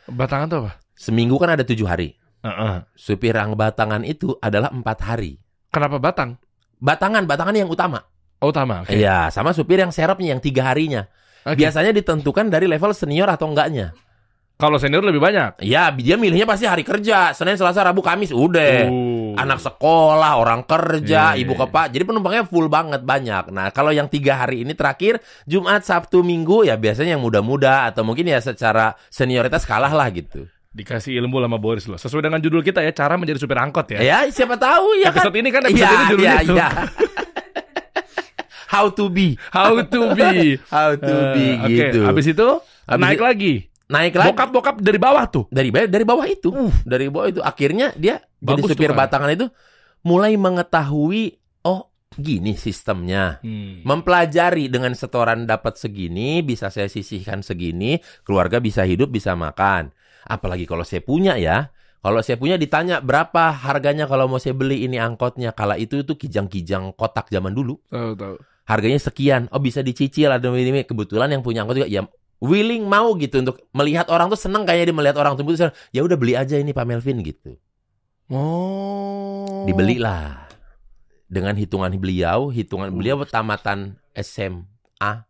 Batangan 0.06 0.46
tuh 0.46 0.58
apa? 0.62 0.72
Seminggu 0.94 1.34
kan 1.36 1.50
ada 1.50 1.66
tujuh 1.66 1.84
hari. 1.84 2.14
Heeh. 2.46 2.86
Supir 2.94 3.34
ang 3.34 3.58
batangan 3.58 4.06
itu 4.06 4.38
adalah 4.38 4.70
empat 4.70 5.02
hari. 5.02 5.42
Kenapa 5.68 5.98
batang? 5.98 6.38
Batangan 6.78 7.26
batangan 7.26 7.58
yang 7.58 7.66
utama. 7.66 8.06
Oh, 8.38 8.52
utama. 8.52 8.84
Oke. 8.84 8.94
Iya, 8.94 9.32
sama 9.32 9.50
supir 9.50 9.80
yang 9.80 9.90
serapnya 9.90 10.30
yang 10.30 10.38
tiga 10.38 10.68
harinya. 10.70 11.08
Oke. 11.46 11.62
Biasanya 11.62 11.94
ditentukan 11.94 12.50
dari 12.50 12.66
level 12.66 12.90
senior 12.90 13.30
atau 13.30 13.46
enggaknya. 13.46 13.94
Kalau 14.56 14.80
senior 14.80 15.04
lebih 15.04 15.20
banyak. 15.20 15.60
Ya, 15.68 15.92
dia 15.92 16.16
milihnya 16.16 16.48
pasti 16.48 16.64
hari 16.64 16.80
kerja, 16.80 17.36
Senin, 17.36 17.60
Selasa, 17.60 17.84
Rabu, 17.84 18.00
Kamis, 18.00 18.32
udah. 18.32 18.88
Oh. 18.88 19.36
Anak 19.36 19.60
sekolah, 19.60 20.40
orang 20.40 20.64
kerja, 20.64 21.36
Iya, 21.36 21.44
ibu 21.44 21.52
iya, 21.52 21.60
kepak. 21.68 21.86
Jadi 21.92 22.04
penumpangnya 22.08 22.48
full 22.48 22.72
banget 22.72 23.04
banyak. 23.04 23.52
Nah, 23.52 23.68
kalau 23.68 23.92
yang 23.92 24.08
tiga 24.08 24.40
hari 24.40 24.64
ini 24.64 24.72
terakhir 24.72 25.20
Jumat, 25.44 25.84
Sabtu, 25.84 26.24
Minggu 26.24 26.64
ya 26.64 26.80
biasanya 26.80 27.20
yang 27.20 27.22
muda-muda 27.22 27.84
atau 27.84 28.00
mungkin 28.00 28.32
ya 28.32 28.40
secara 28.40 28.96
senioritas 29.12 29.68
kalah 29.68 29.92
lah 29.92 30.08
gitu. 30.08 30.48
Dikasih 30.72 31.20
ilmu 31.20 31.36
sama 31.36 31.60
Boris 31.60 31.84
loh. 31.84 32.00
Sesuai 32.00 32.24
dengan 32.24 32.40
judul 32.40 32.64
kita 32.64 32.80
ya, 32.80 32.96
cara 32.96 33.20
menjadi 33.20 33.36
supir 33.36 33.60
angkot 33.60 33.92
ya. 33.92 34.00
Ya, 34.00 34.18
siapa 34.32 34.56
tahu 34.56 35.04
ya 35.04 35.12
Episode 35.12 35.36
kan. 35.36 35.40
ini 35.44 35.48
kan 35.52 35.62
episode 35.68 35.84
Iya, 35.84 35.92
ini 35.92 36.04
judulnya 36.08 36.32
iya, 36.32 36.40
itu. 36.40 36.54
iya. 36.56 36.68
How 38.76 38.92
to 38.92 39.04
be. 39.08 39.40
How 39.48 39.72
to 39.80 40.00
be. 40.12 40.60
How 40.74 40.92
to 40.94 41.14
be 41.32 41.46
Eh, 41.48 41.64
Oke, 41.64 41.72
gitu. 41.72 42.00
habis 42.04 42.26
itu 42.28 42.48
Habis 42.84 43.00
naik 43.00 43.16
itu- 43.16 43.26
lagi. 43.26 43.54
Naik 43.86 44.18
lagi 44.18 44.28
Bokap-bokap 44.34 44.82
dari 44.82 44.98
bawah 44.98 45.24
tuh. 45.26 45.44
dari 45.48 45.70
dari 45.70 46.02
bawah 46.02 46.26
itu. 46.26 46.50
Dari 46.82 47.06
bawah 47.06 47.30
itu 47.30 47.40
akhirnya 47.40 47.94
dia 47.94 48.18
jadi 48.36 48.58
Bagus 48.58 48.62
tuh, 48.66 48.76
supir 48.76 48.90
kan? 48.90 48.98
batangan 48.98 49.30
itu 49.30 49.46
mulai 50.02 50.34
mengetahui 50.34 51.38
oh 51.62 51.88
gini 52.12 52.58
sistemnya. 52.58 53.38
Hmm. 53.40 53.86
Mempelajari 53.86 54.66
dengan 54.66 54.90
setoran 54.92 55.46
dapat 55.46 55.78
segini, 55.78 56.42
bisa 56.42 56.66
saya 56.66 56.90
sisihkan 56.90 57.40
segini, 57.40 57.96
keluarga 58.22 58.58
bisa 58.58 58.82
hidup, 58.82 59.08
bisa 59.08 59.32
makan. 59.32 59.94
Apalagi 60.22 60.66
kalau 60.66 60.82
saya 60.82 61.00
punya 61.00 61.38
ya. 61.38 61.70
Kalau 62.02 62.22
saya 62.22 62.38
punya 62.38 62.54
ditanya 62.54 63.02
berapa 63.02 63.50
harganya 63.50 64.06
kalau 64.06 64.26
mau 64.26 64.38
saya 64.38 64.54
beli 64.54 64.82
ini 64.82 64.94
angkotnya. 64.94 65.50
Kala 65.50 65.74
itu 65.74 66.02
itu 66.02 66.14
kijang-kijang 66.14 66.94
kotak 66.94 67.26
zaman 67.28 67.50
dulu. 67.50 67.82
Tahu 67.86 68.14
tahu. 68.14 68.36
Harganya 68.66 68.98
sekian. 68.98 69.46
Oh 69.54 69.62
bisa 69.62 69.80
dicicil 69.80 70.28
ada 70.28 70.50
ini 70.52 70.82
ini. 70.82 70.82
kebetulan 70.82 71.30
yang 71.30 71.42
punya 71.42 71.62
angkot 71.62 71.78
juga 71.78 71.88
ya 71.88 72.02
willing 72.42 72.84
mau 72.84 73.16
gitu 73.16 73.40
untuk 73.40 73.64
melihat 73.72 74.12
orang 74.12 74.28
tuh 74.28 74.36
seneng 74.36 74.68
kayaknya 74.68 74.92
dia 74.92 74.96
melihat 74.96 75.16
orang 75.24 75.34
tuh 75.38 75.44
ya 75.94 76.04
udah 76.04 76.16
beli 76.20 76.36
aja 76.36 76.60
ini 76.60 76.76
Pak 76.76 76.84
Melvin 76.84 77.24
gitu. 77.24 77.56
Oh. 78.28 79.64
Dibelilah. 79.64 80.46
Dengan 81.26 81.58
hitungan 81.58 81.90
beliau, 81.98 82.54
hitungan 82.54 82.86
beliau 82.94 83.26
tamatan 83.26 83.98
SMA, 84.14 85.25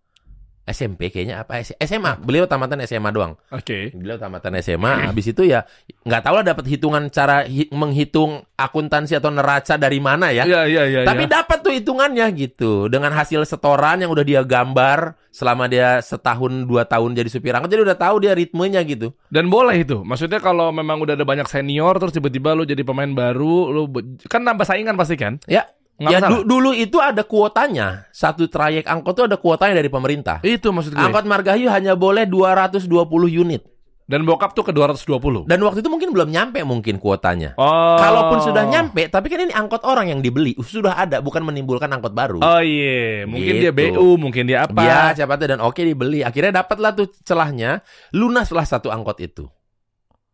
SMP 0.66 1.14
kayaknya 1.14 1.46
apa 1.46 1.62
SMA. 1.62 2.18
Beliau 2.18 2.50
tamatan 2.50 2.82
SMA 2.82 3.14
doang. 3.14 3.38
Oke. 3.54 3.94
Beliau 3.94 4.18
tamatan 4.18 4.58
SMA. 4.58 5.06
Habis 5.06 5.30
itu 5.30 5.46
ya 5.46 5.62
nggak 6.02 6.22
tahu 6.26 6.34
lah 6.42 6.44
dapat 6.44 6.66
hitungan 6.66 7.06
cara 7.14 7.46
hi- 7.46 7.70
menghitung 7.70 8.42
akuntansi 8.58 9.14
atau 9.14 9.30
neraca 9.30 9.78
dari 9.78 10.02
mana 10.02 10.34
ya. 10.34 10.42
Iya 10.42 10.66
iya 10.66 10.82
iya. 10.90 11.00
Tapi 11.06 11.30
iya. 11.30 11.32
dapat 11.38 11.58
tuh 11.62 11.70
hitungannya 11.70 12.26
gitu 12.34 12.90
dengan 12.90 13.14
hasil 13.14 13.46
setoran 13.46 14.02
yang 14.02 14.10
udah 14.10 14.26
dia 14.26 14.42
gambar 14.42 15.14
selama 15.30 15.70
dia 15.70 16.02
setahun 16.02 16.66
dua 16.66 16.82
tahun 16.88 17.14
jadi 17.14 17.28
supir 17.30 17.54
angkot 17.54 17.70
jadi 17.70 17.86
udah 17.86 17.98
tahu 18.00 18.26
dia 18.26 18.34
ritmenya 18.34 18.82
gitu. 18.82 19.14
Dan 19.30 19.46
boleh 19.46 19.86
itu. 19.86 20.02
Maksudnya 20.02 20.42
kalau 20.42 20.74
memang 20.74 20.98
udah 20.98 21.14
ada 21.14 21.22
banyak 21.22 21.46
senior 21.46 21.94
terus 22.02 22.10
tiba-tiba 22.10 22.58
lu 22.58 22.66
jadi 22.66 22.82
pemain 22.82 23.08
baru, 23.14 23.70
lu 23.70 23.86
be- 23.86 24.18
kan 24.26 24.42
nambah 24.42 24.66
saingan 24.66 24.98
pasti 24.98 25.14
kan? 25.14 25.38
Ya, 25.46 25.70
Nggak 25.96 26.10
ya 26.12 26.18
du- 26.28 26.44
dulu 26.44 26.70
itu 26.76 27.00
ada 27.00 27.24
kuotanya. 27.24 28.04
Satu 28.12 28.52
trayek 28.52 28.84
angkot 28.84 29.16
tuh 29.16 29.24
ada 29.24 29.40
kuotanya 29.40 29.80
dari 29.80 29.88
pemerintah. 29.88 30.44
Itu 30.44 30.68
maksud 30.68 30.92
gue. 30.92 31.00
Angkot 31.00 31.24
Margahayu 31.24 31.72
hanya 31.72 31.96
boleh 31.96 32.28
220 32.28 32.84
unit. 33.32 33.64
Dan 34.06 34.22
bokap 34.22 34.54
tuh 34.54 34.62
ke 34.62 34.70
220. 34.70 35.50
Dan 35.50 35.58
waktu 35.66 35.82
itu 35.82 35.90
mungkin 35.90 36.14
belum 36.14 36.30
nyampe 36.30 36.62
mungkin 36.62 37.02
kuotanya. 37.02 37.58
Oh. 37.58 37.98
Kalaupun 37.98 38.38
sudah 38.38 38.62
nyampe, 38.62 39.10
tapi 39.10 39.26
kan 39.26 39.42
ini 39.42 39.50
angkot 39.50 39.82
orang 39.82 40.06
yang 40.14 40.22
dibeli, 40.22 40.54
sudah 40.62 40.94
ada, 40.94 41.18
bukan 41.18 41.42
menimbulkan 41.42 41.90
angkot 41.90 42.14
baru. 42.14 42.38
Oh 42.38 42.62
iya, 42.62 43.26
mungkin 43.26 43.58
dia 43.58 43.74
Gitu. 43.74 43.98
BU, 43.98 44.14
mungkin 44.14 44.46
dia 44.46 44.62
apa? 44.62 44.78
Ya, 44.78 45.02
siapa 45.10 45.34
tahu 45.34 45.50
dan 45.50 45.58
oke 45.58 45.82
dibeli. 45.82 46.22
Akhirnya 46.22 46.62
dapatlah 46.62 46.94
tuh 46.94 47.10
celahnya, 47.26 47.82
lunaslah 48.14 48.62
satu 48.62 48.94
angkot 48.94 49.18
itu. 49.18 49.50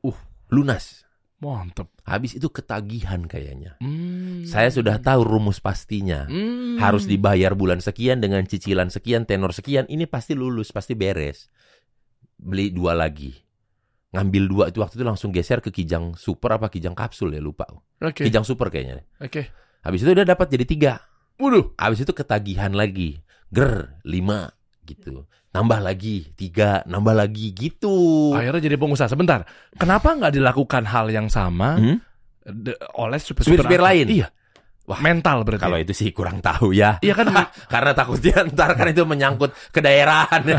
Uh, 0.05 0.21
lunas. 0.53 1.02
Mantep. 1.43 1.91
Habis 2.07 2.39
itu 2.39 2.47
ketagihan 2.55 3.27
kayaknya. 3.27 3.75
Hmm. 3.83 4.47
Saya 4.47 4.71
sudah 4.71 5.03
tahu 5.03 5.27
rumus 5.27 5.59
pastinya. 5.59 6.31
Hmm. 6.31 6.79
Harus 6.79 7.11
dibayar 7.11 7.59
bulan 7.59 7.83
sekian 7.83 8.23
dengan 8.23 8.47
cicilan 8.47 8.95
sekian, 8.95 9.27
tenor 9.27 9.51
sekian. 9.51 9.91
Ini 9.91 10.07
pasti 10.07 10.39
lulus, 10.39 10.71
pasti 10.71 10.95
beres. 10.95 11.51
Beli 12.39 12.71
dua 12.71 12.95
lagi. 12.95 13.35
Ngambil 14.15 14.45
dua 14.47 14.65
itu 14.71 14.79
waktu 14.79 15.03
itu 15.03 15.07
langsung 15.09 15.35
geser 15.35 15.59
ke 15.59 15.75
Kijang 15.75 16.15
Super 16.15 16.63
apa 16.63 16.71
Kijang 16.71 16.95
Kapsul 16.95 17.35
ya 17.35 17.43
lupa. 17.43 17.67
Oke. 17.99 18.23
Kijang 18.23 18.47
Super 18.47 18.71
kayaknya. 18.71 19.03
Oke. 19.19 19.51
Habis 19.83 20.07
itu 20.07 20.15
udah 20.15 20.23
dapat 20.23 20.47
jadi 20.47 20.63
tiga. 20.63 20.93
Waduh. 21.43 21.75
Habis 21.75 22.07
itu 22.07 22.15
ketagihan 22.15 22.71
lagi. 22.71 23.19
Ger, 23.51 23.99
lima 24.07 24.47
gitu. 24.85 25.25
Nambah 25.51 25.79
lagi, 25.79 26.33
tiga, 26.33 26.81
nambah 26.85 27.15
lagi 27.15 27.53
gitu. 27.53 28.33
Akhirnya 28.33 28.63
jadi 28.63 28.77
pengusaha. 28.77 29.07
Sebentar. 29.07 29.45
Kenapa 29.73 30.13
nggak 30.13 30.33
dilakukan 30.33 30.85
hal 30.85 31.09
yang 31.09 31.29
sama 31.29 31.77
Hmm? 31.77 31.97
de- 32.43 32.75
oleh 32.95 33.17
supir 33.17 33.45
Supir-supir 33.45 33.79
lain? 33.79 34.09
Iya. 34.09 34.29
Wah, 34.83 34.99
Mental 34.99 35.47
berarti. 35.47 35.63
Kalau 35.63 35.79
itu 35.79 35.93
sih 35.93 36.11
kurang 36.11 36.43
tahu 36.43 36.75
ya. 36.75 36.99
Iya 36.99 37.15
kan 37.15 37.31
Karena 37.73 37.93
takutnya 37.93 38.43
ntar 38.51 38.75
kan 38.75 38.89
itu 38.89 39.05
menyangkut 39.05 39.55
kedaerahan. 39.71 40.43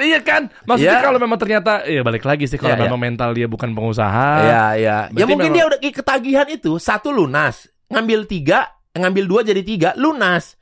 iya 0.00 0.20
kan? 0.20 0.50
Maksudnya 0.62 0.98
Iya. 0.98 1.04
kalau 1.04 1.18
memang 1.18 1.34
ternyata 1.34 1.82
ya 1.84 2.00
balik 2.00 2.22
lagi 2.22 2.46
sih 2.46 2.56
kalau 2.56 2.74
Iya, 2.74 2.84
memang 2.84 3.00
mental 3.00 3.30
dia 3.32 3.46
bukan 3.46 3.72
pengusaha. 3.72 4.28
Iya, 4.40 4.64
iya. 4.76 4.96
Ya 5.10 5.24
mungkin 5.24 5.38
memang- 5.40 5.54
dia 5.54 5.64
udah 5.66 5.78
ketagihan 5.80 6.46
itu 6.46 6.78
satu 6.78 7.10
lunas, 7.10 7.66
ngambil 7.88 8.22
tiga, 8.24 8.70
ngambil 8.92 9.24
dua 9.24 9.40
jadi 9.42 9.62
tiga, 9.62 9.90
lunas. 9.96 10.54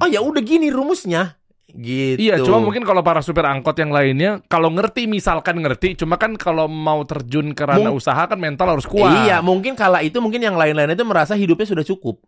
Oh 0.00 0.08
ya 0.08 0.24
udah 0.24 0.40
gini 0.40 0.72
rumusnya. 0.72 1.40
Gitu. 1.70 2.18
Iya, 2.18 2.42
cuma 2.42 2.58
mungkin 2.58 2.82
kalau 2.82 2.98
para 2.98 3.22
supir 3.22 3.46
angkot 3.46 3.78
yang 3.78 3.94
lainnya 3.94 4.42
kalau 4.50 4.74
ngerti 4.74 5.06
misalkan 5.06 5.62
ngerti, 5.62 5.94
cuma 5.94 6.18
kan 6.18 6.34
kalau 6.34 6.66
mau 6.66 7.06
terjun 7.06 7.54
ke 7.54 7.62
ranah 7.62 7.94
Mung- 7.94 8.02
usaha 8.02 8.18
kan 8.26 8.34
mental 8.34 8.74
harus 8.74 8.86
kuat. 8.90 9.30
Iya, 9.30 9.38
mungkin 9.38 9.78
kala 9.78 10.02
itu 10.02 10.18
mungkin 10.18 10.42
yang 10.42 10.58
lain-lain 10.58 10.98
itu 10.98 11.06
merasa 11.06 11.38
hidupnya 11.38 11.70
sudah 11.70 11.86
cukup. 11.86 12.18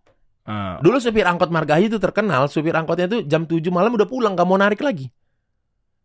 Ah. 0.43 0.79
Dulu 0.83 0.99
supir 0.99 1.27
angkot 1.27 1.51
Margahayu 1.51 1.91
itu 1.91 1.99
terkenal, 1.99 2.47
supir 2.51 2.75
angkotnya 2.75 3.07
itu 3.11 3.19
jam 3.27 3.47
7 3.47 3.63
malam 3.71 3.95
udah 3.95 4.07
pulang, 4.07 4.35
gak 4.35 4.47
mau 4.47 4.59
narik 4.59 4.83
lagi. 4.83 5.11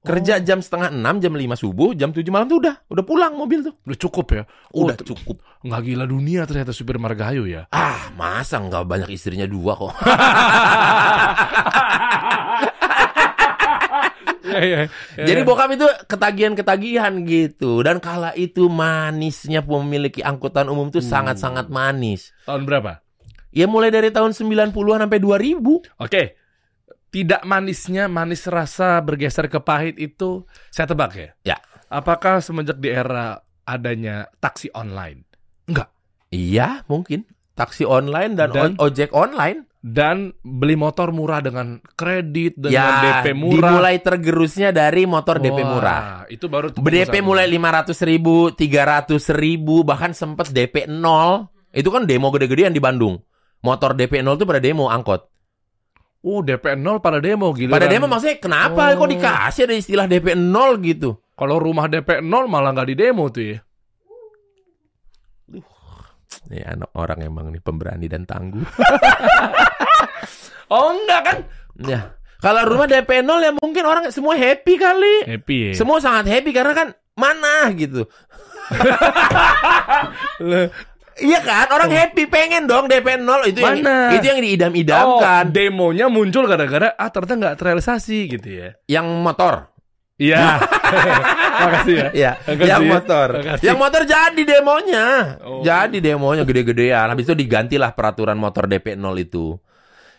Kerja 0.07 0.39
jam 0.39 0.63
setengah 0.63 0.87
6, 0.87 1.19
jam 1.19 1.33
5 1.35 1.59
subuh, 1.59 1.91
jam 1.91 2.15
7 2.15 2.23
malam 2.31 2.47
tuh 2.47 2.63
udah, 2.63 2.79
udah 2.87 3.03
pulang 3.03 3.35
mobil 3.35 3.59
tuh. 3.59 3.75
Udah 3.83 3.99
cukup 3.99 4.25
ya. 4.31 4.43
Oh, 4.71 4.87
Udah 4.87 4.95
cukup. 4.95 5.43
nggak 5.57 5.81
gila 5.83 6.05
dunia 6.07 6.47
ternyata 6.47 6.71
supir 6.71 6.95
Margahayu 6.95 7.43
ya. 7.43 7.67
Ah, 7.69 8.07
masa 8.15 8.55
nggak 8.57 8.87
banyak 8.87 9.09
istrinya 9.11 9.43
dua 9.43 9.75
kok. 9.75 9.91
Iya, 14.47 14.59
iya. 14.63 14.81
Jadi 15.19 15.39
bokap 15.43 15.69
itu 15.75 15.87
ketagihan-ketagihan 16.07 17.13
gitu. 17.27 17.83
Dan 17.83 17.99
kala 17.99 18.31
itu 18.33 18.71
manisnya 18.71 19.59
memiliki 19.59 20.23
angkutan 20.23 20.71
umum 20.71 20.87
tuh 20.87 21.03
sangat-sangat 21.03 21.67
manis. 21.67 22.31
tahun 22.47 22.63
berapa? 22.63 23.03
Ya 23.51 23.65
mulai 23.65 23.89
dari 23.89 24.13
tahun 24.13 24.31
90-an 24.31 24.71
sampai 25.03 25.19
2000. 25.19 25.99
Oke. 25.99 26.37
Tidak 27.07 27.47
manisnya, 27.47 28.11
manis 28.11 28.43
rasa 28.51 28.99
bergeser 28.99 29.47
ke 29.47 29.63
pahit 29.63 29.95
itu 29.95 30.43
saya 30.69 30.91
tebak 30.91 31.11
ya. 31.15 31.29
Ya. 31.55 31.57
Apakah 31.87 32.43
semenjak 32.43 32.83
di 32.83 32.91
era 32.91 33.39
adanya 33.63 34.27
taksi 34.43 34.67
online? 34.75 35.23
Enggak. 35.71 35.87
Iya, 36.35 36.83
mungkin. 36.91 37.23
Taksi 37.55 37.87
online 37.87 38.35
dan, 38.35 38.51
Dan- 38.51 38.77
ojek 38.77 39.15
online. 39.15 39.65
Dan 39.77 40.35
beli 40.43 40.75
motor 40.75 41.15
murah 41.15 41.39
dengan 41.39 41.79
kredit 41.95 42.59
dengan 42.59 42.75
ya, 42.75 43.23
DP 43.23 43.31
murah. 43.31 43.55
dimulai 43.55 43.95
tergerusnya 44.03 44.75
dari 44.75 45.07
motor 45.07 45.39
DP 45.39 45.63
Wah, 45.63 45.69
murah. 45.71 45.99
Itu 46.27 46.51
baru 46.51 46.75
DP 46.75 47.23
mulai 47.23 47.47
500 47.47 47.95
ribu, 48.03 48.51
300 48.51 49.31
ribu, 49.31 49.87
bahkan 49.87 50.11
sempet 50.11 50.51
DP 50.51 50.91
0. 50.91 51.47
Itu 51.71 51.87
kan 51.93 52.03
demo 52.03 52.33
gede-gedean 52.35 52.75
di 52.75 52.83
Bandung. 52.83 53.15
Motor 53.63 53.95
DP 53.95 54.19
0 54.19 54.35
tuh 54.35 54.43
pada 54.49 54.59
demo 54.59 54.91
angkot. 54.91 55.37
Oh, 56.27 56.43
DP 56.43 56.75
0 56.75 56.99
pada 56.99 57.23
demo 57.23 57.55
gitu. 57.55 57.71
Pada 57.71 57.87
demo 57.87 58.05
maksudnya 58.05 58.35
kenapa 58.35 58.91
Oh. 58.91 58.99
kok 58.99 59.07
dikasih 59.07 59.63
ada 59.63 59.73
istilah 59.73 60.05
DP 60.05 60.35
0 60.35 60.75
gitu? 60.83 61.15
Kalau 61.33 61.55
rumah 61.55 61.87
DP 61.87 62.19
0 62.19 62.27
malah 62.45 62.75
nggak 62.75 62.89
di 62.91 62.95
demo 62.97 63.31
tuh 63.31 63.45
ya. 63.47 63.57
Nih 66.47 66.63
anak 66.63 66.91
orang 66.93 67.19
emang 67.23 67.51
nih 67.51 67.59
pemberani 67.59 68.05
dan 68.05 68.23
tangguh. 68.23 68.63
Oh 70.67 70.91
enggak 70.91 71.21
kan? 71.23 71.37
ya. 71.79 72.11
Kalau 72.43 72.67
rumah 72.67 72.85
DP 72.85 73.23
0 73.23 73.39
ya 73.39 73.51
mungkin 73.55 73.83
orang 73.87 74.11
semua 74.11 74.35
happy 74.35 74.75
kali. 74.75 75.23
Happy 75.23 75.71
ya. 75.71 75.73
Semua 75.79 76.03
sangat 76.03 76.27
happy 76.27 76.51
karena 76.51 76.75
kan 76.75 76.87
mana 77.15 77.71
gitu. 77.71 78.03
Iya 81.17 81.39
kan, 81.41 81.65
orang 81.73 81.89
happy 81.89 82.29
pengen 82.29 82.69
dong 82.69 82.85
DP 82.85 83.17
0 83.17 83.50
itu 83.50 83.58
yang 83.58 83.81
Mana? 83.81 84.13
itu 84.13 84.25
yang 84.25 84.37
Oh, 84.37 84.46
diidam-idamkan. 84.46 85.44
demonya 85.50 86.06
muncul 86.08 86.46
gara-gara 86.46 86.94
ah 86.94 87.10
ternyata 87.10 87.33
nggak 87.35 87.56
terrealisasi 87.58 88.17
gitu 88.37 88.48
ya. 88.48 88.69
Yang 88.85 89.06
motor. 89.17 89.73
Iya. 90.17 90.58
Makasih 91.62 91.96
ya. 91.98 92.10
Iya, 92.13 92.31
yang 92.58 92.85
ya. 92.85 92.89
motor. 92.89 93.27
Makasih. 93.37 93.65
Yang 93.69 93.77
motor 93.77 94.02
jadi 94.06 94.41
demonya. 94.41 95.06
Oh. 95.46 95.62
Jadi 95.62 95.98
demonya 96.02 96.41
gede-gedean. 96.41 97.06
Habis 97.10 97.29
itu 97.29 97.35
digantilah 97.37 97.94
peraturan 97.94 98.37
motor 98.37 98.65
DP 98.65 98.98
0 98.98 99.13
itu. 99.17 99.58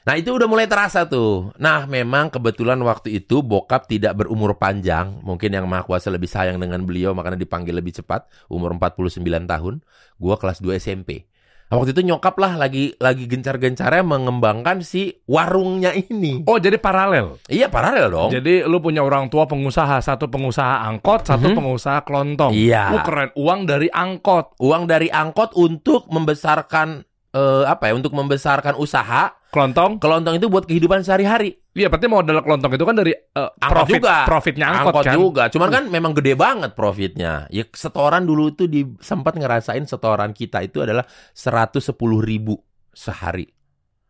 Nah 0.09 0.17
itu 0.17 0.33
udah 0.33 0.49
mulai 0.49 0.65
terasa 0.65 1.05
tuh. 1.05 1.53
Nah 1.61 1.85
memang 1.85 2.33
kebetulan 2.33 2.81
waktu 2.81 3.21
itu 3.21 3.45
bokap 3.45 3.85
tidak 3.93 4.17
berumur 4.17 4.57
panjang. 4.57 5.21
Mungkin 5.21 5.53
yang 5.53 5.69
maha 5.69 5.85
kuasa 5.85 6.09
lebih 6.09 6.33
sayang 6.33 6.57
dengan 6.57 6.81
beliau 6.89 7.13
makanya 7.13 7.37
dipanggil 7.37 7.77
lebih 7.77 7.93
cepat. 8.01 8.25
Umur 8.49 8.73
49 8.73 9.21
tahun. 9.45 9.85
Gua 10.17 10.41
kelas 10.41 10.65
2 10.65 10.81
SMP. 10.81 11.29
Nah, 11.69 11.77
waktu 11.77 11.93
itu 11.93 12.01
nyokap 12.01 12.41
lah 12.41 12.57
lagi 12.57 12.97
lagi 12.97 13.29
gencar-gencarnya 13.29 14.01
mengembangkan 14.01 14.81
si 14.81 15.21
warungnya 15.29 15.93
ini. 15.93 16.41
Oh, 16.49 16.57
jadi 16.57 16.81
paralel. 16.81 17.37
Iya 17.45 17.69
paralel 17.69 18.09
dong. 18.09 18.33
Jadi 18.33 18.65
lu 18.65 18.81
punya 18.81 19.05
orang 19.05 19.29
tua 19.29 19.45
pengusaha, 19.45 20.01
satu 20.01 20.33
pengusaha 20.33 20.89
angkot, 20.89 21.29
satu 21.29 21.53
pengusaha 21.53 22.01
kelontong. 22.09 22.57
Iya. 22.57 22.97
Oh, 22.97 23.05
keren. 23.05 23.29
Uang 23.37 23.69
dari 23.69 23.93
angkot. 23.93 24.57
Uang 24.65 24.89
dari 24.89 25.13
angkot 25.13 25.53
untuk 25.61 26.09
membesarkan 26.09 27.05
eh, 27.39 27.65
apa 27.71 27.87
ya? 27.87 27.93
Untuk 27.95 28.11
membesarkan 28.11 28.75
usaha. 28.75 29.31
Kelontong? 29.49 30.03
Kelontong 30.03 30.37
itu 30.37 30.51
buat 30.51 30.67
kehidupan 30.67 31.07
sehari-hari. 31.07 31.57
Iya, 31.73 31.89
berarti 31.89 32.11
modal 32.11 32.43
kelontong 32.43 32.75
itu 32.75 32.85
kan 32.85 32.95
dari 32.99 33.15
eh, 33.15 33.51
Angkot 33.63 33.71
profit, 33.71 34.01
juga. 34.03 34.17
profitnya 34.27 34.67
angkot, 34.67 35.05
kan. 35.07 35.15
juga. 35.15 35.43
Cuman 35.49 35.69
kan 35.71 35.85
memang 35.89 36.13
gede 36.13 36.35
banget 36.35 36.75
profitnya. 36.75 37.47
Ya 37.49 37.65
setoran 37.71 38.27
dulu 38.27 38.51
itu 38.53 38.67
di 38.67 38.83
sempat 38.99 39.39
ngerasain 39.39 39.87
setoran 39.87 40.35
kita 40.35 40.61
itu 40.67 40.83
adalah 40.83 41.07
110 41.33 41.87
ribu 42.19 42.59
sehari. 42.91 43.47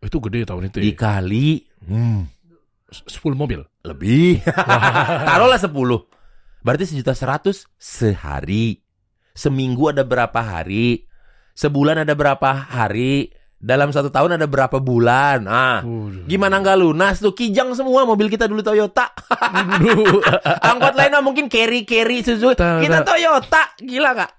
Itu 0.00 0.18
gede 0.24 0.48
tahun 0.48 0.72
itu. 0.72 0.80
Ya. 0.80 0.84
Dikali 0.90 1.48
hmm, 1.86 2.20
10 2.88 3.12
mobil. 3.36 3.60
lebih. 3.84 4.42
Taruhlah 5.28 5.60
10. 5.60 5.70
Berarti 6.64 6.84
sejuta 6.88 7.12
seratus 7.16 7.68
sehari. 7.76 8.80
Seminggu 9.32 9.94
ada 9.94 10.02
berapa 10.02 10.40
hari? 10.42 11.07
Sebulan 11.58 12.06
ada 12.06 12.14
berapa 12.14 12.54
hari? 12.54 13.34
Dalam 13.58 13.90
satu 13.90 14.14
tahun 14.14 14.38
ada 14.38 14.46
berapa 14.46 14.78
bulan? 14.78 15.42
Ah, 15.50 15.82
gimana 16.30 16.62
nggak 16.62 16.78
lunas 16.78 17.18
tuh? 17.18 17.34
Kijang 17.34 17.74
semua 17.74 18.06
mobil 18.06 18.30
kita 18.30 18.46
dulu 18.46 18.62
Toyota. 18.62 19.10
Angkot 20.70 20.94
lainnya 20.94 21.18
mungkin 21.18 21.50
carry 21.50 21.82
carry 21.82 22.22
Suzuki. 22.22 22.54
Ta- 22.54 22.78
Kita 22.78 23.02
ta- 23.02 23.18
Toyota, 23.18 23.62
gila 23.82 24.10
nggak? 24.14 24.30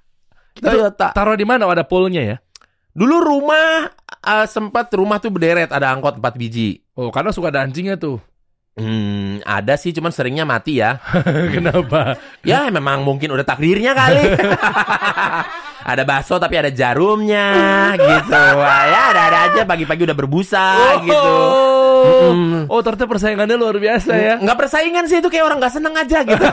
Toyota. 0.63 1.07
Taruh 1.11 1.36
di 1.36 1.43
mana? 1.43 1.67
Ada 1.67 1.84
poolnya 1.84 2.24
ya? 2.24 2.38
Dulu 2.95 3.15
rumah 3.20 3.91
eh, 4.24 4.47
sempat 4.47 4.88
rumah 4.95 5.20
tuh 5.20 5.36
berderet 5.36 5.76
ada 5.76 5.91
angkot 5.91 6.15
4 6.15 6.39
biji. 6.39 6.80
Oh, 6.95 7.11
karena 7.11 7.36
suka 7.36 7.51
ada 7.51 7.59
anjingnya 7.59 7.99
tuh. 7.99 8.24
Hmm, 8.80 9.43
ada 9.43 9.75
sih 9.75 9.91
cuman 9.91 10.07
seringnya 10.09 10.47
mati 10.47 10.80
ya. 10.80 11.03
Kenapa? 11.55 12.15
Ya 12.41 12.71
memang 12.71 13.03
mungkin 13.03 13.27
udah 13.30 13.43
takdirnya 13.43 13.91
kali. 13.91 14.23
ada 15.80 16.03
bakso 16.03 16.36
tapi 16.38 16.55
ada 16.55 16.71
jarumnya 16.71 17.51
gitu. 17.95 18.32
Wah, 18.32 18.84
ya 18.86 19.01
ada-ada 19.11 19.38
aja 19.51 19.61
pagi-pagi 19.63 20.07
udah 20.07 20.15
berbusa 20.15 20.67
gitu. 21.03 21.34
Oh, 21.99 22.32
Mm-mm. 22.32 22.71
oh 22.71 22.80
ternyata 22.80 23.03
persaingannya 23.03 23.55
luar 23.55 23.75
biasa 23.75 24.11
ya. 24.13 24.34
Nggak 24.39 24.57
persaingan 24.57 25.03
sih 25.05 25.19
itu 25.19 25.27
kayak 25.27 25.43
orang 25.43 25.59
nggak 25.59 25.73
seneng 25.73 25.91
aja 25.93 26.19
gitu. 26.23 26.39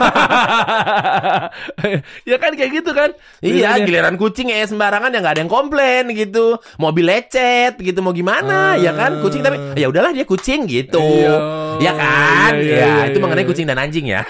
ya 2.29 2.37
kan 2.37 2.51
kayak 2.53 2.71
gitu 2.73 2.91
kan? 2.91 3.09
Iya, 3.39 3.79
giliran 3.83 4.15
kucing 4.15 4.51
ya 4.51 4.63
sembarangan 4.63 5.11
ya 5.11 5.19
nggak 5.21 5.33
ada 5.37 5.41
yang 5.43 5.51
komplain 5.51 6.11
gitu. 6.11 6.59
Mobil 6.75 7.07
lecet 7.07 7.79
gitu 7.79 7.99
mau 8.01 8.11
gimana 8.11 8.75
Ah. 8.75 8.79
ya 8.79 8.91
kan? 8.91 9.21
Kucing 9.21 9.43
tapi 9.43 9.57
ya 9.75 9.87
udahlah 9.87 10.11
dia 10.11 10.25
kucing 10.25 10.65
gitu. 10.67 10.99
Iya. 10.99 11.35
Ya 11.77 11.93
kan? 11.93 12.51
Iya, 12.57 12.63
iya, 12.63 12.75
ya, 12.75 12.87
iya, 12.89 13.03
itu 13.13 13.17
iya, 13.17 13.23
mengenai 13.23 13.43
iya. 13.45 13.49
kucing 13.49 13.65
dan 13.69 13.77
anjing 13.77 14.05
ya. 14.09 14.21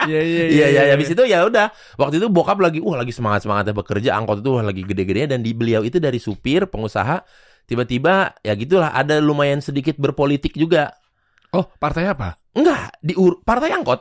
Iya 0.00 0.20
iya 0.24 0.44
Iya 0.48 0.66
iya 0.72 0.82
habis 0.96 1.12
itu 1.12 1.22
ya 1.28 1.44
udah. 1.44 1.68
Waktu 2.00 2.22
itu 2.22 2.26
bokap 2.32 2.56
lagi 2.56 2.80
wah 2.80 2.96
lagi 2.96 3.12
semangat-semangatnya 3.12 3.74
bekerja, 3.76 4.10
angkot 4.16 4.40
itu 4.40 4.50
wah, 4.56 4.64
lagi 4.64 4.82
gede-gedenya 4.86 5.36
dan 5.36 5.40
di 5.44 5.52
beliau 5.52 5.84
itu 5.84 6.00
dari 6.00 6.16
supir, 6.16 6.64
pengusaha 6.70 7.20
tiba-tiba 7.68 8.34
ya 8.42 8.56
gitulah 8.56 8.90
ada 8.90 9.20
lumayan 9.20 9.60
sedikit 9.60 9.98
berpolitik 10.00 10.56
juga. 10.56 10.94
Oh, 11.50 11.66
partai 11.82 12.06
apa? 12.08 12.38
Enggak, 12.54 12.94
di 13.02 13.12
partai 13.44 13.74
angkot. 13.74 14.00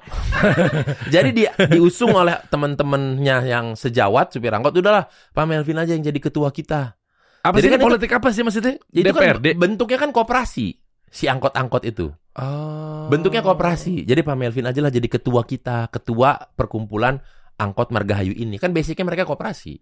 jadi 1.14 1.30
di 1.34 1.44
diusung 1.74 2.14
oleh 2.16 2.38
teman-temannya 2.48 3.50
yang 3.50 3.74
sejawat 3.76 4.32
supir 4.38 4.54
angkot 4.54 4.78
udahlah 4.80 5.10
Pak 5.34 5.46
Melvin 5.50 5.82
aja 5.82 5.92
yang 5.98 6.06
jadi 6.06 6.20
ketua 6.22 6.54
kita. 6.54 6.96
Apa 7.40 7.56
Jadi 7.60 7.66
sih 7.66 7.72
kan 7.72 7.80
itu- 7.80 7.88
politik 7.88 8.12
apa 8.16 8.28
sih 8.36 8.44
maksudnya? 8.44 8.76
Itu 8.92 9.12
kan 9.16 9.40
bentuknya 9.40 9.98
kan 10.00 10.12
koperasi 10.12 10.79
si 11.10 11.26
angkot-angkot 11.30 11.84
itu. 11.86 12.14
Oh. 12.40 13.10
Bentuknya 13.12 13.44
koperasi. 13.44 14.08
Jadi 14.08 14.22
Pak 14.24 14.38
Melvin 14.38 14.70
aja 14.70 14.80
lah 14.80 14.94
jadi 14.94 15.06
ketua 15.10 15.44
kita, 15.44 15.90
ketua 15.92 16.38
perkumpulan 16.56 17.20
angkot 17.60 17.92
Margahayu 17.92 18.32
ini. 18.32 18.56
Kan 18.56 18.72
basicnya 18.72 19.04
mereka 19.04 19.28
koperasi. 19.28 19.82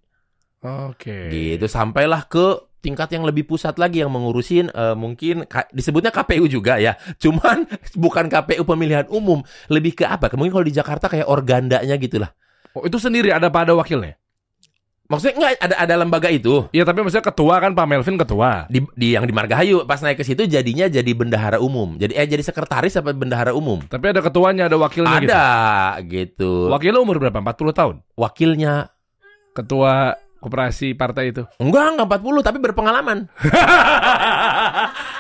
Oke. 0.65 1.30
Gitu 1.30 1.67
sampailah 1.69 2.25
ke 2.25 2.67
tingkat 2.82 3.13
yang 3.13 3.28
lebih 3.28 3.45
pusat 3.45 3.78
lagi 3.78 4.01
yang 4.01 4.09
mengurusin 4.09 4.71
eh, 4.73 4.95
mungkin 4.97 5.45
disebutnya 5.69 6.09
KPU 6.09 6.49
juga 6.49 6.82
ya. 6.82 6.97
Cuman 7.21 7.69
bukan 8.03 8.25
KPU 8.25 8.65
pemilihan 8.65 9.05
umum, 9.13 9.45
lebih 9.69 9.93
ke 10.01 10.05
apa? 10.07 10.34
Mungkin 10.34 10.53
kalau 10.53 10.65
di 10.65 10.73
Jakarta 10.73 11.05
kayak 11.11 11.30
organdanya 11.30 11.93
gitu 12.01 12.17
lah. 12.17 12.34
Oh, 12.73 12.86
itu 12.86 12.97
sendiri 13.01 13.34
ada 13.34 13.49
pada 13.49 13.73
wakilnya? 13.73 14.17
Maksudnya 15.08 15.36
enggak 15.39 15.51
ada 15.64 15.76
ada 15.88 15.95
lembaga 16.03 16.28
itu. 16.28 16.68
Iya, 16.76 16.84
tapi 16.84 16.99
maksudnya 16.99 17.24
ketua 17.24 17.64
kan 17.64 17.72
Pak 17.72 17.88
Melvin 17.88 18.20
ketua. 18.20 18.68
Di, 18.68 18.84
di 18.91 19.16
yang 19.16 19.24
di 19.24 19.32
Margahayu 19.32 19.88
pas 19.88 20.03
naik 20.03 20.20
ke 20.20 20.28
situ 20.28 20.43
jadinya 20.43 20.91
jadi 20.91 21.12
bendahara 21.16 21.64
umum. 21.64 21.95
Jadi 21.95 22.12
eh 22.12 22.28
jadi 22.28 22.43
sekretaris 22.43 22.99
apa 22.99 23.16
bendahara 23.16 23.55
umum? 23.55 23.80
Tapi 23.88 24.12
ada 24.12 24.20
ketuanya, 24.20 24.68
ada 24.68 24.76
wakilnya 24.76 25.18
gitu. 25.24 25.32
Ada 25.32 25.47
gitu. 26.03 26.51
Wakilnya 26.68 26.99
umur 26.99 27.24
berapa? 27.24 27.39
40 27.39 27.72
tahun. 27.72 27.95
Wakilnya 28.20 28.91
Ketua 29.55 30.14
koperasi 30.38 30.93
partai 30.93 31.34
itu. 31.34 31.41
enggak 31.58 31.97
enggak 31.97 32.08
40 32.22 32.45
tapi 32.45 32.58
berpengalaman. 32.62 33.26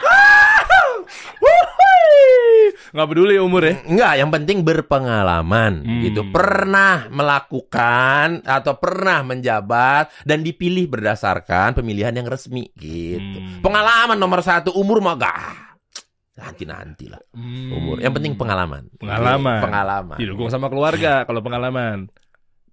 Nggak 2.97 3.13
peduli 3.13 3.37
umur 3.37 3.61
ya. 3.61 3.77
Enggak, 3.85 4.13
yang 4.17 4.33
penting 4.33 4.65
berpengalaman 4.65 5.85
Hmm. 5.85 6.01
gitu. 6.01 6.25
Pernah 6.33 7.05
melakukan 7.13 8.41
atau 8.41 8.73
pernah 8.81 9.21
menjabat 9.21 10.25
dan 10.25 10.41
dipilih 10.41 10.89
berdasarkan 10.89 11.77
pemilihan 11.77 12.09
yang 12.09 12.25
resmi 12.25 12.65
gitu. 12.73 13.37
Hmm. 13.37 13.61
Pengalaman 13.61 14.17
nomor 14.17 14.41
satu 14.41 14.73
umur 14.73 15.05
mah 15.05 15.13
gak 15.13 15.37
nanti 16.37 16.65
nanti 16.65 17.05
lah 17.05 17.21
umur. 17.69 18.01
Yang 18.01 18.17
penting 18.17 18.33
pengalaman. 18.33 18.89
Hmm. 18.89 18.97
Pengalaman. 18.97 19.61
Pengalaman. 19.61 20.17
Didukung 20.17 20.49
sama 20.49 20.65
keluarga 20.65 21.21
kalau 21.29 21.45
pengalaman. 21.45 22.09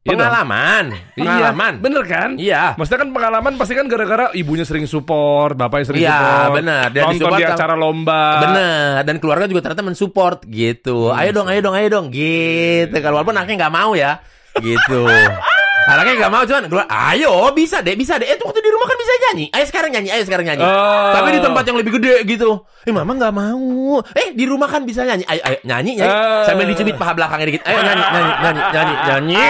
Iya 0.05 0.13
dong. 0.13 0.21
Pengalaman. 0.21 0.85
Pengalaman. 1.17 1.73
Iya, 1.73 1.81
bener 1.81 2.03
kan? 2.05 2.31
Iya. 2.37 2.63
Maksudnya 2.77 3.01
kan 3.01 3.11
pengalaman 3.11 3.53
pasti 3.57 3.73
kan 3.73 3.89
gara-gara 3.89 4.29
ibunya 4.33 4.61
sering 4.63 4.85
support, 4.85 5.57
bapaknya 5.57 5.87
sering 5.89 6.03
Iya, 6.05 6.13
support. 6.13 6.53
benar. 6.61 6.87
Dan 6.93 7.03
Nonton 7.09 7.31
di 7.33 7.41
sama- 7.41 7.57
acara 7.57 7.75
lomba. 7.75 8.23
Bener 8.45 8.95
dan 9.01 9.17
keluarga 9.17 9.49
juga 9.49 9.61
ternyata 9.65 9.81
mensupport 9.83 10.45
gitu. 10.45 11.09
Hmm, 11.09 11.17
Ayo 11.17 11.31
dong, 11.33 11.49
ayo 11.49 11.61
dong, 11.61 11.73
ayo 11.75 11.89
dong 11.89 12.07
gitu. 12.13 12.93
Kalau 12.95 13.17
walaupun 13.17 13.33
anaknya 13.33 13.65
nggak 13.65 13.75
mau 13.75 13.97
ya, 13.97 14.21
gitu. 14.61 15.09
Anaknya 15.85 16.15
nggak 16.17 16.33
mau 16.33 16.43
cuman 16.49 16.65
keluar, 16.73 16.87
ayo 16.89 17.53
bisa 17.53 17.85
deh, 17.85 17.93
bisa 17.93 18.17
deh. 18.17 18.25
Eh 18.25 18.41
tuh 18.41 18.49
waktu 18.49 18.65
di 18.65 18.73
rumah 18.73 18.89
kan 18.89 18.97
bisa 18.97 19.13
nyanyi. 19.29 19.47
Ayo 19.53 19.65
sekarang 19.69 19.91
nyanyi, 19.93 20.09
ayo 20.17 20.23
sekarang 20.25 20.47
nyanyi. 20.49 20.65
Oh. 20.65 21.13
Tapi 21.13 21.29
di 21.37 21.41
tempat 21.45 21.65
yang 21.69 21.77
lebih 21.77 21.93
gede 22.01 22.15
gitu. 22.25 22.65
Eh 22.89 22.93
mama 22.93 23.13
nggak 23.13 23.35
mau. 23.37 24.01
Eh 24.17 24.33
di 24.33 24.45
rumah 24.49 24.69
kan 24.73 24.89
bisa 24.89 25.05
nyanyi. 25.05 25.29
Ayo, 25.29 25.41
ayo 25.45 25.59
nyanyi, 25.69 26.01
nyanyi. 26.01 26.17
Oh. 26.17 26.45
Sambil 26.49 26.65
dicubit 26.73 26.97
paha 26.97 27.13
belakangnya 27.13 27.47
dikit. 27.53 27.63
Ayo 27.69 27.79
nyanyi, 27.85 28.01
nyanyi, 28.01 28.33
nyanyi, 28.41 28.63
nyanyi, 28.73 28.95
nyanyi. 29.05 29.45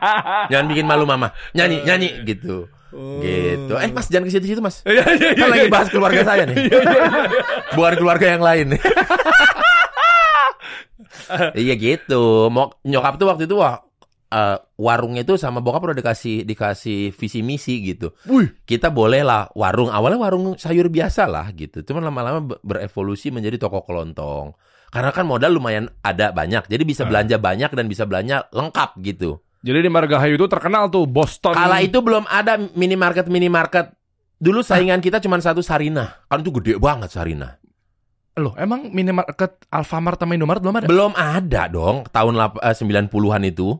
Jangan 0.54 0.66
bikin 0.70 0.86
malu 0.86 1.04
mama. 1.10 1.34
Nyanyi, 1.58 1.82
nyanyi 1.82 2.08
gitu. 2.22 2.70
Gitu. 3.22 3.74
Eh 3.78 3.90
Mas 3.94 4.10
jangan 4.10 4.26
ke 4.26 4.34
situ-situ 4.34 4.58
Mas. 4.58 4.82
Iya, 4.82 5.06
iya, 5.14 5.30
Kan 5.38 5.46
lagi 5.54 5.66
iya. 5.66 5.70
bahas 5.70 5.88
keluarga 5.90 6.22
saya 6.26 6.42
nih. 6.46 6.70
Bukan 7.78 7.94
keluarga 7.98 8.26
yang 8.26 8.42
lain. 8.42 8.66
iya 11.54 11.74
gitu. 11.78 12.50
Mau 12.50 12.74
nyokap 12.82 13.14
tuh 13.18 13.26
waktu 13.30 13.46
itu 13.46 13.54
wah 13.58 13.78
eh, 14.30 14.56
warungnya 14.76 15.20
itu 15.20 15.34
sama 15.34 15.58
bokap 15.58 15.84
udah 15.84 15.98
dikasih 15.98 16.42
dikasih 16.42 17.10
visi 17.10 17.40
misi 17.40 17.82
gitu. 17.84 18.14
Wih. 18.24 18.50
Kita 18.62 18.88
boleh 18.88 19.20
lah 19.20 19.50
warung 19.52 19.90
awalnya 19.90 20.18
warung 20.20 20.54
sayur 20.54 20.86
biasa 20.86 21.26
lah 21.26 21.50
gitu. 21.50 21.82
Cuman 21.82 22.02
lama-lama 22.02 22.40
be- 22.40 22.60
berevolusi 22.62 23.28
menjadi 23.28 23.58
toko 23.58 23.82
kelontong. 23.82 24.54
Karena 24.88 25.10
kan 25.10 25.22
modal 25.22 25.52
lumayan 25.52 25.86
ada 26.00 26.30
banyak. 26.30 26.66
Jadi 26.66 26.82
bisa 26.82 27.02
Ah. 27.02 27.08
belanja 27.08 27.36
banyak 27.36 27.70
dan 27.70 27.86
bisa 27.86 28.02
belanja 28.04 28.46
lengkap 28.48 28.90
gitu. 29.04 29.38
Jadi 29.60 29.78
di 29.78 29.90
Margahayu 29.90 30.34
itu 30.34 30.46
terkenal 30.46 30.88
tuh 30.88 31.04
Boston. 31.04 31.52
Kala 31.52 31.78
itu 31.78 32.00
belum 32.00 32.24
ada 32.24 32.56
minimarket 32.56 33.26
minimarket. 33.26 33.92
Dulu 34.36 34.64
saingan 34.64 34.98
kita 34.98 35.20
cuma 35.20 35.36
satu 35.36 35.60
Sarina. 35.60 36.24
Kan 36.24 36.40
itu 36.40 36.50
gede 36.50 36.80
banget 36.80 37.12
Sarina. 37.12 37.60
Loh, 38.32 38.56
emang 38.56 38.88
minimarket 38.88 39.68
Alfamart 39.68 40.16
sama 40.16 40.32
Indomaret 40.32 40.58
belum 40.58 40.76
ada? 40.76 40.86
Belum 40.86 41.12
ada 41.12 41.62
dong 41.66 42.08
tahun 42.08 42.34
lap- 42.34 42.56
eh, 42.58 42.72
90-an 42.72 43.42
itu. 43.44 43.76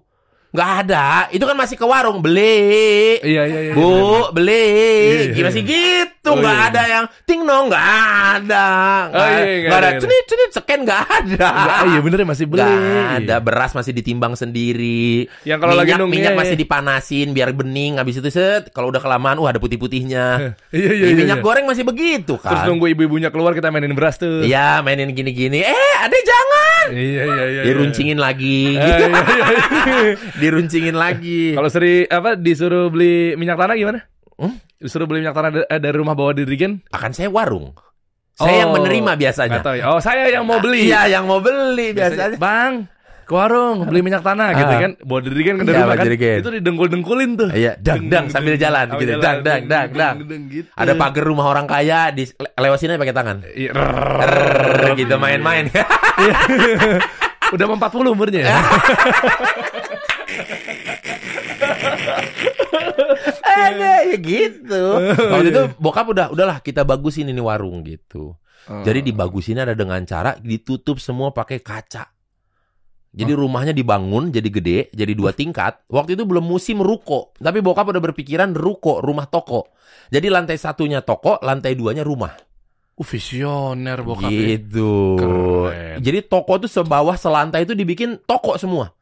Nggak 0.51 0.71
ada. 0.87 1.07
Itu 1.31 1.45
kan 1.47 1.55
masih 1.55 1.79
ke 1.79 1.87
warung 1.87 2.19
beli. 2.19 3.23
Iya 3.23 3.43
iya 3.47 3.61
iya. 3.71 3.75
Bu, 3.79 4.35
beli. 4.35 4.67
Iya, 5.07 5.23
iya. 5.31 5.45
Masih 5.47 5.63
gitu. 5.63 6.31
Oh, 6.31 6.37
Nggak 6.43 6.59
iya. 6.59 6.69
ada 6.75 6.83
yang 6.91 7.05
ting 7.23 7.41
nong. 7.47 7.71
Nggak 7.71 7.87
ada. 7.87 8.67
Nggak 9.11 9.15
Oh, 9.15 9.27
iya, 9.31 9.39
nggak 9.39 9.59
nggak 9.63 9.79
ada. 9.79 9.87
ada, 9.87 9.91
ada. 9.95 10.03
Cenit, 10.03 10.25
cenit, 10.27 10.51
seken 10.51 10.81
nggak 10.83 11.03
ada. 11.07 11.49
Nggak, 11.55 11.79
iya 11.87 12.01
bener 12.03 12.19
ya, 12.19 12.27
masih 12.27 12.47
beli. 12.51 12.63
Nggak 12.67 13.07
ada. 13.23 13.37
Beras 13.39 13.73
masih 13.79 13.93
ditimbang 13.95 14.35
sendiri. 14.35 15.31
Yang 15.47 15.59
kalau 15.63 15.75
lagi 15.79 15.95
minyak, 15.95 16.01
nung, 16.03 16.11
minyak 16.11 16.33
iya, 16.35 16.41
masih 16.43 16.57
iya. 16.59 16.63
dipanasin 16.67 17.29
biar 17.31 17.51
bening. 17.55 17.93
Habis 18.03 18.19
itu 18.19 18.31
set. 18.35 18.75
Kalau 18.75 18.91
udah 18.91 18.99
kelamaan, 18.99 19.39
wah 19.39 19.55
ada 19.55 19.63
putih-putihnya. 19.63 20.27
Iya 20.71 20.93
iya 20.95 21.07
iya. 21.11 21.17
minyak 21.19 21.39
iya. 21.43 21.45
goreng 21.45 21.67
masih 21.67 21.83
begitu 21.83 22.39
kan. 22.39 22.55
Terus 22.55 22.63
nunggu 22.71 22.95
ibu-ibunya 22.95 23.29
keluar 23.35 23.59
kita 23.59 23.75
mainin 23.75 23.91
beras 23.91 24.17
tuh. 24.23 24.47
Iya, 24.47 24.81
mainin 24.87 25.11
gini-gini. 25.11 25.67
Eh, 25.67 25.95
adek 26.07 26.23
jangan. 26.23 26.87
Iya 26.95 27.23
iya 27.27 27.45
iya. 27.51 27.63
Diruncingin 27.67 28.19
lagi. 28.23 28.79
iya. 28.79 28.81
Eh, 28.81 28.99
iya, 28.99 29.09
iya, 29.11 29.45
iya. 29.51 30.15
Diruncingin 30.41 30.97
lagi. 30.97 31.53
Kalau 31.57 31.69
seri 31.69 32.05
apa 32.05 32.35
disuruh 32.35 32.89
beli 32.89 33.37
minyak 33.37 33.55
tanah 33.55 33.75
gimana? 33.75 34.01
Hmm? 34.35 34.57
Disuruh 34.75 35.05
beli 35.05 35.21
minyak 35.21 35.33
tanah 35.33 35.51
da- 35.53 35.69
dari 35.71 35.95
rumah 35.95 36.13
bawa 36.13 36.33
dirigen? 36.33 36.81
akan 36.89 37.11
saya 37.11 37.29
warung. 37.29 37.77
Saya 38.33 38.65
yang 38.65 38.73
Oh, 38.73 38.75
menerima 38.75 39.13
biasanya. 39.15 39.61
Tahu 39.61 39.77
ya. 39.77 39.85
Oh, 39.87 40.01
saya 40.01 40.25
yang 40.27 40.43
mau 40.43 40.57
beli. 40.59 40.89
Iya, 40.89 41.13
yang 41.13 41.29
mau 41.29 41.39
beli 41.39 41.93
biasanya. 41.93 42.41
Bang, 42.41 42.89
ke 43.23 43.33
warung 43.33 43.85
beli 43.85 44.01
minyak 44.01 44.25
tanah 44.25 44.57
gitu 44.57 44.73
Ah. 44.73 44.81
kan. 44.81 44.93
Bawa 44.99 45.21
dirigen 45.21 45.55
kan 45.55 45.65
dari 45.65 45.77
Iya, 45.77 45.85
rumah 45.85 45.95
kan. 45.95 46.07
dirigen. 46.09 46.39
Itu 46.41 46.51
didengkul-dengkulin 46.51 47.31
tuh. 47.37 47.49
Iya, 47.53 47.77
dang 47.77 48.09
dang 48.09 48.27
sambil 48.27 48.57
jalan 48.57 48.89
Sambil 48.89 49.05
gitu. 49.07 49.21
Dang 49.21 49.39
dang 49.45 49.63
dang 49.67 49.89
dang. 49.93 50.17
gitu. 50.49 50.67
Ada 50.73 50.93
pagar 50.97 51.23
rumah 51.23 51.47
orang 51.47 51.69
kaya 51.69 52.09
di 52.09 52.25
le- 52.25 52.55
lewatin 52.57 52.91
aja 52.91 52.99
pakai 52.99 53.13
tangan. 53.13 53.37
Iya, 53.47 53.71
gitu 54.97 55.15
main-main. 55.15 55.69
Udah 57.53 57.65
mau 57.67 57.77
40 57.77 58.09
umurnya 58.09 58.41
ya. 58.43 58.57
Ada 63.41 63.93
ya 64.09 64.17
gitu. 64.17 64.83
Waktu 65.33 65.49
itu 65.51 65.63
bokap 65.77 66.07
udah 66.11 66.27
udahlah 66.33 66.59
kita 66.63 66.87
bagusin 66.87 67.29
ini 67.29 67.43
warung 67.43 67.83
gitu. 67.85 68.37
Jadi 68.71 69.11
dibagusin 69.11 69.59
ada 69.59 69.75
dengan 69.75 70.05
cara 70.07 70.37
ditutup 70.39 71.01
semua 71.03 71.35
pakai 71.35 71.59
kaca. 71.59 72.07
Jadi 73.11 73.35
rumahnya 73.35 73.75
dibangun 73.75 74.31
jadi 74.31 74.47
gede, 74.47 74.79
jadi 74.95 75.13
dua 75.19 75.35
tingkat. 75.35 75.83
Waktu 75.91 76.15
itu 76.15 76.23
belum 76.23 76.47
musim 76.47 76.79
ruko, 76.79 77.35
tapi 77.43 77.59
bokap 77.59 77.91
udah 77.91 77.99
berpikiran 77.99 78.55
ruko, 78.55 79.03
rumah 79.03 79.27
toko. 79.27 79.75
Jadi 80.15 80.31
lantai 80.31 80.55
satunya 80.55 81.03
toko, 81.03 81.43
lantai 81.43 81.75
duanya 81.75 82.07
rumah. 82.07 82.31
Uh, 82.95 83.07
visioner 83.09 83.99
bokap 84.07 84.31
ya. 84.31 84.55
gitu. 84.55 85.19
Keren. 85.19 85.99
Jadi 85.99 86.19
toko 86.23 86.63
tuh 86.63 86.71
sebawah 86.71 87.19
selantai 87.19 87.67
itu 87.67 87.75
dibikin 87.75 88.21
toko 88.23 88.55
semua. 88.55 88.95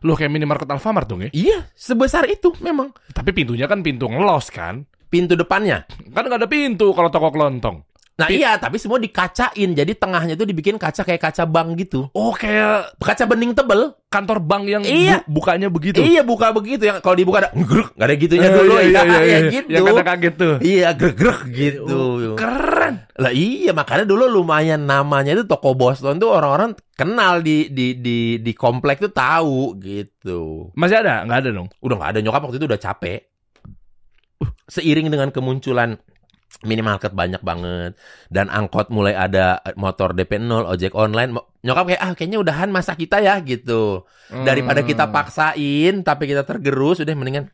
Loh 0.00 0.16
kayak 0.16 0.32
minimarket 0.32 0.68
Alfamart 0.68 1.04
dong 1.04 1.20
ya. 1.26 1.30
Iya, 1.32 1.68
sebesar 1.76 2.24
itu 2.30 2.56
memang. 2.64 2.92
Tapi 3.12 3.36
pintunya 3.36 3.68
kan 3.68 3.84
pintu 3.84 4.08
ngelos 4.08 4.48
kan. 4.48 4.88
Pintu 5.10 5.36
depannya. 5.36 5.84
Kan 6.14 6.24
nggak 6.30 6.40
ada 6.40 6.48
pintu 6.48 6.96
kalau 6.96 7.12
toko 7.12 7.28
kelontong. 7.34 7.89
Nah 8.20 8.28
Pi- 8.28 8.36
iya, 8.36 8.60
tapi 8.60 8.76
semua 8.76 9.00
dikacain. 9.00 9.72
Jadi 9.72 9.96
tengahnya 9.96 10.36
tuh 10.36 10.44
dibikin 10.44 10.76
kaca 10.76 11.00
kayak 11.00 11.24
kaca 11.24 11.48
bank 11.48 11.72
gitu. 11.74 12.12
Oh 12.12 12.30
kayak 12.30 12.92
Kaca 13.00 13.24
bening 13.24 13.56
tebel. 13.56 13.96
kantor 14.10 14.42
bank 14.42 14.66
yang 14.66 14.82
Iya. 14.82 15.22
bu- 15.22 15.38
bukanya 15.38 15.70
begitu. 15.70 16.02
Iya 16.02 16.26
buka 16.26 16.50
begitu 16.50 16.82
yang 16.82 16.98
kalau 16.98 17.14
dibuka 17.14 17.46
ada 17.46 17.54
ngruk, 17.54 17.94
nggak 17.94 18.08
ada 18.10 18.16
gitunya 18.18 18.48
Eh, 18.50 18.54
dulu 18.58 18.74
iya, 18.74 18.82
ya, 18.82 18.90
iya, 18.90 18.98
iya, 19.06 19.14
ya 19.14 19.22
iya. 19.22 19.38
gitu. 19.54 19.70
Yang 19.70 19.84
kata 19.86 20.02
kaget 20.02 20.34
tuh. 20.34 20.54
Iya 20.58 20.88
grek 20.98 21.40
gitu. 21.46 21.98
Keren. 22.34 22.94
Lah 23.14 23.30
iya 23.30 23.70
makanya 23.70 24.02
dulu 24.02 24.26
lumayan 24.26 24.82
namanya 24.82 25.30
itu 25.30 25.46
toko 25.46 25.78
Boston 25.78 26.18
tuh 26.18 26.26
orang-orang 26.26 26.74
kenal 26.92 27.38
di 27.38 27.70
di 27.70 27.94
di 27.96 28.18
di 28.42 28.50
komplek 28.50 28.98
tuh 28.98 29.14
tahu 29.14 29.78
gitu. 29.78 30.74
Masih 30.74 31.06
ada? 31.06 31.22
Nggak 31.22 31.38
ada 31.46 31.50
dong. 31.54 31.68
Udah 31.78 31.94
nggak 31.94 32.10
ada 32.10 32.20
nyokap 32.20 32.42
waktu 32.50 32.58
itu 32.58 32.66
udah 32.66 32.80
capek. 32.82 33.30
Uh, 34.42 34.50
Seiring 34.66 35.06
dengan 35.06 35.30
kemunculan 35.30 36.02
minimarket 36.60 37.10
banyak 37.10 37.40
banget 37.40 37.96
dan 38.26 38.46
angkot 38.46 38.88
mulai 38.88 39.12
ada 39.12 39.62
eh, 39.62 39.72
motor 39.74 40.10
DP 40.10 40.36
0 40.38 40.66
ojek 40.66 40.92
online 40.92 41.32
nyokap 41.58 41.84
kayak 41.86 42.00
ah 42.00 42.12
kayaknya 42.12 42.38
udahan 42.38 42.68
masa 42.68 42.92
kita 42.92 43.16
ya 43.18 43.40
gitu 43.40 44.04
daripada 44.28 44.82
kita 44.82 45.02
Hmm. 45.02 45.14
paksain 45.14 45.94
tapi 46.00 46.26
kita 46.26 46.42
tergerus 46.42 46.98
udah 46.98 47.12
mendingan 47.12 47.48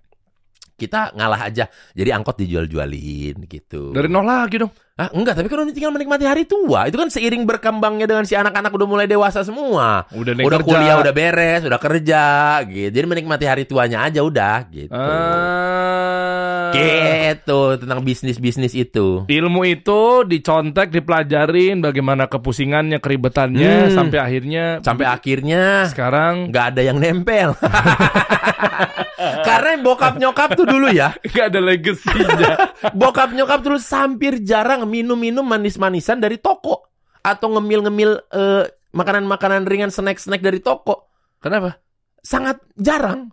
kita 0.74 1.08
ngalah 1.12 1.46
aja 1.46 1.64
jadi 1.92 2.12
angkot 2.12 2.36
dijual-jualin 2.36 3.46
gitu 3.46 3.92
Dari 3.92 4.06
nol 4.06 4.22
lagi 4.22 4.58
dong. 4.58 4.68
ah 4.94 5.08
enggak 5.10 5.32
tapi 5.34 5.46
kan 5.46 5.56
udah 5.58 5.70
tinggal 5.70 5.88
menikmati 5.90 6.24
hari 6.24 6.44
tua 6.44 6.84
itu 6.84 6.96
kan 6.96 7.06
seiring 7.06 7.44
berkembangnya 7.44 8.04
dengan 8.04 8.24
si 8.24 8.32
anak-anak 8.32 8.68
udah 8.70 8.84
mulai 8.86 9.04
dewasa 9.04 9.40
semua 9.40 10.04
Udah 10.10 10.32
udah 10.34 10.56
kerja. 10.58 10.66
kuliah 10.66 10.96
udah 10.98 11.12
beres 11.12 11.62
udah 11.62 11.76
kerja 11.78 12.24
gitu 12.66 12.90
jadi 12.90 13.06
menikmati 13.06 13.44
hari 13.44 13.64
tuanya 13.64 14.02
aja 14.02 14.20
udah 14.20 14.56
gitu 14.66 14.92
Ah. 14.92 16.35
Gitu 16.72 17.60
tentang 17.76 18.00
bisnis 18.00 18.40
bisnis 18.40 18.72
itu. 18.72 19.28
Ilmu 19.28 19.62
itu 19.68 20.24
dicontek, 20.24 20.90
dipelajarin 20.90 21.84
bagaimana 21.84 22.26
kepusingannya, 22.30 22.98
keribetannya 22.98 23.90
Hmm. 23.90 23.94
sampai 23.94 24.18
akhirnya 24.22 24.64
sampai 24.80 25.06
akhirnya 25.06 25.90
sekarang 25.90 26.48
nggak 26.54 26.64
ada 26.74 26.80
yang 26.86 26.98
nempel. 27.02 27.52
Karena 29.48 29.80
bokap 29.80 30.20
nyokap 30.20 30.54
tuh 30.54 30.66
dulu 30.68 30.92
ya. 30.92 31.12
Nggak 31.20 31.46
ada 31.50 31.60
legasinya. 31.60 32.54
bokap 33.00 33.34
nyokap 33.34 33.60
dulu 33.64 33.78
hampir 33.80 34.40
jarang 34.44 34.86
minum-minum 34.86 35.42
manis-manisan 35.42 36.22
dari 36.22 36.38
toko. 36.38 36.88
Atau 37.26 37.50
ngemil-ngemil 37.50 38.10
eh, 38.30 38.64
makanan-makanan 38.94 39.66
ringan 39.66 39.90
snack-snack 39.90 40.40
dari 40.40 40.62
toko. 40.62 41.10
Kenapa? 41.42 41.82
sangat 42.26 42.58
jarang. 42.74 43.30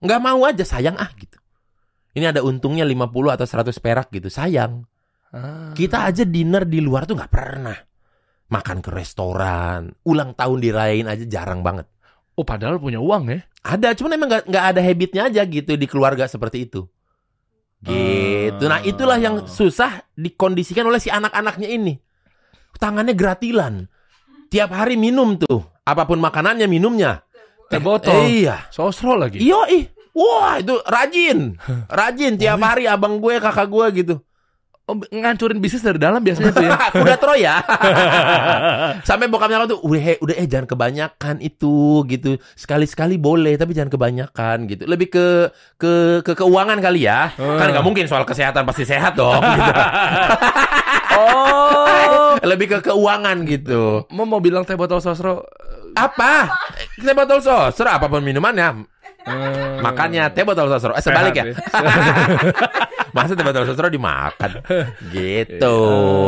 Nggak 0.00 0.20
mau 0.24 0.40
aja 0.48 0.64
sayang 0.64 0.96
ah 0.96 1.12
gitu 1.20 1.39
ini 2.16 2.24
ada 2.26 2.42
untungnya 2.42 2.82
50 2.86 3.36
atau 3.36 3.46
100 3.46 3.84
perak 3.84 4.08
gitu 4.10 4.30
sayang. 4.30 4.86
Ah. 5.30 5.70
kita 5.78 6.10
aja 6.10 6.26
dinner 6.26 6.66
di 6.66 6.82
luar 6.82 7.06
tuh 7.06 7.14
nggak 7.14 7.30
pernah. 7.30 7.78
Makan 8.50 8.82
ke 8.82 8.90
restoran 8.90 9.94
ulang 10.02 10.34
tahun 10.34 10.58
dirayain 10.58 11.06
aja 11.06 11.22
jarang 11.22 11.62
banget. 11.62 11.86
Oh 12.34 12.42
padahal 12.42 12.82
punya 12.82 12.98
uang 12.98 13.30
ya? 13.30 13.40
ada 13.60 13.92
cuman 13.92 14.16
emang 14.16 14.28
nggak 14.32 14.44
nggak 14.48 14.64
ada 14.72 14.80
habitnya 14.80 15.22
aja 15.28 15.42
gitu 15.44 15.76
di 15.76 15.84
keluarga 15.84 16.24
seperti 16.24 16.64
itu. 16.64 16.88
Gitu. 17.80 18.64
Nah 18.68 18.80
itulah 18.84 19.16
yang 19.16 19.48
susah 19.48 20.04
dikondisikan 20.16 20.84
oleh 20.84 21.00
si 21.00 21.08
anak-anaknya 21.12 21.68
ini. 21.68 21.96
Tangannya 22.76 23.12
gratilan. 23.16 23.88
Tiap 24.48 24.70
hari 24.72 24.96
minum 24.96 25.36
tuh. 25.36 25.64
Apa 25.84 26.04
pun 26.04 26.20
makanannya 26.20 26.68
minumnya. 26.68 27.24
Teh 27.72 27.80
botol. 27.80 28.28
Eh, 28.28 28.44
iya. 28.44 28.68
Sosro 28.72 29.16
lagi. 29.16 29.40
Iya 29.40 29.60
ih. 29.72 29.84
Wah 30.14 30.58
itu 30.58 30.74
rajin. 30.86 31.54
Rajin 31.86 32.34
tiap 32.34 32.60
hari 32.62 32.90
abang 32.90 33.22
gue 33.22 33.38
kakak 33.38 33.68
gue 33.70 33.86
gitu. 34.02 34.14
Oh, 34.90 34.98
ngancurin 35.06 35.62
bisnis 35.62 35.86
dari 35.86 36.02
dalam 36.02 36.18
biasanya 36.18 36.50
tuh 36.50 36.66
ya. 36.66 36.74
Kuda 36.98 37.14
Troya. 37.14 37.62
Sampai 39.08 39.30
bokapnya 39.30 39.62
tuh 39.70 39.78
udah 39.86 40.02
eh, 40.02 40.18
udah 40.18 40.34
eh 40.34 40.50
jangan 40.50 40.66
kebanyakan 40.66 41.38
itu 41.38 42.02
gitu. 42.10 42.42
Sekali-sekali 42.58 43.14
boleh 43.14 43.54
tapi 43.54 43.70
jangan 43.70 43.94
kebanyakan 43.94 44.66
gitu. 44.66 44.90
Lebih 44.90 45.14
ke 45.14 45.26
ke 45.78 45.92
ke 46.26 46.32
keuangan 46.34 46.82
kali 46.82 47.06
ya. 47.06 47.30
Kan 47.38 47.70
nggak 47.70 47.86
mungkin 47.86 48.10
soal 48.10 48.26
kesehatan 48.26 48.66
pasti 48.66 48.82
sehat 48.82 49.14
dong 49.14 49.38
gitu. 49.38 49.72
oh. 51.22 52.34
Lebih 52.42 52.66
ke 52.74 52.90
keuangan 52.90 53.46
gitu. 53.46 54.10
Mau 54.10 54.26
mau 54.26 54.42
bilang 54.42 54.66
teh 54.66 54.74
botol 54.74 54.98
sosro. 54.98 55.46
Apa? 55.94 56.50
Teh 56.98 57.14
botol 57.14 57.38
sosro 57.38 57.86
apa 57.86 58.10
pun 58.10 58.26
minumannya. 58.26 58.89
Eh, 59.26 59.80
Makannya 59.80 60.32
teh 60.32 60.44
botol 60.44 60.70
sosro. 60.70 60.92
Eh 60.96 61.02
sebalik 61.02 61.34
ya. 61.36 61.44
Masa 63.16 63.34
teh 63.34 63.44
botol 63.44 63.66
sosro 63.66 63.90
dimakan 63.90 64.62
gitu. 65.10 65.78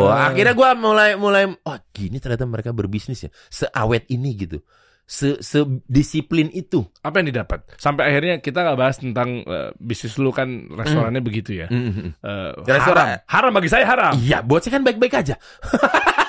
Iya. 0.08 0.32
Akhirnya 0.32 0.54
gua 0.56 0.74
mulai 0.74 1.14
mulai 1.14 1.46
oh 1.48 1.78
gini 1.94 2.18
ternyata 2.18 2.44
mereka 2.48 2.70
berbisnis 2.74 3.24
ya. 3.26 3.30
Seawet 3.48 4.08
ini 4.10 4.30
gitu. 4.36 4.58
Se 5.02 5.42
sedisiplin 5.42 6.48
itu. 6.54 6.86
Apa 7.02 7.20
yang 7.20 7.34
didapat? 7.34 7.74
Sampai 7.76 8.08
akhirnya 8.08 8.38
kita 8.38 8.62
nggak 8.64 8.78
bahas 8.78 8.96
tentang 9.02 9.42
eh, 9.44 9.70
bisnis 9.76 10.16
lu 10.16 10.30
kan 10.30 10.48
restorannya 10.72 11.20
begitu 11.20 11.58
ya. 11.58 11.66
Mhm. 11.68 12.22
Eh, 12.22 12.50
Restoran. 12.64 13.18
haram. 13.18 13.28
haram 13.28 13.52
bagi 13.52 13.68
saya 13.68 13.84
haram. 13.84 14.12
Iya, 14.16 14.40
buat 14.46 14.62
saya 14.62 14.78
kan 14.78 14.84
baik-baik 14.86 15.14
aja. 15.18 15.34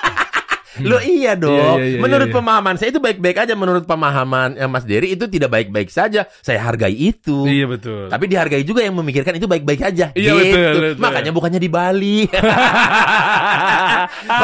Lo 0.82 0.98
iya 0.98 1.38
dong. 1.38 1.78
Iya, 1.78 1.78
iya, 1.78 1.86
iya, 1.94 2.00
menurut 2.02 2.28
iya. 2.30 2.34
pemahaman 2.34 2.74
saya 2.80 2.90
itu 2.90 2.98
baik-baik 2.98 3.36
aja. 3.46 3.54
Menurut 3.54 3.84
pemahaman 3.86 4.58
eh, 4.58 4.66
Mas 4.66 4.82
Dery 4.82 5.14
itu 5.14 5.30
tidak 5.30 5.54
baik-baik 5.54 5.92
saja. 5.92 6.26
Saya 6.42 6.58
hargai 6.64 6.94
itu. 6.94 7.46
Iya 7.46 7.70
betul. 7.70 8.10
Tapi 8.10 8.24
dihargai 8.26 8.64
juga 8.66 8.82
yang 8.82 8.98
memikirkan 8.98 9.38
itu 9.38 9.46
baik-baik 9.46 9.80
aja. 9.86 10.10
Iya, 10.16 10.32
gitu. 10.34 10.40
betul, 10.42 10.72
betul. 10.98 11.02
Makanya 11.02 11.30
bukannya 11.30 11.60
di 11.62 11.70
Bali. 11.70 12.18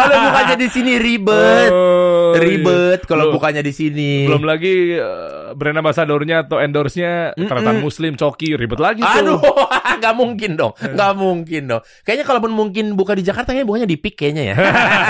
Kalau 0.01 0.17
bukannya 0.31 0.57
di 0.61 0.69
sini 0.71 0.93
ribet. 1.01 1.71
Oh, 1.71 2.37
iya. 2.37 2.41
ribet 2.43 3.01
kalau 3.07 3.35
bukannya 3.35 3.63
di 3.65 3.73
sini. 3.75 4.27
Belum 4.27 4.45
lagi 4.47 4.95
eh, 4.95 5.51
brand 5.55 5.79
ambassadornya 5.83 6.47
atau 6.47 6.63
endorse-nya 6.63 7.35
ternyata 7.35 7.73
muslim, 7.77 8.15
coki, 8.15 8.55
ribet 8.55 8.79
lagi 8.79 9.03
tuh. 9.03 9.19
Aduh, 9.19 9.41
nggak 10.01 10.15
mungkin 10.15 10.51
dong, 10.55 10.73
nggak 10.79 11.13
mungkin 11.19 11.63
dong. 11.67 11.83
Kayaknya 12.07 12.25
kalaupun 12.27 12.53
mungkin 12.55 12.95
buka 12.95 13.17
di 13.17 13.27
Jakarta, 13.27 13.51
kayaknya 13.51 13.69
bukannya 13.69 13.89
di 13.89 13.99
PIK 13.99 14.15
kayaknya 14.15 14.45
ya. 14.53 14.57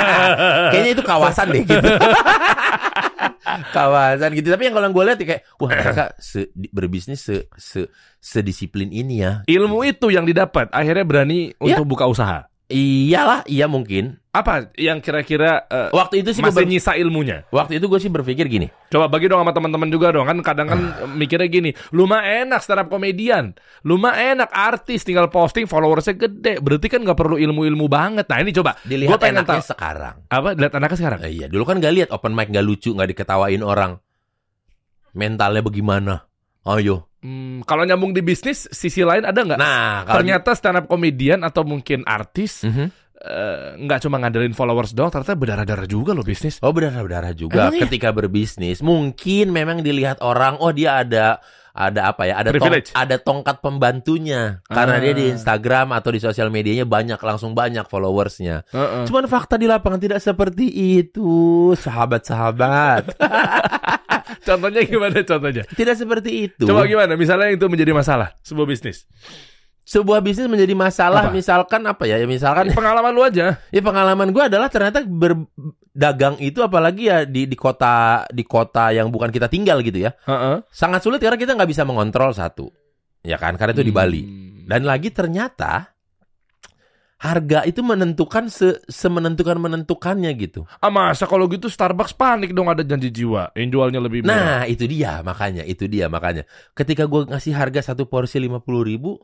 kayaknya 0.73 0.91
itu 0.97 1.03
kawasan 1.11 1.47
deh 1.51 1.63
gitu. 1.67 1.89
kawasan 3.75 4.31
gitu. 4.35 4.49
Tapi 4.51 4.63
yang 4.71 4.75
kalau 4.75 4.89
gue 4.91 5.05
lihat 5.05 5.19
ya 5.19 5.27
kayak 5.27 5.43
wah 5.59 5.71
mereka 5.75 6.05
se, 6.17 6.49
berbisnis 6.71 7.21
se, 7.21 7.37
se 7.59 7.91
sedisiplin 8.21 8.89
ini 8.91 9.25
ya. 9.25 9.43
Ilmu 9.47 9.83
itu 9.83 10.13
yang 10.13 10.25
didapat 10.25 10.71
akhirnya 10.71 11.03
berani 11.03 11.51
Iya. 11.57 11.77
untuk 11.77 11.97
buka 11.97 12.07
usaha. 12.07 12.47
Iyalah, 12.71 13.43
iya 13.51 13.67
mungkin. 13.67 14.20
Apa 14.31 14.71
yang 14.79 15.03
kira-kira 15.03 15.67
eh, 15.67 15.91
Waktu 15.91 16.23
itu 16.23 16.31
sih 16.31 16.39
masih 16.39 16.63
nyisa 16.63 16.95
ilmunya? 16.95 17.43
waktu 17.51 17.83
itu 17.83 17.91
gue 17.91 17.99
sih 17.99 18.07
berpikir 18.07 18.47
gini. 18.47 18.71
Coba 18.87 19.11
bagi 19.11 19.27
dong 19.27 19.43
sama 19.43 19.51
teman-teman 19.51 19.91
juga 19.91 20.15
dong 20.15 20.23
kan 20.23 20.39
kadang 20.39 20.67
kan 20.67 20.81
mikirnya 21.11 21.47
gini, 21.47 21.71
lu 21.91 22.07
mah 22.07 22.23
enak 22.23 22.63
stand 22.63 22.79
up 22.79 22.87
komedian, 22.87 23.59
lu 23.83 23.99
mah 23.99 24.15
enak 24.15 24.47
artis 24.49 25.03
tinggal 25.03 25.27
posting 25.27 25.67
followersnya 25.67 26.15
gede, 26.17 26.59
berarti 26.59 26.87
kan 26.87 27.03
nggak 27.03 27.19
perlu 27.19 27.37
ilmu-ilmu 27.37 27.87
banget. 27.87 28.25
Nah 28.25 28.39
ini 28.39 28.51
coba, 28.53 28.79
Dilihat 28.81 29.11
Gua 29.11 29.19
pengen 29.19 29.43
enaknya 29.43 29.51
tahu 29.53 29.63
sekarang. 29.67 30.17
apa 30.25 30.49
lihat 30.55 30.73
anaknya 30.73 30.97
sekarang. 30.97 31.19
Eh, 31.21 31.33
iya, 31.33 31.47
dulu 31.47 31.65
kan 31.65 31.77
gak 31.77 31.91
lihat 31.93 32.09
open 32.11 32.31
mic 32.31 32.49
gak 32.49 32.63
lucu, 32.63 32.95
gak 32.95 33.11
diketawain 33.11 33.61
orang. 33.61 33.99
Mentalnya 35.11 35.59
bagaimana? 35.61 36.15
Ayo. 36.63 37.11
Hmm, 37.19 37.61
kalau 37.63 37.83
nyambung 37.83 38.15
di 38.15 38.23
bisnis, 38.23 38.71
sisi 38.71 39.03
lain 39.03 39.23
ada 39.23 39.37
nggak? 39.37 39.59
Nah, 39.59 40.07
kalau 40.07 40.23
Ternyata 40.23 40.55
stand 40.55 40.79
up 40.79 40.87
komedian 40.87 41.43
atau 41.43 41.61
mungkin 41.63 42.07
artis 42.07 42.63
Mhm. 42.63 42.87
eh, 42.87 42.89
nggak 43.77 44.01
cuma 44.01 44.17
ngandelin 44.17 44.53
followers 44.53 44.91
doang, 44.91 45.09
ternyata 45.09 45.35
berdarah-darah 45.35 45.85
juga 45.85 46.11
loh 46.13 46.23
bisnis. 46.23 46.57
Oh 46.61 46.73
berdarah-berdarah 46.73 47.33
juga 47.33 47.69
Emang 47.69 47.77
iya? 47.77 47.83
ketika 47.85 48.09
berbisnis. 48.11 48.81
Mungkin 48.81 49.51
memang 49.51 49.81
dilihat 49.81 50.21
orang, 50.21 50.57
oh 50.57 50.73
dia 50.73 51.01
ada 51.01 51.37
ada 51.71 52.11
apa 52.11 52.27
ya? 52.27 52.35
Ada 52.37 52.51
tong- 52.51 52.83
ada 52.97 53.17
tongkat 53.17 53.57
pembantunya 53.61 54.59
karena 54.67 54.97
Ah. 54.97 55.01
dia 55.01 55.13
di 55.13 55.25
Instagram 55.29 55.93
atau 55.93 56.11
di 56.11 56.19
sosial 56.19 56.49
medianya 56.49 56.83
banyak 56.83 57.21
langsung 57.21 57.53
banyak 57.53 57.87
followersnya. 57.87 58.65
Heeh. 58.67 59.05
Cuman 59.05 59.29
fakta 59.29 59.55
di 59.55 59.69
lapangan 59.69 60.01
tidak 60.01 60.19
seperti 60.19 60.67
itu, 60.99 61.31
sahabat-sahabat. 61.77 63.05
Contohnya 64.41 64.83
gimana 64.83 65.21
contohnya? 65.23 65.63
tidak 65.71 65.95
seperti 65.95 66.49
itu. 66.49 66.65
Coba 66.65 66.87
gimana? 66.87 67.15
Misalnya 67.15 67.53
itu 67.53 67.67
menjadi 67.67 67.93
masalah 67.93 68.35
sebuah 68.41 68.67
bisnis. 68.67 69.05
Sebuah 69.91 70.23
bisnis 70.23 70.47
menjadi 70.47 70.71
masalah, 70.71 71.27
Apa? 71.27 71.35
misalkan 71.35 71.83
apa 71.83 72.07
ya? 72.07 72.15
Ya 72.15 72.23
misalkan 72.23 72.71
Pengalaman 72.71 73.11
lu 73.11 73.27
aja. 73.27 73.59
Ya 73.75 73.83
pengalaman 73.83 74.31
gue 74.31 74.39
adalah 74.47 74.71
ternyata 74.71 75.03
berdagang 75.03 76.39
itu 76.39 76.63
apalagi 76.63 77.11
ya 77.11 77.27
di 77.27 77.45
di 77.45 77.57
kota 77.59 78.23
di 78.31 78.47
kota 78.47 78.95
yang 78.95 79.11
bukan 79.11 79.29
kita 79.29 79.51
tinggal 79.51 79.83
gitu 79.83 79.99
ya 80.01 80.15
Heeh. 80.23 80.63
sangat 80.71 81.03
sulit 81.03 81.19
karena 81.19 81.35
kita 81.35 81.59
nggak 81.59 81.67
bisa 81.67 81.83
mengontrol 81.83 82.31
satu 82.31 82.71
ya 83.21 83.35
kan 83.35 83.59
karena 83.59 83.75
itu 83.75 83.83
di 83.83 83.91
Bali 83.91 84.23
Hmm. 84.23 84.71
dan 84.71 84.87
lagi 84.87 85.11
ternyata 85.11 85.91
harga 87.19 87.67
itu 87.67 87.83
menentukan 87.83 88.49
se 88.49 88.81
semenentukan 88.87 89.59
menentukannya 89.59 90.31
gitu 90.39 90.65
Ah 90.79 90.89
masa 90.89 91.27
kalau 91.27 91.45
gitu 91.47 91.69
Starbucks 91.69 92.15
panik 92.15 92.55
dong 92.55 92.71
ada 92.71 92.81
janji 92.81 93.11
jiwa 93.11 93.53
yang 93.53 93.69
jualnya 93.69 94.01
lebih 94.01 94.23
murah. 94.23 94.31
nah 94.33 94.61
itu 94.65 94.87
dia 94.87 95.21
makanya 95.21 95.67
itu 95.67 95.85
dia 95.85 96.09
makanya 96.09 96.47
ketika 96.73 97.05
gue 97.05 97.29
ngasih 97.29 97.53
harga 97.53 97.93
satu 97.93 98.07
porsi 98.07 98.41
lima 98.41 98.63
puluh 98.63 98.87
ribu 98.87 99.21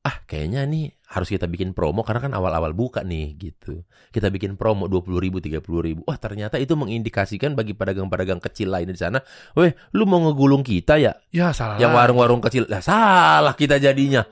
ah 0.00 0.16
kayaknya 0.24 0.64
nih 0.64 0.88
harus 1.12 1.28
kita 1.28 1.44
bikin 1.44 1.76
promo 1.76 2.00
karena 2.00 2.24
kan 2.24 2.32
awal-awal 2.32 2.72
buka 2.72 3.04
nih 3.04 3.36
gitu. 3.36 3.84
Kita 4.08 4.32
bikin 4.32 4.56
promo 4.56 4.88
dua 4.88 5.04
puluh 5.04 5.20
ribu 5.20 5.42
tiga 5.44 5.60
puluh 5.60 5.84
ribu. 5.84 6.00
Wah 6.08 6.16
ternyata 6.16 6.56
itu 6.56 6.72
mengindikasikan 6.72 7.52
bagi 7.52 7.76
pedagang-pedagang 7.76 8.40
kecil 8.40 8.72
lain 8.72 8.88
di 8.88 8.96
sana 8.96 9.20
weh 9.58 9.76
lu 9.92 10.08
mau 10.08 10.22
ngegulung 10.24 10.64
kita 10.64 10.96
ya? 10.96 11.12
Ya 11.34 11.52
salah. 11.52 11.76
yang 11.76 11.92
warung-warung 11.92 12.40
kecil. 12.40 12.64
Lah 12.70 12.80
salah 12.80 13.52
kita 13.52 13.76
jadinya. 13.76 14.24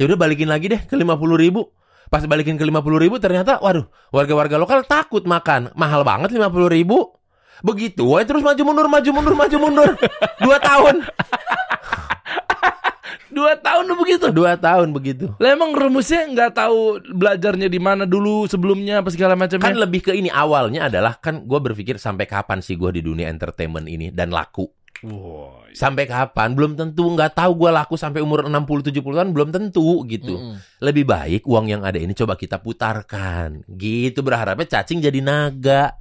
Ya 0.00 0.08
udah 0.08 0.16
balikin 0.16 0.48
lagi 0.48 0.72
deh 0.72 0.80
ke 0.88 0.96
lima 0.96 1.20
puluh 1.20 1.36
ribu. 1.36 1.68
Pas 2.08 2.24
balikin 2.24 2.56
ke 2.56 2.64
lima 2.64 2.80
puluh 2.80 2.96
ribu 2.96 3.20
ternyata 3.20 3.60
waduh 3.60 3.84
warga-warga 4.08 4.56
lokal 4.56 4.88
takut 4.88 5.28
makan. 5.28 5.74
Mahal 5.76 6.00
banget 6.06 6.32
lima 6.32 6.48
puluh 6.48 6.72
ribu. 6.72 7.12
Begitu 7.60 8.08
wah 8.08 8.24
terus 8.24 8.40
maju 8.40 8.62
mundur 8.64 8.86
maju 8.88 9.10
mundur 9.12 9.34
maju 9.36 9.56
mundur. 9.60 9.90
Dua 10.46 10.56
tahun 10.56 11.04
Dua 13.30 13.54
tahun 13.58 13.86
begitu. 13.94 14.26
dua 14.34 14.54
tahun 14.58 14.90
begitu. 14.90 15.30
Lah 15.38 15.54
emang 15.54 15.74
rumusnya 15.74 16.26
nggak 16.30 16.52
tahu 16.56 16.98
belajarnya 17.14 17.70
di 17.70 17.80
mana 17.80 18.04
dulu 18.04 18.46
sebelumnya 18.50 19.00
apa 19.02 19.10
segala 19.14 19.38
macamnya. 19.38 19.62
kan 19.62 19.76
lebih 19.78 20.10
ke 20.10 20.12
ini 20.14 20.30
awalnya 20.30 20.90
adalah 20.90 21.16
kan 21.18 21.46
gue 21.46 21.60
berpikir 21.62 21.96
sampai 21.98 22.26
kapan 22.26 22.58
sih 22.60 22.74
gue 22.74 22.90
di 22.90 23.02
dunia 23.02 23.30
entertainment 23.30 23.86
ini 23.86 24.10
dan 24.10 24.34
laku? 24.34 24.66
Wah, 25.00 25.64
sampai 25.72 26.04
kapan? 26.04 26.52
Belum 26.52 26.76
tentu 26.76 27.08
nggak 27.08 27.32
tahu 27.32 27.64
gue 27.64 27.70
laku 27.72 27.96
sampai 27.96 28.20
umur 28.20 28.44
60 28.44 28.92
70 28.92 29.00
tahun 29.00 29.30
belum 29.32 29.48
tentu 29.48 30.04
gitu. 30.04 30.60
Lebih 30.84 31.08
baik 31.08 31.42
uang 31.48 31.72
yang 31.72 31.82
ada 31.86 31.96
ini 31.96 32.12
coba 32.12 32.36
kita 32.36 32.60
putarkan. 32.60 33.64
Gitu 33.64 34.20
berharapnya 34.20 34.68
cacing 34.68 35.00
jadi 35.00 35.24
naga. 35.24 35.96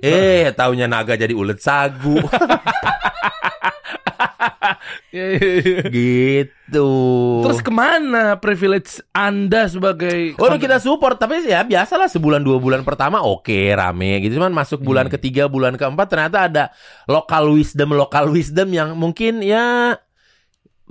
Eh 0.00 0.48
taunya 0.56 0.88
naga 0.88 1.20
jadi 1.20 1.36
ulet 1.36 1.60
sagu. 1.60 2.16
gitu 5.90 6.90
Terus 7.42 7.60
ke 7.60 7.72
mana 7.72 8.38
privilege 8.38 9.02
Anda 9.10 9.66
sebagai 9.66 10.38
Oh, 10.38 10.54
kita 10.56 10.78
support 10.78 11.18
tapi 11.18 11.42
ya 11.44 11.66
biasalah 11.66 12.06
sebulan 12.06 12.42
dua 12.42 12.62
bulan 12.62 12.86
pertama 12.86 13.22
oke 13.22 13.74
rame 13.74 14.22
gitu 14.22 14.38
cuman 14.38 14.54
masuk 14.54 14.80
bulan 14.84 15.10
ketiga 15.10 15.50
bulan 15.50 15.74
keempat 15.74 16.06
ternyata 16.06 16.38
ada 16.46 16.64
local 17.10 17.54
wisdom 17.54 17.92
local 17.96 18.30
wisdom 18.30 18.70
yang 18.70 18.94
mungkin 18.94 19.42
ya 19.42 19.98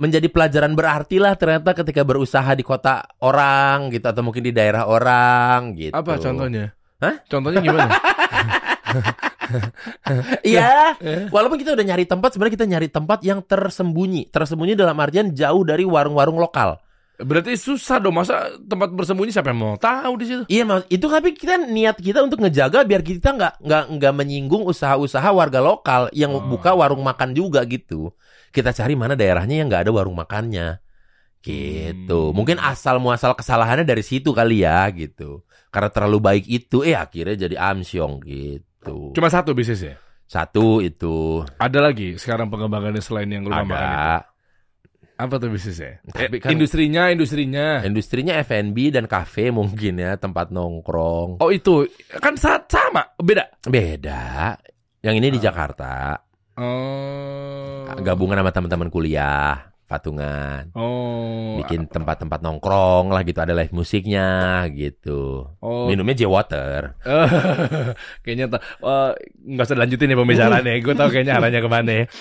menjadi 0.00 0.32
pelajaran 0.32 0.72
berarti 0.72 1.20
lah 1.20 1.36
ternyata 1.36 1.76
ketika 1.76 2.00
berusaha 2.08 2.48
di 2.56 2.64
kota 2.64 3.04
orang 3.20 3.92
gitu 3.92 4.08
atau 4.08 4.24
mungkin 4.24 4.48
di 4.48 4.52
daerah 4.56 4.88
orang 4.88 5.76
gitu. 5.76 5.92
apa 5.92 6.16
contohnya? 6.16 6.72
Hah? 7.04 7.20
Contohnya 7.28 7.60
gimana? 7.60 7.92
Iya. 10.46 10.96
Walaupun 11.30 11.58
kita 11.60 11.74
udah 11.74 11.86
nyari 11.86 12.04
tempat 12.04 12.34
sebenarnya 12.34 12.54
kita 12.56 12.66
nyari 12.68 12.88
tempat 12.88 13.18
yang 13.24 13.40
tersembunyi. 13.44 14.30
Tersembunyi 14.30 14.74
dalam 14.74 14.96
artian 14.98 15.30
jauh 15.34 15.62
dari 15.62 15.84
warung-warung 15.84 16.38
lokal. 16.40 16.78
Berarti 17.20 17.52
susah 17.52 18.00
dong 18.00 18.16
masa 18.16 18.48
tempat 18.64 18.88
bersembunyi 18.96 19.28
siapa 19.28 19.52
yang 19.52 19.60
mau 19.60 19.76
tahu 19.76 20.12
di 20.16 20.24
situ? 20.24 20.42
Iya 20.48 20.64
mas, 20.64 20.88
itu 20.88 21.04
tapi 21.04 21.36
kita 21.36 21.60
niat 21.68 22.00
kita 22.00 22.24
untuk 22.24 22.40
ngejaga 22.40 22.80
biar 22.80 23.04
kita 23.04 23.36
nggak 23.36 23.54
nggak 23.60 23.84
nggak 23.92 24.14
menyinggung 24.16 24.64
usaha-usaha 24.64 25.28
warga 25.28 25.60
lokal 25.60 26.08
yang 26.16 26.32
Oh. 26.32 26.40
buka 26.40 26.72
warung 26.72 27.04
makan 27.04 27.36
juga 27.36 27.60
gitu. 27.68 28.16
Kita 28.56 28.72
cari 28.72 28.96
mana 28.96 29.20
daerahnya 29.20 29.60
yang 29.60 29.68
nggak 29.68 29.84
ada 29.84 29.92
warung 29.92 30.16
makannya, 30.16 30.80
gitu. 31.44 32.32
Hmm. 32.32 32.36
Mungkin 32.40 32.56
asal 32.56 32.96
muasal 32.96 33.36
kesalahannya 33.36 33.84
dari 33.84 34.00
situ 34.00 34.32
kali 34.32 34.64
ya, 34.64 34.88
gitu. 34.88 35.44
Karena 35.68 35.92
terlalu 35.92 36.18
baik 36.24 36.44
itu, 36.48 36.80
eh 36.88 36.96
akhirnya 36.96 37.36
jadi 37.36 37.56
amsyong 37.60 38.24
gitu. 38.24 38.64
Cuma 38.82 39.28
satu 39.28 39.52
bisnisnya. 39.52 40.00
Satu 40.24 40.78
itu 40.78 41.42
Ada 41.58 41.82
lagi 41.82 42.14
sekarang 42.14 42.48
pengembangannya 42.48 43.02
selain 43.02 43.26
yang 43.26 43.44
rumah 43.44 43.66
makan 43.66 43.76
itu. 43.82 43.98
ada 43.98 44.18
Apa 45.20 45.36
tuh 45.36 45.52
bisnisnya? 45.52 46.00
Tapi 46.06 46.38
Eh, 46.38 46.40
kan- 46.40 46.50
industrinya, 46.50 47.12
industrinya. 47.12 47.84
industrinya 47.84 48.40
F&B 48.40 48.88
dan 48.88 49.04
kafe 49.04 49.52
mungkin 49.52 50.00
ya 50.00 50.16
tempat 50.16 50.48
nongkrong. 50.48 51.44
Oh 51.44 51.50
itu 51.52 51.84
kan 52.16 52.40
sa- 52.40 52.64
sama, 52.64 53.04
beda. 53.16 53.52
Beda. 53.62 54.56
Yang 55.02 55.14
ini 55.18 55.28
di 55.36 55.40
Jakarta. 55.40 56.16
Oh. 56.56 57.84
gabungan 58.00 58.38
sama 58.38 58.52
teman-teman 58.52 58.88
kuliah 58.88 59.69
patungan 59.90 60.70
Oh. 60.72 61.58
bikin 61.58 61.84
tempat-tempat 61.84 62.38
nongkrong 62.38 63.10
lah 63.10 63.26
gitu 63.26 63.42
ada 63.42 63.50
live 63.50 63.74
musiknya 63.74 64.62
gitu 64.70 65.50
Oh. 65.58 65.90
minumnya 65.90 66.14
J 66.14 66.30
water 66.30 66.94
kayaknya 68.22 68.46
ta- 68.48 68.62
eh, 68.62 69.10
nggak 69.50 69.66
usah 69.66 69.74
lanjutin 69.74 70.06
ya 70.06 70.16
pembicaraan 70.16 70.62
ya. 70.62 70.74
Gue 70.78 70.94
tahu 70.94 71.08
kayaknya 71.10 71.34
arahnya 71.34 71.58
ke 71.58 71.68
mana 71.68 71.90
ya. 71.90 72.04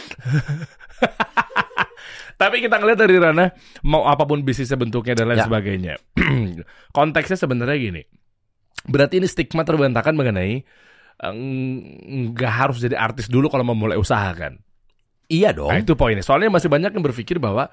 Tapi 2.39 2.63
kita 2.63 2.79
ngeliat 2.79 2.95
dari 2.97 3.19
Rana 3.19 3.51
mau 3.83 4.07
apa 4.07 4.23
pun 4.23 4.39
bisnisnya 4.41 4.79
bentuknya 4.79 5.11
dan 5.13 5.27
lain 5.27 5.39
Ya. 5.43 5.45
sebagainya. 5.45 5.93
Konteksnya 6.95 7.35
sebenarnya 7.35 7.75
gini. 7.75 8.01
Berarti 8.87 9.19
ini 9.19 9.27
stigma 9.27 9.67
terbantahkan 9.67 10.15
mengenai 10.15 10.63
eh, 11.19 11.33
nggak 12.31 12.53
harus 12.53 12.79
jadi 12.79 12.95
artis 12.95 13.27
dulu 13.27 13.51
kalau 13.51 13.67
mau 13.67 13.75
mulai 13.75 13.99
usaha 13.99 14.31
kan. 14.31 14.55
Iya 15.29 15.53
dong 15.53 15.69
Nah, 15.69 15.79
itu 15.79 15.93
poinnya. 15.93 16.19
Soalnya 16.19 16.49
masih 16.49 16.67
banyak 16.67 16.89
yang 16.89 17.01
berpikir 17.01 17.37
bahwa 17.37 17.69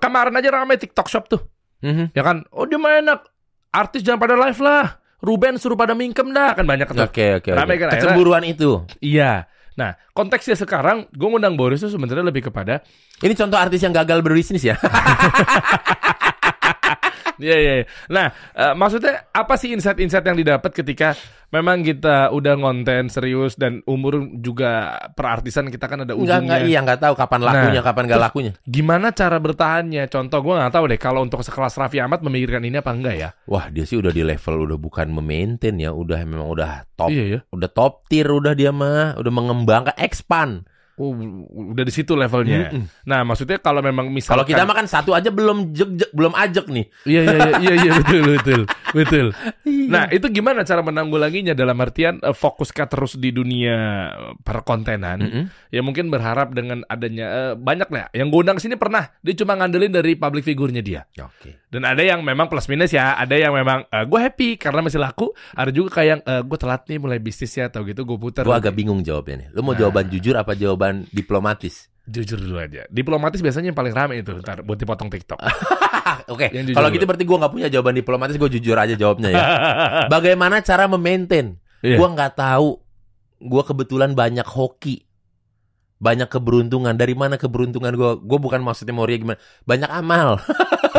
kemarin 0.00 0.32
aja 0.32 0.48
ramai 0.50 0.74
TikTok 0.74 1.06
shop 1.06 1.24
tuh. 1.28 1.40
Mhm. 1.80 2.10
Ya 2.10 2.24
kan? 2.24 2.48
Oh 2.50 2.64
dia 2.64 2.76
mah 2.76 2.98
enak. 2.98 3.20
Artis 3.70 4.00
jangan 4.00 4.18
pada 4.18 4.34
live 4.34 4.58
lah. 4.58 4.96
Ruben 5.20 5.56
suruh 5.56 5.76
pada 5.76 5.92
mingkem 5.92 6.32
dah. 6.32 6.52
Kan 6.52 6.64
banyak 6.64 6.88
tuh. 6.88 7.04
oke 7.04 7.26
oke 7.38 7.50
oke. 7.50 7.56
kan, 7.56 7.68
akhirnya- 7.68 7.92
kecemburuan 7.92 8.42
itu 8.42 8.82
Iya. 8.98 9.44
Nah, 9.74 9.98
konteksnya 10.14 10.54
sekarang, 10.54 11.10
gue 11.10 11.26
ngundang 11.26 11.58
Boris 11.58 11.82
itu 11.82 11.90
sebenarnya 11.90 12.22
lebih 12.22 12.46
kepada 12.46 12.86
ini 13.18 13.34
contoh 13.34 13.58
artis 13.58 13.82
yang 13.82 13.90
gagal 13.90 14.22
berbisnis 14.22 14.62
ya 14.62 14.78
Iya 17.38 17.56
iya. 17.56 17.72
iya. 17.82 17.86
Nah, 18.08 18.26
eh, 18.52 18.74
maksudnya 18.74 19.26
apa 19.30 19.54
sih 19.56 19.72
insight-insight 19.72 20.22
yang 20.22 20.38
didapat 20.38 20.70
ketika 20.70 21.18
memang 21.50 21.86
kita 21.86 22.34
udah 22.34 22.58
ngonten 22.58 23.06
serius 23.06 23.54
dan 23.54 23.78
umur 23.86 24.26
juga 24.42 24.98
perartisan 25.14 25.70
kita 25.70 25.86
kan 25.86 26.02
ada 26.02 26.18
ujungnya. 26.18 26.42
enggak, 26.42 26.60
iya, 26.66 26.78
enggak 26.82 26.98
tahu 26.98 27.14
kapan 27.14 27.40
lakunya, 27.46 27.78
Nah, 27.78 27.86
kapan 27.86 28.02
enggak 28.10 28.22
lakunya. 28.26 28.52
Gimana 28.66 29.06
cara 29.14 29.38
bertahannya? 29.38 30.04
Contoh 30.10 30.38
gue 30.42 30.54
nggak 30.58 30.72
tahu 30.74 30.84
deh 30.90 30.98
kalau 30.98 31.20
untuk 31.22 31.46
sekelas 31.46 31.78
Raffi 31.78 32.02
Ahmad 32.02 32.26
memikirkan 32.26 32.66
ini 32.66 32.82
apa 32.82 32.90
enggak 32.90 33.14
ya? 33.14 33.28
Wah, 33.46 33.70
dia 33.70 33.86
sih 33.86 33.94
udah 33.94 34.10
di 34.10 34.26
level 34.26 34.66
udah 34.66 34.78
bukan 34.78 35.06
memaintain 35.14 35.78
ya, 35.78 35.94
udah 35.94 36.18
memang 36.26 36.50
udah 36.50 36.90
top, 36.98 37.14
Iya 37.14 37.24
ya. 37.24 37.40
udah 37.54 37.70
top 37.70 38.10
tier 38.10 38.26
udah 38.26 38.54
dia 38.58 38.74
mah, 38.74 39.14
udah 39.14 39.30
mengembangkan 39.30 39.94
expand. 39.94 40.66
Oh, 40.94 41.10
udah 41.74 41.82
di 41.82 41.90
situ 41.90 42.14
levelnya. 42.14 42.70
Mm-mm. 42.70 42.86
Nah, 43.02 43.26
maksudnya 43.26 43.58
kalau 43.58 43.82
memang 43.82 44.06
Kalau 44.06 44.14
misalkan 44.14 44.46
kita 44.46 44.62
makan 44.62 44.86
satu 44.86 45.10
aja 45.10 45.34
belum 45.34 45.74
jek, 45.74 45.90
jek- 45.98 46.12
belum 46.14 46.32
ajek 46.38 46.66
nih. 46.70 46.86
Iya 47.02 47.20
iya 47.22 47.34
iya 47.34 47.50
iya, 47.58 47.72
iya 47.74 47.90
betul 47.98 48.22
betul 48.38 48.60
betul. 48.94 49.26
Iya. 49.66 49.88
Nah 49.90 50.04
itu 50.14 50.26
gimana 50.30 50.62
cara 50.62 50.86
menanggulanginya 50.86 51.50
dalam 51.50 51.74
artian 51.82 52.22
eh, 52.22 52.30
fokuskah 52.30 52.86
terus 52.86 53.18
di 53.18 53.34
dunia 53.34 53.74
perkontenan? 54.46 55.18
Mm-mm. 55.18 55.44
Ya 55.74 55.82
mungkin 55.82 56.14
berharap 56.14 56.54
dengan 56.54 56.86
adanya 56.86 57.26
eh, 57.26 57.54
banyak 57.58 57.88
lah. 57.90 58.06
Yang 58.14 58.28
gue 58.30 58.40
undang 58.46 58.58
sini 58.62 58.78
pernah 58.78 59.10
dia 59.18 59.34
cuma 59.34 59.58
ngandelin 59.58 59.90
dari 59.90 60.14
public 60.14 60.46
figurnya 60.46 60.78
dia. 60.84 61.02
Oke. 61.18 61.63
Dan 61.74 61.82
ada 61.82 61.98
yang 61.98 62.22
memang 62.22 62.46
plus 62.46 62.70
minus 62.70 62.94
ya. 62.94 63.18
Ada 63.18 63.34
yang 63.34 63.50
memang 63.50 63.82
gue 63.90 64.20
happy 64.22 64.54
karena 64.54 64.78
masih 64.78 65.02
laku. 65.02 65.34
Ada 65.52 65.74
juga 65.74 65.98
kayak 65.98 66.06
yang 66.06 66.20
gue 66.46 66.58
telat 66.58 66.86
nih 66.86 66.98
mulai 67.02 67.18
bisnis 67.18 67.50
ya 67.50 67.66
atau 67.66 67.82
gitu 67.82 68.06
gue 68.06 68.14
putar. 68.14 68.46
Gua 68.46 68.62
agak 68.62 68.78
bingung 68.78 69.02
jawabnya 69.02 69.42
nih. 69.42 69.48
Lu 69.50 69.66
mau 69.66 69.74
Nah. 69.74 69.82
jawaban 69.82 70.06
jujur 70.06 70.38
apa 70.38 70.54
jawaban 70.54 71.02
diplomatis? 71.10 71.90
Jujur 72.04 72.38
dulu 72.38 72.60
aja. 72.60 72.84
Diplomatis 72.86 73.40
biasanya 73.40 73.72
yang 73.72 73.78
paling 73.78 73.90
rame 73.90 74.22
itu. 74.22 74.30
Ntar 74.38 74.62
buat 74.62 74.78
dipotong 74.78 75.10
TikTok. 75.10 75.40
Oke, 76.32 76.52
jujur 76.52 76.76
kalau 76.76 76.88
gitu 76.92 77.04
berarti 77.04 77.24
gua 77.24 77.36
nggak 77.42 77.52
punya 77.52 77.68
jawaban 77.72 77.96
diplomatis, 77.96 78.36
gue 78.36 78.50
jujur 78.54 78.76
aja 78.76 78.92
jawabnya 78.92 79.28
ya. 79.32 79.44
Bagaimana 80.14 80.60
cara 80.60 80.84
memaintain? 80.86 81.56
Iya. 81.80 81.96
Gua 81.96 82.12
nggak 82.12 82.38
tahu. 82.38 82.76
Gua 83.40 83.62
kebetulan 83.64 84.12
banyak 84.12 84.44
hoki. 84.44 85.04
Banyak 86.04 86.28
keberuntungan. 86.28 86.92
Dari 86.92 87.16
mana 87.16 87.40
keberuntungan 87.40 87.88
gua? 87.96 88.20
Gua 88.20 88.36
bukan 88.36 88.60
maksudnya 88.60 88.92
mau 88.92 89.08
ria 89.08 89.16
gimana. 89.16 89.40
Banyak 89.64 89.88
amal. 89.88 90.36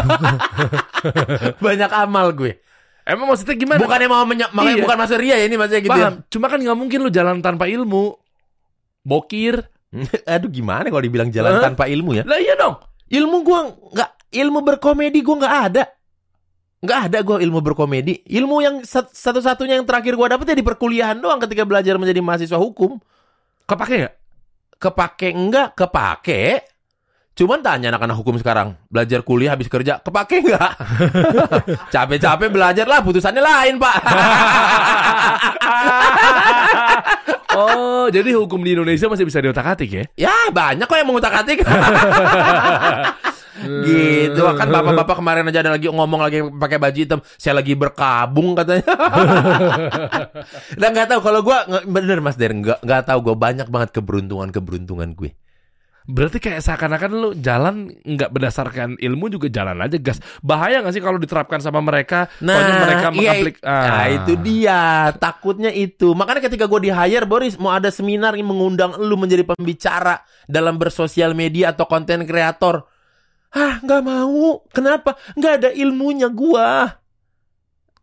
banyak 1.65 1.91
amal 1.93 2.33
gue. 2.33 2.57
Emang 3.05 3.29
maksudnya 3.29 3.53
gimana? 3.53 3.79
Bukannya 3.85 4.09
mau 4.09 4.25
menye- 4.25 4.49
makanya 4.49 4.81
Iya. 4.81 4.83
bukan 4.89 4.97
masuk 4.97 5.17
ria 5.21 5.35
ya 5.37 5.45
ini 5.45 5.55
maksudnya 5.55 5.81
gitu. 5.85 5.93
ya. 5.93 6.09
Paham. 6.09 6.13
Cuma 6.25 6.45
kan 6.49 6.57
nggak 6.57 6.77
mungkin 6.77 6.99
lu 7.05 7.13
jalan 7.13 7.37
tanpa 7.45 7.69
ilmu. 7.69 8.17
Bokir. 9.05 9.61
Aduh 10.33 10.49
gimana 10.49 10.89
kalau 10.89 11.03
dibilang 11.05 11.29
jalan 11.29 11.61
Hah? 11.61 11.69
tanpa 11.69 11.85
ilmu 11.85 12.17
ya? 12.17 12.23
Lah 12.25 12.41
iya 12.41 12.57
dong. 12.57 12.81
Ilmu 13.05 13.37
gua 13.45 13.59
nggak 13.93 14.09
ilmu 14.33 14.59
berkomedi 14.65 15.21
gua 15.21 15.35
nggak 15.45 15.55
ada. 15.69 15.83
Nggak 16.81 16.99
ada 17.13 17.17
gua 17.21 17.37
ilmu 17.45 17.59
berkomedi. 17.61 18.25
Ilmu 18.25 18.55
yang 18.65 18.75
sat- 18.81 19.13
satu-satunya 19.13 19.77
yang 19.77 19.85
terakhir 19.85 20.17
gua 20.17 20.33
dapet 20.33 20.49
ya 20.49 20.57
di 20.57 20.65
perkuliahan 20.65 21.21
doang 21.21 21.37
ketika 21.37 21.61
belajar 21.61 22.01
menjadi 22.01 22.25
mahasiswa 22.25 22.57
hukum. 22.57 22.97
Kepake 23.69 24.01
nggak? 24.01 24.15
Kepake 24.86 25.33
enggak? 25.33 25.73
Kepake. 25.73 26.61
Cuman 27.33 27.59
tanya 27.59 27.89
anak-anak 27.89 28.15
hukum 28.21 28.38
sekarang, 28.39 28.77
belajar 28.88 29.19
kuliah 29.25 29.57
habis 29.57 29.67
kerja, 29.67 29.99
kepake 29.99 30.39
enggak? 30.39 30.71
Capek-capek 31.93 32.47
belajar 32.47 32.88
lah, 32.88 33.03
putusannya 33.03 33.43
lain, 33.43 33.75
Pak. 33.75 33.95
oh, 37.59 38.07
jadi 38.07 38.29
hukum 38.39 38.63
di 38.63 38.71
Indonesia 38.77 39.11
masih 39.11 39.27
bisa 39.27 39.43
diotak-atik 39.43 39.89
ya? 39.89 40.03
ya, 40.15 40.36
banyak 40.47 40.88
kok 40.88 40.95
yang 40.95 41.09
mengutak-atik. 41.11 41.59
gitu 43.57 44.41
kan 44.51 44.67
bapak-bapak 44.67 45.15
kemarin 45.19 45.47
aja 45.47 45.59
ada 45.61 45.71
lagi 45.73 45.87
ngomong 45.87 46.19
lagi 46.19 46.39
pakai 46.43 46.77
baju 46.77 46.97
hitam 46.97 47.19
saya 47.35 47.55
lagi 47.55 47.73
berkabung 47.73 48.51
katanya 48.53 48.83
dan 50.79 50.89
nggak 50.91 51.07
tahu 51.07 51.21
kalau 51.21 51.39
gua 51.39 51.63
nggak- 51.63 51.85
bener 51.87 52.17
mas 52.19 52.35
Der 52.35 52.51
nggak 52.51 52.79
nggak 52.81 53.01
tahu 53.05 53.19
gue 53.23 53.35
banyak 53.35 53.67
banget 53.67 53.89
keberuntungan 53.93 54.49
keberuntungan 54.51 55.11
gue 55.13 55.31
Berarti 56.05 56.37
kayak 56.37 56.61
seakan-akan 56.61 57.11
lu 57.17 57.29
jalan 57.33 57.89
nggak 58.05 58.29
berdasarkan 58.29 58.93
ilmu 59.01 59.25
juga 59.25 59.49
jalan 59.49 59.81
aja 59.81 59.97
gas. 59.97 60.21
Bahaya 60.37 60.85
nggak 60.85 60.93
sih 60.93 61.01
kalau 61.01 61.17
diterapkan 61.17 61.57
sama 61.57 61.81
mereka? 61.81 62.29
Taunya 62.37 62.73
mereka 62.77 63.07
iya, 63.09 63.33
mengaplik. 63.33 63.55
nah 63.65 63.89
Ah. 63.89 64.13
itu 64.13 64.37
dia 64.37 64.79
takutnya 65.17 65.73
itu 65.73 66.13
makanya 66.13 66.45
ketika 66.45 66.69
gue 66.69 66.77
di 66.85 66.91
hire 66.93 67.25
Boris 67.25 67.57
mau 67.57 67.73
ada 67.73 67.89
seminar 67.89 68.37
yang 68.37 68.53
mengundang 68.53 68.93
lu 69.01 69.17
menjadi 69.17 69.49
pembicara 69.49 70.21
dalam 70.45 70.77
bersosial 70.77 71.33
media 71.33 71.73
atau 71.73 71.89
konten 71.89 72.21
kreator 72.21 72.85
ah 73.55 73.79
nggak 73.81 74.01
mau. 74.03 74.61
Kenapa? 74.69 75.15
Nggak 75.39 75.53
ada 75.63 75.69
ilmunya 75.71 76.29
gua. 76.29 76.99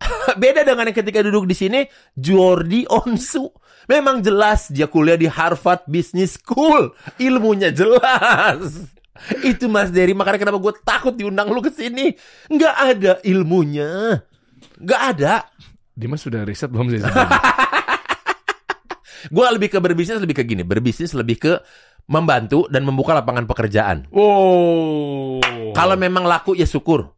Beda 0.42 0.66
dengan 0.66 0.90
yang 0.90 0.96
ketika 0.96 1.22
duduk 1.22 1.46
di 1.46 1.54
sini 1.54 1.86
Jordi 2.16 2.88
Onsu. 2.90 3.46
Memang 3.90 4.22
jelas 4.22 4.70
dia 4.70 4.86
kuliah 4.86 5.18
di 5.18 5.26
Harvard 5.26 5.82
Business 5.90 6.38
School. 6.38 6.94
Ilmunya 7.18 7.74
jelas. 7.74 8.86
Itu 9.50 9.68
Mas 9.68 9.92
Dery 9.92 10.16
makanya 10.16 10.48
kenapa 10.48 10.58
gue 10.58 10.74
takut 10.82 11.14
diundang 11.14 11.50
lu 11.50 11.60
ke 11.60 11.70
sini. 11.74 12.14
Nggak 12.48 12.76
ada 12.78 13.12
ilmunya. 13.26 14.22
Nggak 14.78 15.00
ada. 15.14 15.34
Dimas 15.92 16.24
sudah 16.24 16.46
riset 16.46 16.72
belum 16.72 16.88
sih? 16.88 17.02
gue 19.34 19.46
lebih 19.54 19.68
ke 19.70 19.78
berbisnis 19.78 20.22
lebih 20.22 20.36
ke 20.40 20.44
gini. 20.46 20.62
Berbisnis 20.64 21.12
lebih 21.12 21.36
ke 21.38 21.52
membantu 22.12 22.68
dan 22.68 22.84
membuka 22.84 23.16
lapangan 23.16 23.48
pekerjaan. 23.48 24.04
Wow. 24.12 25.40
kalau 25.72 25.96
memang 25.96 26.28
laku 26.28 26.52
ya 26.52 26.68
syukur. 26.68 27.16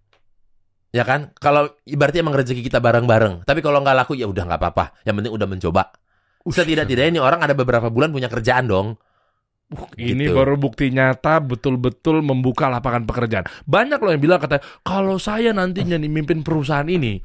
Ya 0.95 1.03
kan? 1.03 1.35
Kalau 1.43 1.75
ibaratnya 1.83 2.23
emang 2.23 2.39
rezeki 2.39 2.71
kita 2.71 2.79
bareng-bareng. 2.79 3.43
Tapi 3.43 3.59
kalau 3.59 3.83
nggak 3.83 4.07
laku 4.07 4.15
ya 4.15 4.31
udah 4.31 4.47
nggak 4.47 4.61
apa-apa. 4.63 4.95
Yang 5.03 5.15
penting 5.19 5.33
udah 5.35 5.49
mencoba. 5.51 5.83
Setidak-tidaknya 6.47 7.19
ini 7.19 7.21
orang 7.21 7.43
ada 7.43 7.51
beberapa 7.59 7.91
bulan 7.91 8.15
punya 8.15 8.31
kerjaan 8.31 8.71
dong. 8.71 8.95
Ini 9.99 10.31
Gitu. 10.31 10.37
baru 10.39 10.55
bukti 10.55 10.95
nyata 10.95 11.43
betul-betul 11.43 12.23
membuka 12.23 12.71
lapangan 12.71 13.11
pekerjaan. 13.11 13.43
Banyak 13.67 13.99
loh 13.99 14.15
yang 14.15 14.23
bilang 14.23 14.39
kata 14.39 14.63
kalau 14.87 15.19
saya 15.19 15.51
nantinya 15.51 15.99
nih 15.99 16.07
mimpin 16.07 16.47
perusahaan 16.47 16.87
ini, 16.87 17.19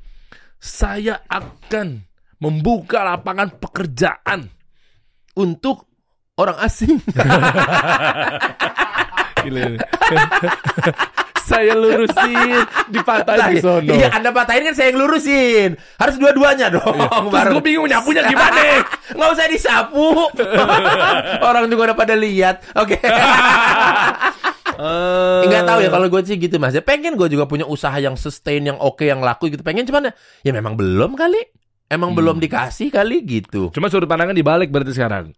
saya 0.57 1.21
akan 1.29 2.09
membuka 2.41 3.05
lapangan 3.05 3.53
pekerjaan. 3.53 4.49
untuk 5.39 5.88
orang 6.39 6.55
asing 6.57 6.95
Gila 9.39 9.61
saya 11.49 11.73
lurusin 11.73 12.61
dipatahin 12.93 13.57
di 13.57 13.57
sono. 13.57 13.89
iya 13.89 14.13
anda 14.13 14.29
patahin 14.29 14.69
kan 14.69 14.75
saya 14.77 14.93
yang 14.93 15.01
lurusin 15.01 15.73
harus 15.97 16.15
dua-duanya 16.15 16.69
dong 16.69 16.93
Terus 16.93 17.33
baru 17.33 17.57
gue 17.57 17.63
bingung 17.65 17.89
nyapunya 17.89 18.21
gimana? 18.23 18.85
nggak 19.17 19.29
usah 19.33 19.49
disapu 19.49 20.29
orang 21.41 21.65
juga 21.65 21.89
udah 21.89 21.97
pada 21.97 22.13
lihat 22.13 22.61
oke 22.77 23.01
Nggak 25.41 25.63
tahu 25.65 25.79
ya 25.81 25.89
kalau 25.89 26.07
gue 26.07 26.21
sih 26.23 26.39
gitu 26.39 26.55
mas. 26.55 26.71
Ya 26.71 26.79
pengen 26.79 27.19
gue 27.19 27.27
juga 27.27 27.43
punya 27.43 27.67
usaha 27.67 27.91
yang 27.99 28.15
sustain, 28.15 28.63
yang 28.63 28.79
oke, 28.79 29.03
yang 29.03 29.19
laku 29.19 29.51
gitu. 29.51 29.59
Pengen 29.59 29.83
cuman 29.83 30.07
ya, 30.07 30.11
ya 30.39 30.51
memang 30.55 30.79
belum 30.79 31.19
kali. 31.19 31.51
Emang 31.91 32.15
Hmm. 32.15 32.17
belum 32.23 32.37
dikasih 32.39 32.87
kali 32.87 33.19
gitu. 33.27 33.75
Cuma 33.75 33.91
sudut 33.91 34.07
pandangan 34.07 34.31
dibalik 34.31 34.71
berarti 34.71 34.95
sekarang. 34.95 35.35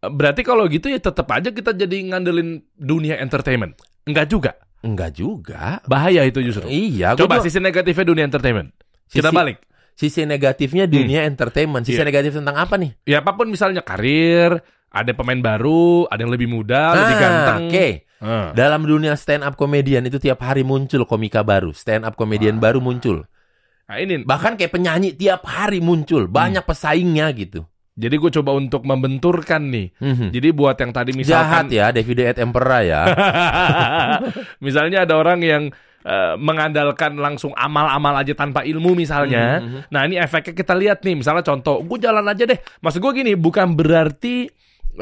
Berarti 0.00 0.40
kalau 0.40 0.64
gitu 0.64 0.88
ya 0.88 0.96
tetap 0.96 1.28
aja 1.28 1.52
kita 1.52 1.76
jadi 1.76 2.08
ngandelin 2.08 2.64
dunia 2.72 3.20
entertainment. 3.20 3.76
Enggak 4.08 4.32
juga. 4.32 4.56
Enggak 4.80 5.12
juga. 5.12 5.84
Bahaya 5.84 6.24
itu 6.24 6.40
justru. 6.40 6.64
Iya. 6.64 7.12
Coba 7.20 7.44
sisi 7.44 7.60
negatifnya 7.60 8.04
dunia 8.08 8.24
entertainment. 8.24 8.72
Kita 9.12 9.28
Sisi- 9.28 9.36
balik. 9.36 9.58
sisi 9.92 10.24
negatifnya 10.24 10.88
dunia 10.88 11.28
entertainment. 11.28 11.84
Sisi 11.84 12.00
Iya. 12.00 12.08
negatif 12.08 12.32
tentang 12.32 12.56
apa 12.56 12.80
nih? 12.80 12.96
Ya 13.04 13.20
apa 13.20 13.36
pun 13.36 13.52
misalnya 13.52 13.84
karir, 13.84 14.56
ada 14.88 15.12
pemain 15.12 15.36
baru, 15.36 16.08
ada 16.08 16.24
yang 16.24 16.32
lebih 16.32 16.48
muda, 16.48 16.96
lebih 16.96 17.16
Ah, 17.16 17.20
ganteng. 17.20 17.62
Oke. 17.68 17.88
Ah. 18.24 18.56
Dalam 18.56 18.88
dunia 18.88 19.12
stand 19.20 19.44
up 19.44 19.60
komedian 19.60 20.08
itu 20.08 20.16
tiap 20.16 20.40
hari 20.40 20.64
muncul 20.64 21.04
komika 21.04 21.44
baru, 21.44 21.76
stand 21.76 22.08
up 22.08 22.16
komedian 22.16 22.56
baru 22.56 22.80
muncul. 22.80 23.28
Nah 23.84 23.96
ini, 24.00 24.24
Bahkan 24.24 24.56
kayak 24.56 24.72
penyanyi 24.72 25.12
tiap 25.12 25.44
hari 25.44 25.84
muncul, 25.84 26.24
Hmm. 26.24 26.32
banyak 26.32 26.64
pesaingnya 26.64 27.28
gitu. 27.36 27.68
Jadi 28.00 28.16
gue 28.16 28.30
coba 28.40 28.56
untuk 28.56 28.88
membenturkan 28.88 29.60
nih. 29.68 29.92
Mhm. 30.00 30.26
Jadi 30.32 30.48
buat 30.56 30.76
yang 30.80 30.92
tadi 30.96 31.12
Jahat 31.12 31.20
misalkan, 31.20 31.64
ya, 31.68 31.86
David 31.92 32.18
at 32.32 32.38
Emperor 32.40 32.80
ya. 32.80 33.02
misalnya 34.64 35.04
ada 35.04 35.20
orang 35.20 35.44
yang 35.44 35.62
eh, 36.00 36.34
mengandalkan 36.40 37.20
langsung 37.20 37.52
amal-amal 37.52 38.16
aja 38.16 38.32
tanpa 38.32 38.64
ilmu 38.64 38.96
misalnya. 38.96 39.60
Mhm. 39.60 39.92
Nah 39.92 40.00
ini 40.08 40.16
efeknya 40.16 40.56
kita 40.56 40.72
lihat 40.72 41.04
nih, 41.04 41.20
misalnya 41.20 41.44
contoh, 41.44 41.84
gue 41.84 41.98
jalan 42.00 42.24
aja 42.24 42.48
deh. 42.48 42.56
Maksud 42.80 43.04
gue 43.04 43.12
gini, 43.20 43.32
bukan 43.36 43.76
berarti 43.76 44.48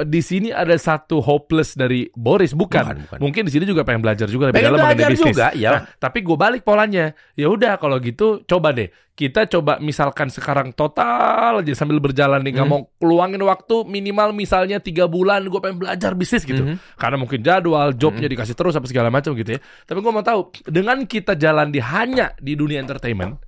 di 0.05 0.21
sini 0.21 0.49
ada 0.51 0.75
satu 0.75 1.19
hopeless 1.19 1.73
dari 1.73 2.07
Boris 2.13 2.53
bukan. 2.53 2.85
Bukan, 2.85 2.99
bukan. 3.09 3.19
Mungkin 3.19 3.43
di 3.47 3.53
sini 3.55 3.65
juga 3.65 3.83
pengen 3.83 4.05
belajar 4.05 4.27
juga 4.27 4.51
lebih 4.51 4.61
Pengen 4.61 4.75
dalam 4.75 4.85
mengenai 4.85 5.11
bisnis. 5.11 5.33
juga, 5.33 5.47
ya. 5.55 5.71
Nah, 5.73 5.81
tapi 5.97 6.19
gue 6.21 6.37
balik 6.37 6.63
polanya. 6.63 7.11
Ya 7.35 7.49
udah 7.49 7.75
kalau 7.77 7.99
gitu 7.99 8.43
coba 8.45 8.71
deh 8.71 8.91
kita 9.13 9.51
coba 9.51 9.83
misalkan 9.83 10.31
sekarang 10.31 10.71
total 10.71 11.59
aja 11.59 11.75
sambil 11.75 11.99
berjalan 11.99 12.39
nih 12.39 12.55
nggak 12.55 12.67
Mhm. 12.67 12.71
mau 12.71 12.87
keluangin 13.03 13.43
waktu 13.43 13.83
minimal 13.83 14.31
misalnya 14.31 14.79
tiga 14.79 15.11
bulan 15.11 15.43
gue 15.43 15.59
pengen 15.59 15.83
belajar 15.83 16.15
bisnis 16.15 16.47
gitu. 16.47 16.63
Mhm. 16.63 16.79
Karena 16.95 17.19
mungkin 17.19 17.43
jadwal 17.43 17.91
jobnya 17.93 18.31
dikasih 18.31 18.55
terus 18.55 18.79
apa 18.79 18.87
segala 18.87 19.11
macam 19.11 19.35
gitu 19.35 19.59
ya. 19.59 19.61
Tapi 19.83 19.99
gue 19.99 20.13
mau 20.13 20.23
tahu 20.23 20.55
dengan 20.65 21.03
kita 21.03 21.35
jalan 21.35 21.69
di 21.69 21.83
hanya 21.83 22.31
di 22.37 22.55
dunia 22.55 22.79
entertainment 22.79 23.43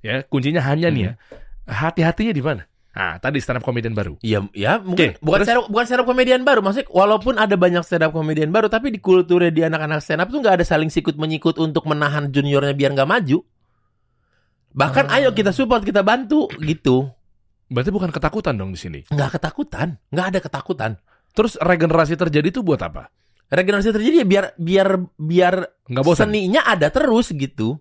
ya 0.00 0.20
kuncinya 0.22 0.60
hanya 0.60 0.92
nih 0.92 1.02
ya 1.02 1.12
hati-hatinya 1.64 2.28
di 2.30 2.44
mana? 2.44 2.62
Nah, 2.94 3.18
tadi 3.18 3.42
stand 3.42 3.58
up 3.58 3.66
comedian 3.66 3.90
baru. 3.90 4.14
Iya, 4.22 4.46
ya 4.54 4.78
mungkin 4.78 5.18
Oke, 5.18 5.18
bukan 5.18 5.38
terus? 5.42 5.46
stand 5.50 5.58
up, 5.58 5.66
bukan 5.66 5.84
stand 5.84 6.00
up 6.00 6.06
komedian 6.06 6.42
baru. 6.42 6.60
Maksudnya 6.62 6.86
walaupun 6.88 7.34
ada 7.36 7.58
banyak 7.58 7.82
stand 7.82 8.06
up 8.06 8.14
komedian 8.14 8.48
baru, 8.48 8.70
tapi 8.70 8.94
di 8.94 9.02
kulturnya 9.02 9.50
di 9.50 9.62
anak-anak 9.62 9.98
stand 9.98 10.22
up 10.22 10.30
tuh 10.30 10.38
nggak 10.38 10.62
ada 10.62 10.64
saling 10.64 10.88
sikut 10.88 11.14
menyikut 11.14 11.58
untuk 11.58 11.82
menahan 11.84 12.30
juniornya 12.30 12.70
biar 12.70 12.94
nggak 12.94 13.10
maju. 13.10 13.42
Bahkan 14.70 15.04
Ah. 15.06 15.18
ayo 15.18 15.30
kita 15.30 15.50
support, 15.50 15.82
kita 15.82 16.02
bantu 16.02 16.50
gitu. 16.58 17.10
Berarti 17.66 17.90
bukan 17.90 18.10
ketakutan 18.10 18.54
dong 18.54 18.70
di 18.70 18.78
sini. 18.78 19.00
Nggak 19.06 19.38
ketakutan, 19.38 19.98
nggak 20.10 20.26
ada 20.30 20.38
ketakutan. 20.38 20.90
Terus 21.30 21.58
regenerasi 21.58 22.14
terjadi 22.14 22.46
itu 22.48 22.62
buat 22.62 22.78
apa? 22.78 23.10
Regenerasi 23.46 23.90
terjadi 23.90 24.22
ya 24.22 24.26
biar 24.26 24.44
biar 24.56 24.88
biar 25.14 25.54
Nggak 25.90 26.04
bosan. 26.04 26.30
seninya 26.30 26.62
ada 26.62 26.90
terus 26.90 27.30
gitu. 27.30 27.78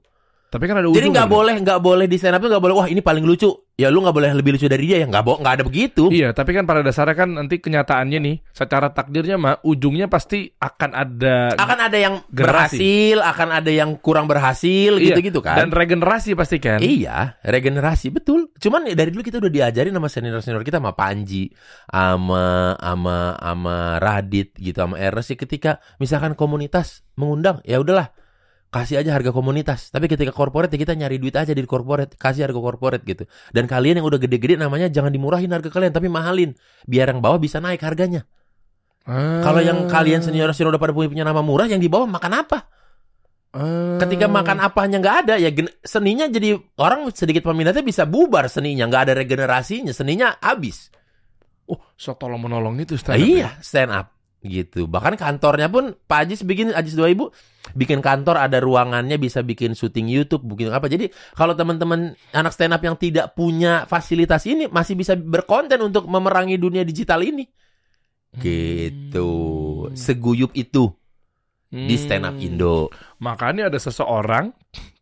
Tapi 0.49 0.65
kan 0.65 0.81
ada 0.81 0.89
Jadi 0.89 1.07
nggak 1.07 1.29
boleh 1.29 1.53
nggak 1.59 1.81
boleh 1.81 2.05
di 2.05 2.17
stand 2.17 2.37
up 2.37 2.41
tuh 2.41 2.49
nggak 2.49 2.61
boleh 2.61 2.75
wah 2.75 2.87
ini 2.89 3.01
paling 3.01 3.21
lucu. 3.21 3.49
Ya 3.73 3.89
lu 3.89 4.05
nggak 4.05 4.13
boleh 4.13 4.29
lebih 4.37 4.53
lucu 4.53 4.69
dari 4.69 4.85
dia 4.85 5.01
ya 5.01 5.09
nggak 5.09 5.25
nggak 5.41 5.53
ada 5.57 5.65
begitu. 5.65 6.13
Iya, 6.13 6.29
tapi 6.29 6.53
kan 6.53 6.69
pada 6.69 6.85
dasarnya 6.85 7.17
kan 7.17 7.29
nanti 7.33 7.57
kenyataannya 7.57 8.19
nih, 8.21 8.35
secara 8.53 8.93
takdirnya 8.93 9.41
mah 9.41 9.65
ujungnya 9.65 10.05
pasti 10.05 10.45
akan 10.61 10.91
ada 10.93 11.57
Akan 11.57 11.79
ada 11.81 11.97
yang 11.97 12.21
Generasi. 12.29 12.77
berhasil, 12.77 13.17
akan 13.25 13.49
ada 13.49 13.71
yang 13.73 13.97
kurang 13.97 14.29
berhasil 14.29 14.93
Iya, 15.01 15.17
gitu-gitu 15.17 15.41
kan. 15.41 15.57
dan 15.57 15.69
regenerasi 15.73 16.37
pasti 16.37 16.61
kan. 16.61 16.85
Iya, 16.85 17.41
regenerasi 17.41 18.13
betul. 18.13 18.53
Cuman 18.61 18.85
ya 18.85 18.93
dari 18.93 19.09
dulu 19.09 19.25
kita 19.25 19.41
udah 19.41 19.49
diajarin 19.49 19.97
sama 19.97 20.05
senior-senior 20.05 20.61
kita 20.61 20.77
sama 20.77 20.93
Panji, 20.93 21.49
sama 21.89 22.77
sama 22.77 23.17
sama 23.41 23.75
Radit 23.97 24.53
gitu, 24.61 24.85
sama 24.85 25.01
Eres 25.01 25.25
sih 25.25 25.37
ketika 25.39 25.81
misalkan 25.97 26.37
komunitas 26.37 27.01
mengundang, 27.17 27.57
ya 27.65 27.81
udahlah 27.81 28.13
kasih 28.73 29.05
aja 29.05 29.13
harga 29.13 29.29
komunitas. 29.29 29.93
Tapi 29.93 30.09
ketika 30.09 30.33
corporate 30.33 30.73
ya 30.73 30.81
kita 30.81 30.97
nyari 30.97 31.21
duit 31.21 31.37
aja 31.37 31.53
di 31.53 31.61
corporate, 31.69 32.17
kasih 32.17 32.49
harga 32.49 32.57
corporate 32.57 33.05
gitu. 33.05 33.29
Dan 33.53 33.69
kalian 33.69 34.01
yang 34.01 34.07
udah 34.09 34.17
gede-gede 34.17 34.57
namanya 34.57 34.89
jangan 34.89 35.13
dimurahin 35.13 35.53
harga 35.53 35.69
kalian, 35.69 35.93
tapi 35.93 36.09
mahalin 36.09 36.57
biar 36.89 37.13
yang 37.13 37.21
bawah 37.21 37.37
bisa 37.37 37.61
naik 37.61 37.85
harganya. 37.85 38.25
Ah. 39.05 39.45
Kalau 39.45 39.61
yang 39.61 39.85
kalian 39.85 40.25
senior-senior 40.25 40.73
udah 40.73 40.81
pada 40.81 40.95
punya, 40.95 41.13
punya 41.13 41.25
nama 41.27 41.45
murah, 41.45 41.69
yang 41.69 41.77
di 41.77 41.91
bawah 41.91 42.09
makan 42.09 42.33
apa? 42.33 42.59
Ah. 43.53 44.01
Ketika 44.01 44.25
makan 44.25 44.57
apanya 44.65 44.97
nggak 44.97 45.17
ada 45.29 45.35
ya 45.37 45.53
seninya 45.85 46.25
jadi 46.25 46.57
orang 46.81 47.13
sedikit 47.13 47.45
peminatnya 47.45 47.85
bisa 47.85 48.09
bubar 48.09 48.49
seninya 48.49 48.89
nggak 48.89 49.01
ada 49.05 49.13
regenerasinya 49.13 49.93
seninya 49.93 50.41
habis. 50.41 50.89
oh, 51.69 51.79
so 51.95 52.11
tolong 52.17 52.41
menolong 52.43 52.75
itu 52.81 52.97
Ah, 52.97 52.99
stand 52.99 53.15
up 53.15 53.23
ya? 53.23 53.29
iya 53.29 53.49
stand 53.63 53.91
up 53.93 54.12
gitu. 54.43 54.85
Bahkan 54.85 55.15
kantornya 55.15 55.71
pun 55.71 55.95
Pak 55.95 56.27
Ajis 56.27 56.43
bikin 56.43 56.75
Ajis 56.75 56.93
2000 56.93 57.31
bikin 57.73 58.03
kantor 58.03 58.43
ada 58.43 58.59
ruangannya 58.59 59.15
bisa 59.15 59.39
bikin 59.39 59.71
syuting 59.71 60.11
YouTube, 60.11 60.43
bikin 60.43 60.67
apa. 60.69 60.91
Jadi 60.91 61.07
kalau 61.33 61.55
teman-teman 61.55 62.11
anak 62.35 62.51
stand 62.51 62.75
up 62.75 62.83
yang 62.83 62.99
tidak 62.99 63.31
punya 63.33 63.87
fasilitas 63.87 64.43
ini 64.43 64.67
masih 64.67 64.99
bisa 64.99 65.15
berkonten 65.15 65.79
untuk 65.79 66.03
memerangi 66.11 66.59
dunia 66.59 66.83
digital 66.83 67.23
ini. 67.23 67.47
Gitu. 68.35 69.31
Hmm. 69.87 69.95
Seguyup 69.95 70.51
itu 70.53 70.91
di 71.73 71.95
stand 71.97 72.27
up 72.27 72.35
Hmm. 72.37 72.45
Indo. 72.45 72.91
Makanya 73.23 73.71
ada 73.71 73.79
seseorang 73.81 74.53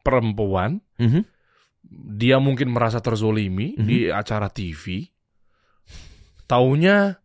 perempuan, 0.06 0.80
Mhm. 1.02 1.22
dia 2.16 2.40
mungkin 2.40 2.72
merasa 2.72 3.04
terzolimi 3.04 3.76
Mhm. 3.76 3.86
di 3.90 3.98
acara 4.08 4.48
TV. 4.48 5.10
Taunya 6.48 7.21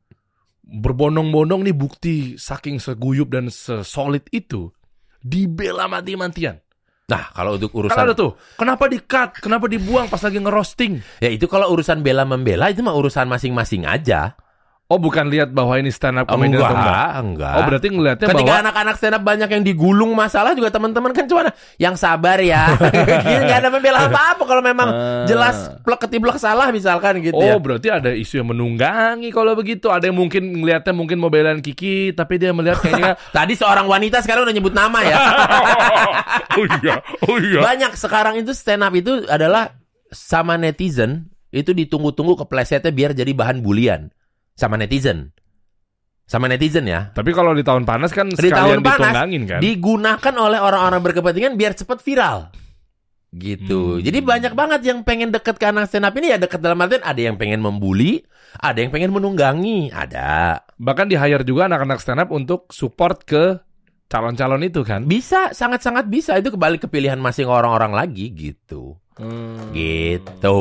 berbondong-bondong 0.67 1.63
nih 1.63 1.77
bukti 1.77 2.17
saking 2.35 2.83
seguyup 2.83 3.31
dan 3.31 3.47
sesolid 3.49 4.27
itu 4.35 4.75
dibela 5.23 5.87
mati-matian. 5.87 6.59
Nah, 7.07 7.31
kalau 7.31 7.55
untuk 7.55 7.71
Kan 7.71 7.79
urusan 7.87 8.03
ada 8.03 8.15
tuh, 8.19 8.35
kenapa 8.59 8.91
di-cut, 8.91 9.39
kenapa 9.39 9.71
dibuang 9.71 10.11
pas 10.11 10.19
lagi 10.19 10.43
ngerosting? 10.43 11.23
Ya 11.23 11.31
itu 11.31 11.47
kalau 11.47 11.71
urusan 11.71 12.03
bela 12.03 12.27
membela 12.27 12.67
itu 12.67 12.83
mah 12.83 12.99
urusan 12.99 13.31
masing-masing 13.31 13.87
aja. 13.87 14.35
Oh, 14.87 15.03
bukan 15.03 15.27
lihat 15.27 15.51
bahwa 15.51 15.75
ini 15.75 15.91
stand 15.91 16.15
up 16.15 16.31
comedian 16.31 16.63
atau 16.63 16.71
enggak? 16.71 17.11
enggak. 17.19 17.55
Oh, 17.59 17.63
berarti 17.67 17.87
ngelihatnya 17.91 18.27
Ketika 18.31 18.47
bahwa 18.47 18.63
anak-anak 18.71 18.95
stand 18.95 19.17
up 19.19 19.23
banyak 19.27 19.49
yang 19.51 19.63
digulung 19.67 20.15
masalah 20.15 20.55
juga 20.55 20.71
teman-teman 20.71 21.11
kan 21.11 21.27
cuma 21.27 21.51
yang 21.75 21.99
sabar 21.99 22.39
ya. 22.39 22.71
Nggak 23.43 23.59
ada 23.61 23.69
membela 23.69 24.07
apa-apa 24.07 24.47
kalau 24.47 24.63
memang 24.63 24.87
Ah. 24.87 25.27
jelas 25.27 25.75
plek 25.83 26.07
ketiblek 26.07 26.39
salah 26.39 26.71
misalkan 26.71 27.19
gitu 27.19 27.35
Oh, 27.35 27.43
ya. 27.43 27.59
berarti 27.59 27.91
ada 27.91 28.15
isu 28.15 28.39
yang 28.39 28.55
menunggangi 28.55 29.35
kalau 29.35 29.59
begitu. 29.59 29.91
Ada 29.91 30.07
yang 30.07 30.23
mungkin 30.23 30.55
ngelihatnya 30.55 30.95
mungkin 30.95 31.19
mau 31.19 31.35
belain 31.35 31.59
Kiki, 31.59 32.15
tapi 32.15 32.39
dia 32.39 32.55
melihat 32.55 32.79
kayaknya 32.79 33.19
Tadi 33.37 33.59
seorang 33.59 33.91
wanita 33.91 34.23
sekarang 34.23 34.47
udah 34.47 34.55
nyebut 34.55 34.71
nama 34.71 35.03
ya. 35.03 35.17
Oh 36.57 36.65
iya, 36.65 36.95
oh 37.29 37.37
iya. 37.37 37.61
banyak 37.61 37.93
sekarang 37.93 38.39
itu 38.39 38.55
stand 38.55 38.81
up 38.81 38.95
itu 38.95 39.27
adalah 39.27 39.77
sama 40.09 40.57
netizen 40.57 41.29
itu 41.51 41.73
ditunggu-tunggu 41.73 42.39
keplesetnya 42.39 42.89
biar 42.89 43.13
jadi 43.13 43.29
bahan 43.33 43.61
bulian 43.61 44.09
sama 44.57 44.81
netizen. 44.81 45.31
Sama 46.27 46.51
netizen 46.51 46.91
ya. 46.91 47.15
Tapi 47.15 47.31
kalau 47.31 47.55
di 47.55 47.63
tahun 47.63 47.87
panas 47.87 48.11
kan 48.11 48.27
Di 48.35 48.51
tahun 48.51 48.83
panas, 48.83 49.15
kan? 49.15 49.61
digunakan 49.63 50.35
oleh 50.35 50.59
orang-orang 50.59 50.99
berkepentingan 50.99 51.55
biar 51.55 51.79
cepat 51.79 52.03
viral. 52.03 52.51
Gitu. 53.37 54.01
Hmm. 54.01 54.03
Jadi 54.03 54.19
banyak 54.25 54.53
banget 54.57 54.81
yang 54.89 55.05
pengen 55.05 55.29
deket 55.31 55.61
ke 55.61 55.67
anak 55.69 55.93
stand 55.93 56.09
up 56.09 56.17
ini 56.17 56.33
ya 56.33 56.41
deket 56.41 56.59
dalam 56.65 56.81
artian 56.81 57.05
ada 57.05 57.21
yang 57.21 57.37
pengen 57.37 57.61
membuli, 57.61 58.25
ada 58.59 58.81
yang 58.81 58.89
pengen 58.91 59.13
menunggangi, 59.13 59.93
ada. 59.93 60.65
Bahkan 60.81 61.07
di 61.13 61.21
hire 61.21 61.45
juga 61.45 61.69
anak-anak 61.69 62.01
stand 62.01 62.25
up 62.25 62.31
untuk 62.33 62.73
support 62.73 63.23
ke 63.29 63.61
calon-calon 64.09 64.65
itu 64.65 64.81
kan? 64.83 65.05
Bisa, 65.05 65.53
sangat-sangat 65.53 66.09
bisa. 66.09 66.33
Itu 66.41 66.49
kembali 66.55 66.81
ke 66.81 66.89
pilihan 66.89 67.21
masing 67.21 67.47
orang-orang 67.47 67.93
lagi 67.93 68.33
gitu. 68.33 68.97
Hmm. 69.21 69.71
Gitu. 69.77 70.59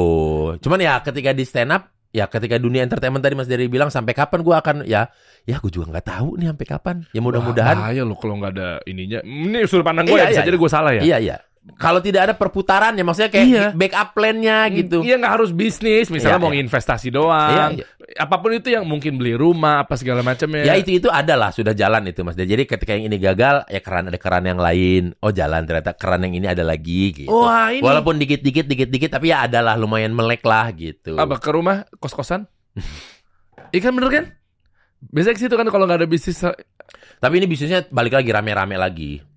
Cuman 0.59 0.79
ya 0.83 0.99
ketika 0.99 1.31
di 1.31 1.47
stand 1.47 1.71
up, 1.71 1.94
ya 2.15 2.31
ketika 2.31 2.55
dunia 2.55 2.79
entertainment 2.79 3.19
tadi 3.19 3.35
Mas 3.35 3.51
Dery 3.51 3.67
bilang 3.67 3.91
sampai 3.91 4.15
kapan 4.15 4.39
gua 4.39 4.63
akan 4.63 4.87
ya 4.87 5.11
ya 5.43 5.59
gue 5.59 5.67
juga 5.67 5.91
nggak 5.91 6.07
tahu 6.07 6.39
nih 6.39 6.47
sampai 6.55 6.67
kapan. 6.67 6.95
Ya 7.11 7.19
mudah-mudahan 7.19 7.75
Bahaya 7.75 8.01
loh 8.07 8.15
kalau 8.15 8.39
nggak 8.39 8.51
ada 8.55 8.69
ininya. 8.87 9.19
Ini 9.21 9.67
sudut 9.67 9.83
pandang 9.83 10.07
gue 10.07 10.15
Iya, 10.15 10.23
ya, 10.23 10.29
bisa 10.31 10.41
iya, 10.41 10.47
jadi 10.47 10.57
gue 10.57 10.71
salah 10.71 10.91
ya. 10.95 11.01
Iya 11.03 11.17
iya. 11.19 11.37
Kalau 11.75 11.97
tidak 11.97 12.29
ada 12.29 12.33
perputarannya, 12.37 13.01
maksudnya 13.01 13.33
kayak 13.33 13.47
Iya. 13.49 13.65
backup 13.73 14.13
plan-nya 14.13 14.69
gitu. 14.69 15.01
Iya 15.01 15.17
nggak 15.17 15.33
harus 15.33 15.49
bisnis, 15.49 16.13
misalnya 16.13 16.37
Iya, 16.37 16.45
mau 16.45 16.53
iya. 16.53 16.61
investasi 16.61 17.07
doang. 17.09 17.51
Iya, 17.51 17.65
iya. 17.81 17.85
Apa 18.21 18.37
pun 18.37 18.53
itu 18.53 18.69
yang 18.69 18.85
mungkin 18.85 19.17
beli 19.17 19.33
rumah 19.33 19.81
apa 19.81 19.97
segala 19.97 20.21
macamnya. 20.21 20.61
Ya 20.61 20.77
itu 20.77 20.93
itu 20.93 21.09
adalah 21.09 21.49
sudah 21.49 21.73
jalan 21.73 22.05
itu 22.05 22.21
Mas. 22.21 22.37
Jadi 22.37 22.69
ketika 22.69 22.93
yang 22.93 23.09
ini 23.09 23.17
gagal, 23.17 23.65
ya 23.65 23.81
keran 23.81 24.13
ada 24.13 24.19
keran 24.21 24.45
yang 24.45 24.61
lain. 24.61 25.17
Oh 25.25 25.33
jalan 25.33 25.65
ternyata 25.65 25.97
keran 25.97 26.21
yang 26.29 26.37
ini 26.37 26.47
ada 26.47 26.61
lagi 26.61 27.25
gitu. 27.25 27.33
Wah 27.33 27.73
ini 27.73 27.81
Walaupun 27.81 28.21
dikit-dikit 28.21 28.69
dikit-dikit 28.69 29.09
tapi 29.09 29.33
ya 29.33 29.49
adalah 29.49 29.73
lumayan 29.73 30.13
melek 30.13 30.45
lah 30.45 30.69
gitu. 30.69 31.17
apa 31.17 31.41
ke 31.41 31.49
rumah 31.49 31.89
kos-kosan? 31.97 32.45
Ikan 33.75 33.91
bener 33.97 34.09
kan? 34.13 34.25
Biasanya 35.11 35.35
ke 35.35 35.41
situ 35.41 35.55
kan 35.57 35.67
kalau 35.67 35.89
nggak 35.89 36.05
ada 36.05 36.09
bisnis 36.09 36.39
Tapi 37.19 37.33
ini 37.41 37.49
bisnisnya 37.49 37.89
balik 37.89 38.15
lagi 38.15 38.29
rame-rame 38.29 38.77
lagi. 38.77 39.34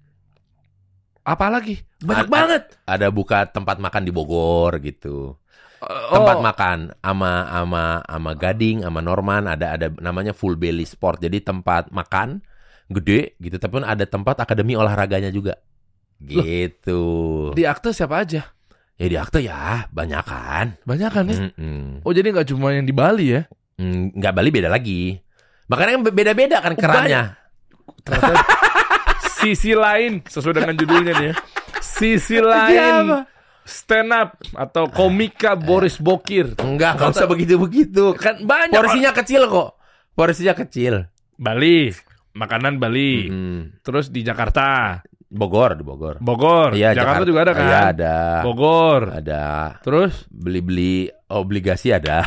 Apa 1.28 1.46
lagi? 1.52 1.76
Banyak 2.00 2.26
Ad- 2.26 2.32
banget. 2.32 2.62
Ada 2.88 3.12
buka 3.12 3.44
tempat 3.44 3.76
makan 3.76 4.02
di 4.08 4.12
Bogor 4.14 4.80
gitu. 4.80 5.36
Oh, 5.78 6.10
Tempat 6.10 6.42
makan 6.42 6.78
ama 7.06 7.46
ama 7.46 8.02
ama 8.02 8.30
Gading, 8.34 8.82
ama 8.82 8.98
Norman 8.98 9.46
ada 9.46 9.78
ada 9.78 9.86
namanya 10.02 10.34
Full 10.34 10.58
Belly 10.58 10.82
Sport. 10.82 11.22
Jadi 11.22 11.38
tempat 11.38 11.94
makan 11.94 12.42
gede 12.90 13.36
gitu 13.38 13.60
tapi 13.60 13.78
pun 13.78 13.84
ada 13.86 14.02
tempat 14.08 14.40
akademi 14.42 14.74
olahraganya 14.74 15.28
juga. 15.30 15.60
Gitu. 16.18 17.02
di 17.54 17.62
akte 17.62 17.94
siapa 17.94 18.26
aja? 18.26 18.42
Ya 18.98 19.06
di 19.06 19.14
akte 19.14 19.38
ya 19.38 19.86
banyak 19.94 20.24
kan. 20.26 20.66
Banyak 20.82 21.10
kan 21.14 21.24
ya? 21.30 21.36
Mm-mm. 21.46 22.02
Oh 22.02 22.10
jadi 22.10 22.34
nggak 22.34 22.50
cuma 22.50 22.74
yang 22.74 22.82
di 22.82 22.90
Bali 22.90 23.38
ya? 23.38 23.46
Mm, 23.78 24.18
nggak 24.18 24.34
Bali 24.34 24.50
beda 24.50 24.66
lagi. 24.66 25.14
Makanya 25.70 25.90
kan 25.94 26.02
beda-beda 26.10 26.56
kan 26.58 26.74
kerannya. 26.74 27.38
Ternyata 28.02 28.34
sisi 29.38 29.72
lain 29.72 30.20
sesuai 30.26 30.54
dengan 30.62 30.74
judulnya 30.74 31.12
nih 31.14 31.26
ya. 31.30 31.34
Sisi 31.78 32.38
lain 32.42 33.26
stand 33.68 34.10
up 34.16 34.40
atau 34.56 34.88
komika 34.88 35.52
Boris 35.54 36.00
Bokir. 36.00 36.56
Enggak, 36.56 36.96
nggak 36.96 37.12
usah 37.12 37.28
begitu-begitu. 37.28 38.16
Kan 38.16 38.42
banyak 38.42 38.72
Porsinya 38.72 39.12
kecil 39.12 39.44
kok. 39.46 39.76
Porsinya 40.16 40.56
kecil. 40.56 41.06
Bali, 41.36 41.92
makanan 42.34 42.80
Bali. 42.80 43.28
Mm. 43.28 43.84
Terus 43.84 44.08
di 44.08 44.24
Jakarta. 44.24 44.98
Bogor 45.28 45.76
di 45.76 45.84
Bogor. 45.84 46.16
Bogor. 46.24 46.72
Iya, 46.72 46.96
Jakarta 46.96 47.28
juga 47.28 47.40
ada 47.44 47.52
kan? 47.52 47.68
Iya, 47.68 47.80
ada. 47.92 48.16
Bogor. 48.48 49.02
Ada. 49.12 49.44
Terus 49.84 50.24
Beli-beli 50.32 51.12
obligasi 51.28 51.92
ada. 52.00 52.24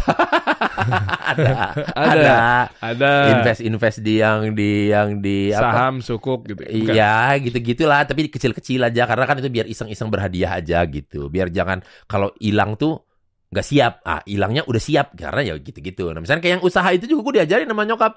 ada. 1.33 1.53
Ada. 1.97 2.37
ada 2.77 3.11
Invest-invest 3.33 4.05
di 4.05 4.21
yang 4.21 4.53
di 4.53 4.93
yang 4.93 5.17
di 5.17 5.49
apa? 5.49 5.61
saham 5.65 5.95
sukuk 6.05 6.45
gitu. 6.45 6.61
Iya, 6.69 7.41
gitu-gitulah, 7.41 8.05
tapi 8.05 8.29
kecil-kecil 8.29 8.85
aja 8.85 9.09
karena 9.09 9.25
kan 9.25 9.41
itu 9.41 9.49
biar 9.49 9.65
iseng-iseng 9.65 10.13
berhadiah 10.13 10.61
aja 10.61 10.85
gitu. 10.85 11.25
Biar 11.33 11.49
jangan 11.49 11.81
kalau 12.05 12.29
hilang 12.37 12.77
tuh 12.77 13.01
nggak 13.49 13.65
siap. 13.65 14.05
Ah, 14.05 14.21
hilangnya 14.29 14.61
udah 14.69 14.81
siap 14.81 15.17
karena 15.17 15.41
ya 15.41 15.53
gitu-gitu. 15.57 16.13
Nah, 16.13 16.21
misalnya 16.21 16.45
kayak 16.45 16.53
yang 16.61 16.63
usaha 16.63 16.89
itu 16.93 17.09
juga 17.09 17.21
gue 17.25 17.33
diajarin 17.41 17.65
sama 17.65 17.83
nyokap. 17.89 18.13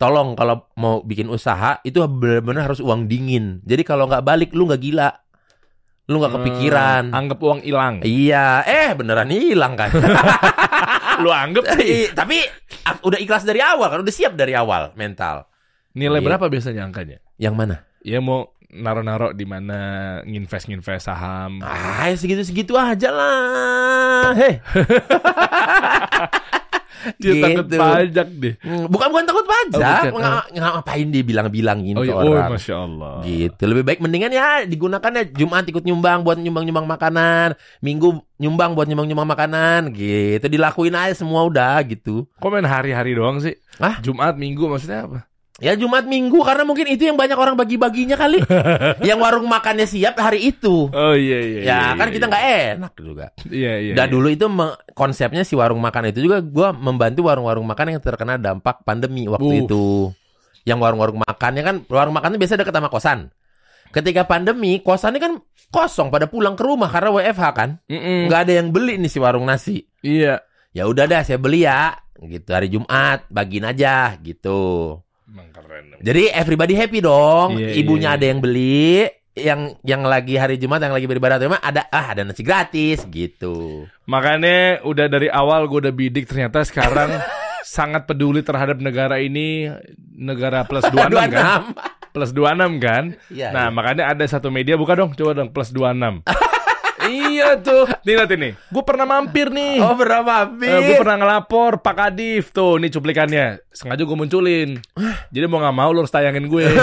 Tolong 0.00 0.32
kalau 0.32 0.64
mau 0.80 1.04
bikin 1.04 1.28
usaha 1.28 1.76
itu 1.84 2.00
benar-benar 2.08 2.72
harus 2.72 2.80
uang 2.80 3.04
dingin. 3.04 3.60
Jadi 3.68 3.84
kalau 3.84 4.08
nggak 4.08 4.24
balik 4.24 4.50
lu 4.56 4.64
nggak 4.64 4.80
gila. 4.80 5.12
Lu 6.08 6.16
nggak 6.18 6.40
kepikiran. 6.40 7.02
Hmm, 7.12 7.18
anggap 7.20 7.38
uang 7.38 7.60
hilang. 7.60 8.00
Iya, 8.00 8.64
eh 8.64 8.96
beneran 8.96 9.28
hilang 9.28 9.76
kan. 9.76 9.92
Lu 11.22 11.28
anggap 11.28 11.76
sih. 11.76 12.08
Ih, 12.08 12.08
tapi 12.16 12.40
ah, 12.82 12.96
udah 13.04 13.20
ikhlas 13.20 13.44
dari 13.44 13.60
awal 13.60 13.92
kan, 13.92 14.00
udah 14.00 14.10
siap 14.10 14.32
dari 14.34 14.56
awal 14.56 14.96
mental. 14.96 15.44
Nilai 15.92 16.18
Iya. 16.18 16.26
berapa 16.32 16.48
biasanya 16.48 16.82
angkanya? 16.88 17.20
Yang 17.36 17.54
mana? 17.60 17.76
Ya 18.00 18.18
mau 18.18 18.56
naro-naro 18.72 19.36
di 19.36 19.44
mana 19.44 19.78
nginvest-nginvest 20.24 21.06
saham. 21.06 21.60
Ah, 21.60 22.08
ya 22.08 22.16
segitu-segitu 22.16 22.72
aja 22.72 23.12
lah. 23.12 24.32
Heh. 24.32 24.54
Dia 27.16 27.32
takut 27.40 27.66
gitu. 27.66 27.78
pajak 27.78 28.28
deh. 28.34 28.54
Hmm, 28.60 28.84
Bukan 28.86 29.08
bukan 29.08 29.24
takut 29.24 29.46
pajak, 29.46 30.02
Oh, 30.06 30.12
bukan. 30.14 30.30
Nga- 30.50 30.72
ngapain 30.76 31.06
dia 31.08 31.22
bilang-bilangin 31.22 31.94
Oh, 31.94 32.02
ke 32.02 32.08
iya. 32.08 32.14
oh 32.14 32.28
orang. 32.28 32.50
masya 32.52 32.74
Allah. 32.76 33.14
Gitu. 33.22 33.62
Lebih 33.62 33.84
baik 33.84 34.00
mendingan 34.00 34.30
ya 34.30 34.48
digunakan 34.62 35.10
ya 35.10 35.22
Jumat 35.26 35.64
ikut 35.64 35.80
nyumbang 35.80 36.20
buat 36.20 36.36
nyumbang-nyumbang 36.36 36.84
makanan, 36.86 37.48
Minggu 37.80 38.08
nyumbang 38.36 38.74
buat 38.74 38.84
nyumbang-nyumbang 38.84 39.30
makanan, 39.30 39.80
gitu. 39.92 40.44
Dilakuin 40.44 40.92
aja 40.92 41.14
semua 41.14 41.40
udah 41.42 41.80
gitu. 41.82 42.28
Kok 42.36 42.48
main 42.50 42.64
hari-hari 42.64 43.14
doang 43.14 43.38
sih? 43.38 43.56
Ah? 43.76 43.96
Jumat, 44.00 44.36
Minggu 44.36 44.66
maksudnya 44.66 45.06
apa? 45.06 45.29
Ya 45.60 45.76
Jumat 45.76 46.08
Minggu 46.08 46.40
karena 46.40 46.64
mungkin 46.64 46.88
itu 46.88 47.04
yang 47.04 47.20
banyak 47.20 47.36
orang 47.36 47.52
bagi-baginya 47.52 48.16
kali. 48.16 48.40
yang 49.08 49.20
warung 49.20 49.44
makannya 49.44 49.84
siap 49.84 50.16
hari 50.16 50.48
itu. 50.48 50.88
Oh 50.88 51.12
iya 51.12 51.38
iya. 51.44 51.60
Ya 51.60 51.64
iya, 51.68 51.78
kan 52.00 52.08
iya, 52.08 52.14
kita 52.16 52.24
iya. 52.24 52.32
nggak 52.32 52.44
enak 52.48 52.92
juga. 52.96 53.26
Iya 53.44 53.72
iya. 53.76 53.92
Dan 53.92 54.06
iya. 54.08 54.12
dulu 54.16 54.28
itu 54.32 54.46
konsepnya 54.96 55.44
si 55.44 55.52
warung 55.52 55.84
makan 55.84 56.08
itu 56.08 56.24
juga 56.24 56.40
gua 56.40 56.72
membantu 56.72 57.28
warung-warung 57.28 57.68
makan 57.68 57.92
yang 57.92 58.00
terkena 58.00 58.40
dampak 58.40 58.80
pandemi 58.88 59.28
waktu 59.28 59.52
Uh. 59.52 59.60
itu. 59.68 59.84
Yang 60.64 60.78
warung-warung 60.80 61.20
makannya 61.20 61.62
kan 61.62 61.76
warung 61.92 62.16
makan 62.16 62.34
itu 62.34 62.40
biasa 62.40 62.56
dekat 62.56 62.74
sama 62.74 62.88
kosan. 62.88 63.28
Ketika 63.90 64.22
pandemi, 64.22 64.80
kosannya 64.80 65.20
kan 65.20 65.32
kosong 65.68 66.14
pada 66.14 66.30
pulang 66.30 66.54
ke 66.54 66.62
rumah 66.62 66.88
karena 66.88 67.10
WFH 67.10 67.44
kan. 67.52 67.70
Nggak 67.90 68.40
ada 68.48 68.52
yang 68.64 68.72
beli 68.72 68.96
nih 68.96 69.10
si 69.12 69.18
warung 69.20 69.44
nasi. 69.44 69.84
Iya. 70.00 70.40
Ya 70.70 70.86
udah 70.86 71.04
dah 71.10 71.20
saya 71.26 71.36
beli 71.36 71.66
ya. 71.66 71.98
Gitu 72.20 72.48
hari 72.54 72.70
Jumat, 72.70 73.26
bagiin 73.28 73.66
aja 73.66 74.14
gitu. 74.22 75.02
Emang 75.30 75.48
keren. 75.54 75.94
Jadi 76.02 76.26
everybody 76.34 76.74
happy 76.74 76.98
dong. 76.98 77.54
Iya, 77.54 77.78
Ibunya 77.78 78.10
iya, 78.10 78.16
ada 78.18 78.24
yang 78.26 78.40
beli, 78.42 79.06
yang 79.38 79.60
yang 79.86 80.02
lagi 80.02 80.34
hari 80.34 80.58
Jumat 80.58 80.82
yang 80.82 80.90
lagi 80.90 81.06
beribadah 81.06 81.38
gimana, 81.38 81.62
ada 81.62 81.86
ah 81.94 82.10
ada 82.10 82.26
nasi 82.26 82.42
gratis 82.42 83.06
gitu. 83.06 83.86
Makanya 84.10 84.82
udah 84.82 85.06
dari 85.06 85.30
awal 85.30 85.70
gue 85.70 85.86
udah 85.86 85.94
bidik 85.94 86.26
ternyata 86.26 86.66
sekarang 86.66 87.14
sangat 87.62 88.10
peduli 88.10 88.42
terhadap 88.42 88.82
negara 88.82 89.22
ini 89.22 89.70
negara 90.18 90.66
plus 90.66 90.82
26 90.90 91.30
kan? 91.30 91.62
26. 91.78 92.10
Plus 92.10 92.30
26 92.34 92.82
kan? 92.82 93.04
Iya. 93.30 93.48
Nah, 93.54 93.70
iya. 93.70 93.74
makanya 93.74 94.04
ada 94.10 94.26
satu 94.26 94.50
media 94.50 94.74
buka 94.74 94.98
dong, 94.98 95.14
coba 95.14 95.30
dong 95.30 95.54
plus 95.54 95.70
26. 95.70 96.26
iya 97.40 97.56
tuh. 97.56 97.88
Nih 98.04 98.14
lihat 98.14 98.30
ini. 98.30 98.52
Gue 98.68 98.84
pernah 98.84 99.08
mampir 99.08 99.48
nih. 99.48 99.80
Oh 99.80 99.96
berapa 99.96 100.52
Eh, 100.52 100.80
gue 100.84 100.96
pernah 101.00 101.16
ngelapor 101.16 101.80
Pak 101.80 101.94
Kadif 101.96 102.52
tuh, 102.52 102.76
ini 102.76 102.86
cuplikannya. 102.86 103.64
Sengaja 103.72 104.04
gue 104.04 104.12
munculin. 104.12 104.76
Jadi 105.32 105.44
mau 105.48 105.58
nggak 105.58 105.72
mau 105.72 105.90
lo 105.90 106.04
harus 106.04 106.12
tayangin 106.12 106.44
gue. 106.46 106.68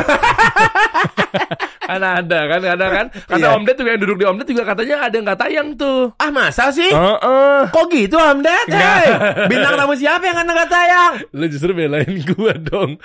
kan 1.88 2.04
ada 2.04 2.40
kan, 2.52 2.62
ada 2.62 2.86
kan. 2.90 3.06
Kata 3.14 3.40
Iya. 3.40 3.56
Om 3.56 3.64
Ded 3.64 3.78
juga 3.78 3.90
yang 3.96 4.02
duduk 4.02 4.18
di 4.20 4.26
Om 4.28 4.38
Ded 4.38 4.48
juga 4.52 4.64
katanya 4.66 4.96
ada 5.08 5.14
yang 5.14 5.26
nggak 5.26 5.40
tayang 5.40 5.68
tuh. 5.76 6.12
Ah 6.20 6.30
masa 6.30 6.68
sih? 6.70 6.92
Heeh. 6.92 7.60
Kok 7.72 7.86
gitu 7.88 8.18
Hamdat? 8.20 8.66
Nggak. 8.68 8.98
Hey, 9.00 9.08
bintang 9.48 9.74
tamu 9.80 9.96
siapa 9.96 10.24
yang 10.26 10.36
nggak 10.42 10.68
tayang? 10.70 11.14
Lu 11.32 11.46
justru 11.48 11.72
belain 11.72 12.12
gue 12.12 12.54
dong. 12.66 13.00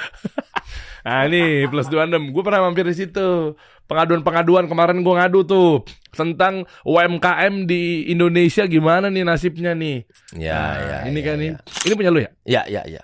nah 1.03 1.26
ini 1.26 1.66
plus 1.66 1.90
26 1.90 2.30
Gue 2.30 2.42
pernah 2.46 2.62
mampir 2.62 2.86
di 2.86 2.94
situ 2.94 3.59
Pengaduan-pengaduan 3.84 4.66
kemarin 4.66 5.00
gue 5.00 5.14
ngadu 5.14 5.40
tuh 5.42 5.70
Tentang 6.10 6.62
UMKM 6.82 7.64
di 7.64 8.06
Indonesia 8.06 8.64
gimana 8.64 9.06
nih 9.06 9.22
nasibnya 9.22 9.72
nih 9.72 10.04
Ya, 10.34 10.54
Nah, 10.54 10.74
ya. 10.76 10.98
Ini 11.08 11.14
ya, 11.14 11.22
kan 11.22 11.34
ya. 11.34 11.40
nih 11.40 11.50
Ini 11.82 11.92
punya 11.92 12.10
lu 12.10 12.20
ya? 12.20 12.30
Ya, 12.44 12.62
ya, 12.66 12.82
ya. 12.86 13.02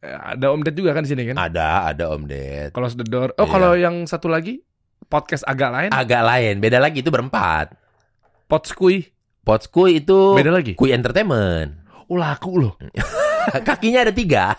Eh, 0.00 0.10
Ada 0.10 0.50
Om 0.50 0.62
Ded 0.62 0.74
juga 0.74 0.90
kan 0.90 1.02
di 1.02 1.10
sini 1.10 1.22
kan? 1.24 1.36
Ada, 1.36 1.68
ada 1.88 2.04
Om 2.10 2.22
Ded. 2.24 2.70
Close 2.70 2.94
the 2.94 3.04
door 3.04 3.30
Oh 3.36 3.44
Iya. 3.44 3.50
kalau 3.50 3.72
yang 3.74 4.04
satu 4.04 4.26
lagi 4.26 4.62
Podcast 5.04 5.44
agak 5.44 5.70
lain 5.70 5.90
Agak 5.90 6.22
lain, 6.22 6.58
beda 6.58 6.78
lagi 6.78 7.00
itu 7.00 7.08
berempat. 7.08 7.74
Potskui 8.46 9.10
Potskuy 9.42 9.98
itu 9.98 10.34
Beda 10.34 10.50
lagi 10.50 10.72
Kui 10.72 10.90
Entertainment. 10.90 11.82
Oh 12.06 12.16
laku 12.16 12.58
loh 12.58 12.74
Kakinya 13.68 14.06
ada 14.08 14.12
tiga. 14.14 14.54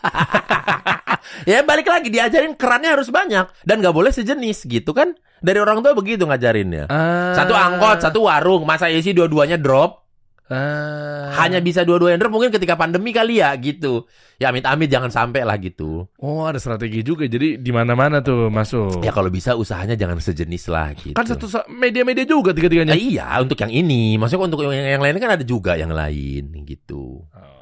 ya 1.50 1.64
balik 1.64 1.88
lagi 1.88 2.12
diajarin 2.12 2.56
kerannya 2.56 2.94
harus 2.94 3.10
banyak 3.10 3.46
dan 3.64 3.76
nggak 3.80 3.96
boleh 3.96 4.12
sejenis 4.12 4.68
gitu 4.68 4.92
kan? 4.92 5.16
Dari 5.44 5.60
orang 5.60 5.84
tua 5.84 5.92
begitu 5.92 6.24
ngajarinnya. 6.24 6.88
Ah. 6.88 7.36
Satu 7.36 7.52
angkot, 7.52 8.00
satu 8.00 8.20
warung, 8.32 8.64
masa 8.64 8.88
isi 8.88 9.12
dua-duanya 9.12 9.60
drop? 9.60 10.04
Ah. 10.52 11.32
Hanya 11.40 11.64
bisa 11.64 11.88
dua-duanya 11.88 12.20
drop 12.20 12.36
mungkin 12.36 12.52
ketika 12.52 12.76
pandemi 12.76 13.16
kali 13.16 13.40
ya 13.40 13.56
gitu. 13.60 14.08
Ya 14.38 14.52
amit-amit 14.52 14.92
jangan 14.92 15.08
sampai 15.08 15.48
lah 15.48 15.56
gitu. 15.56 16.08
Oh 16.20 16.44
ada 16.44 16.60
strategi 16.60 17.00
juga 17.00 17.24
Jadi 17.30 17.64
di 17.64 17.72
mana 17.72 17.96
mana 17.96 18.20
tuh 18.20 18.52
masuk 18.52 19.00
Ya 19.06 19.14
kalau 19.16 19.32
bisa 19.32 19.56
usahanya 19.56 19.96
jangan 19.96 20.20
sejenis 20.20 20.64
lah 20.68 20.92
gitu. 21.00 21.16
Kan 21.16 21.24
satu 21.24 21.48
sa- 21.48 21.64
media-media 21.72 22.28
juga 22.28 22.52
tiga-tiganya 22.52 22.92
Nah, 22.92 23.00
iya 23.00 23.28
untuk 23.40 23.56
yang 23.56 23.72
ini, 23.72 24.20
maksudnya 24.20 24.44
untuk 24.44 24.68
yang, 24.68 25.00
yang 25.00 25.04
lain 25.04 25.16
kan 25.18 25.32
ada 25.40 25.46
juga 25.48 25.80
yang 25.80 25.96
lain 25.96 26.66
gitu. 26.68 27.24
Oh, 27.24 27.40
ya 27.40 27.53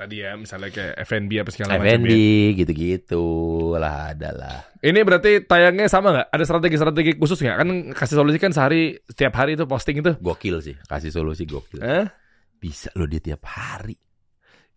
tadi 0.00 0.24
ya 0.24 0.32
misalnya 0.32 0.72
kayak 0.72 0.96
FNB 1.04 1.30
apa 1.44 1.50
segala 1.52 1.76
macam 1.76 1.84
F&B 1.84 2.08
ya. 2.08 2.56
gitu-gitu 2.64 3.24
lah 3.76 4.16
adalah. 4.16 4.56
Ini 4.80 4.96
berarti 5.04 5.44
tayangnya 5.44 5.92
sama 5.92 6.08
nggak? 6.16 6.28
Ada 6.32 6.44
strategi-strategi 6.48 7.12
khusus 7.20 7.36
nggak? 7.44 7.56
Kan 7.60 7.68
kasih 7.92 8.16
solusi 8.16 8.40
kan 8.40 8.56
sehari 8.56 8.96
setiap 9.04 9.36
hari 9.36 9.60
itu 9.60 9.68
posting 9.68 10.00
itu. 10.00 10.16
Gokil 10.16 10.64
sih, 10.64 10.72
kasih 10.88 11.12
solusi 11.12 11.44
gokil. 11.44 11.84
Eh? 11.84 12.08
Bisa 12.56 12.88
loh 12.96 13.04
dia 13.04 13.20
tiap 13.20 13.44
hari. 13.44 13.92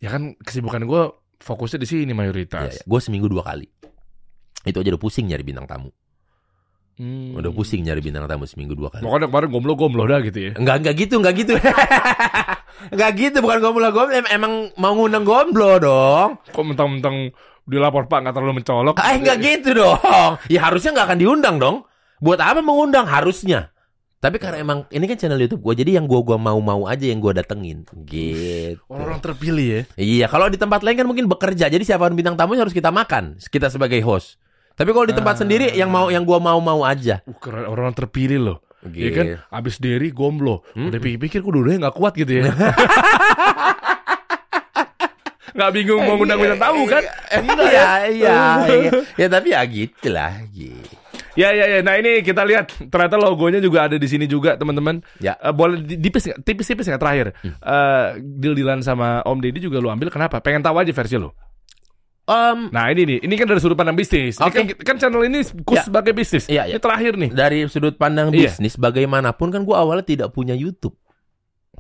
Ya 0.03 0.11
kan 0.11 0.35
kesibukan 0.43 0.83
gue 0.83 1.03
fokusnya 1.39 1.79
di 1.79 1.87
sini 1.87 2.11
Ya, 2.11 2.15
mayoritas. 2.19 2.83
Gue 2.83 2.99
seminggu 2.99 3.31
dua 3.31 3.47
kali. 3.47 3.71
Itu 4.67 4.83
aja 4.83 4.91
udah 4.91 4.99
pusing 4.99 5.31
nyari 5.31 5.47
bintang 5.47 5.71
tamu. 5.71 5.87
Hmm. 6.99 7.31
Udah 7.39 7.49
pusing 7.55 7.87
nyari 7.87 8.03
bintang 8.03 8.27
tamu 8.27 8.43
seminggu 8.43 8.75
dua 8.75 8.91
kali. 8.91 9.07
Makanya 9.07 9.31
kemarin 9.31 9.49
gomlo-gomlo 9.55 10.03
dah 10.03 10.19
gitu 10.19 10.39
ya. 10.39 10.59
Enggak, 10.59 10.83
enggak 10.83 10.95
gitu, 10.99 11.15
enggak 11.23 11.35
gitu. 11.39 11.53
enggak 12.89 13.11
gitu, 13.15 13.37
bukan 13.39 13.57
gomblo 13.59 13.89
gomblo. 13.89 14.13
Em- 14.13 14.29
Emang 14.29 14.73
mau 14.75 14.93
ngundang 14.93 15.23
gomblo 15.23 15.77
dong. 15.77 16.29
Kok 16.49 16.63
mentang-mentang 16.63 17.31
dilapor 17.63 18.07
Pak 18.07 18.27
nggak 18.27 18.35
terlalu 18.35 18.59
mencolok. 18.59 18.95
Eh, 18.99 19.15
enggak 19.19 19.37
gitu 19.39 19.69
dong. 19.73 19.99
Ya 20.47 20.67
harusnya 20.67 20.91
enggak 20.91 21.07
akan 21.13 21.19
diundang 21.19 21.55
dong. 21.57 21.87
Buat 22.19 22.39
apa 22.39 22.59
mengundang? 22.59 23.07
Harusnya. 23.07 23.71
Tapi 24.19 24.39
karena 24.39 24.63
emang 24.63 24.87
ini 24.87 25.03
kan 25.03 25.19
channel 25.19 25.35
YouTube 25.35 25.59
gue, 25.59 25.83
jadi 25.83 25.99
yang 25.99 26.07
gua 26.07 26.23
gua 26.23 26.39
mau-mau 26.39 26.87
aja 26.87 27.03
yang 27.03 27.19
gua 27.19 27.35
datengin. 27.35 27.83
Gitu. 28.07 28.79
Orang 28.87 29.19
terpilih 29.19 29.67
ya. 29.67 29.81
Iya, 29.99 30.25
kalau 30.31 30.47
di 30.47 30.55
tempat 30.55 30.79
lain 30.79 30.95
kan 30.95 31.03
mungkin 31.03 31.27
bekerja. 31.27 31.67
Jadi 31.67 31.83
siapa 31.83 32.07
pun 32.07 32.15
bintang 32.15 32.39
tamunya 32.39 32.63
harus 32.63 32.71
kita 32.71 32.87
makan, 32.87 33.35
kita 33.51 33.67
sebagai 33.67 33.99
host. 33.99 34.39
Tapi 34.79 34.95
kalau 34.95 35.03
di 35.03 35.11
tempat 35.11 35.35
Ah. 35.35 35.39
sendiri 35.43 35.75
yang 35.75 35.91
mau 35.91 36.07
yang 36.07 36.23
gua 36.23 36.39
mau-mau 36.39 36.87
aja. 36.87 37.19
Uh, 37.27 37.35
keren, 37.35 37.67
orang 37.67 37.91
terpilih 37.91 38.39
loh. 38.39 38.57
Ya 38.91 39.09
kan, 39.15 39.25
abis 39.49 39.79
Derry 39.79 40.11
gomblo. 40.11 40.61
Hmm. 40.75 40.91
Udah 40.91 40.99
pikir-pikir 40.99 41.39
kok 41.39 41.51
dua-duanya 41.51 41.87
nggak 41.87 41.95
kuat 41.95 42.13
gitu 42.19 42.43
ya. 42.43 42.51
nggak 45.53 45.69
bingung 45.69 46.01
mau 46.01 46.17
ngundang 46.17 46.41
bintang 46.41 46.61
tamu 46.61 46.83
kan? 46.89 47.03
Enggak 47.29 47.69
Iya, 47.69 47.89
iya, 48.09 48.37
iya. 48.65 48.91
Ya 49.21 49.27
tapi 49.29 49.53
ya 49.53 49.61
gitu 49.69 50.07
lah. 50.09 50.33
Gitu. 50.49 50.97
Ya 51.33 51.49
ya 51.53 51.65
ya. 51.65 51.79
Nah 51.81 51.97
ini 51.97 52.21
kita 52.21 52.45
lihat 52.45 52.73
ternyata 52.89 53.17
logonya 53.17 53.57
juga 53.61 53.89
ada 53.89 53.97
di 53.97 54.07
sini 54.09 54.25
juga 54.25 54.57
teman-teman. 54.57 55.01
Ya. 55.21 55.37
Eh, 55.41 55.53
boleh 55.53 55.81
tipis? 55.81 56.29
Tipis-tipis 56.41 56.89
nggak 56.89 57.01
terakhir? 57.01 57.27
Eh, 57.45 58.07
deal-dealan 58.21 58.81
sama 58.81 59.21
Om 59.25 59.41
Deddy 59.41 59.61
juga 59.61 59.77
lu 59.81 59.89
ambil 59.89 60.09
kenapa? 60.09 60.41
Pengen 60.41 60.61
tahu 60.65 60.77
aja 60.81 60.93
versi 60.93 61.17
lu. 61.17 61.29
Em, 62.23 62.71
Nah 62.71 62.87
ini 62.87 63.03
nih, 63.03 63.17
ini 63.21 63.33
kan 63.35 63.45
dari 63.45 63.59
sudut 63.59 63.75
pandang 63.75 63.93
bisnis. 63.93 64.39
Ini 64.39 64.47
Oke. 64.47 64.55
kan, 64.55 64.65
kan 64.79 64.95
channel 64.95 65.27
ini 65.27 65.43
khusus 65.43 65.75
Ya. 65.75 65.83
sebagai 65.83 66.15
bisnis. 66.15 66.47
Iya, 66.47 66.63
iya. 66.65 66.75
Ini 66.75 66.79
terakhir 66.79 67.13
nih. 67.15 67.29
dari 67.29 67.59
sudut 67.67 67.95
pandang 67.95 68.31
Iya. 68.31 68.47
bisnis, 68.47 68.79
bagaimanapun 68.79 69.51
kan 69.51 69.61
gua 69.61 69.83
awalnya 69.83 70.07
tidak 70.07 70.31
punya 70.31 70.55
YouTube. 70.55 70.95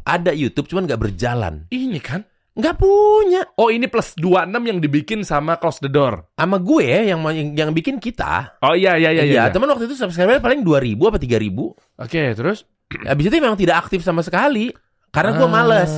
Ada 0.03 0.35
YouTube, 0.35 0.67
cuman 0.67 0.83
nggak 0.83 0.99
berjalan. 0.99 1.63
Ini 1.69 1.99
kan. 2.03 2.27
Nggak 2.53 2.75
punya. 2.75 3.41
Oh 3.55 3.71
ini 3.71 3.87
plus 3.87 4.13
26 4.13 4.67
yang 4.67 4.77
dibikin 4.77 5.23
sama 5.23 5.57
Close 5.57 5.79
the 5.79 5.89
Door. 5.89 6.27
Sama 6.35 6.59
gue 6.59 6.85
yang, 6.85 7.17
yang 7.25 7.49
yang 7.55 7.69
bikin 7.71 7.97
kita. 7.97 8.59
Oh 8.61 8.77
iya 8.77 8.93
iya 8.93 9.09
iya. 9.09 9.23
Iya, 9.23 9.33
iya. 9.41 9.43
teman 9.49 9.65
waktu 9.65 9.87
itu 9.87 9.97
subscriber 9.97 10.37
paling 10.37 10.61
2000 10.61 11.09
apa 11.09 11.17
3000. 11.17 11.73
Oke 11.97 12.21
terus? 12.35 12.67
Habis 12.93 13.25
itu 13.25 13.35
memang 13.39 13.57
tidak 13.57 13.81
aktif 13.81 14.05
sama 14.05 14.21
sekali. 14.21 14.69
Karena 15.09 15.33
gue 15.33 15.47
males. 15.47 15.89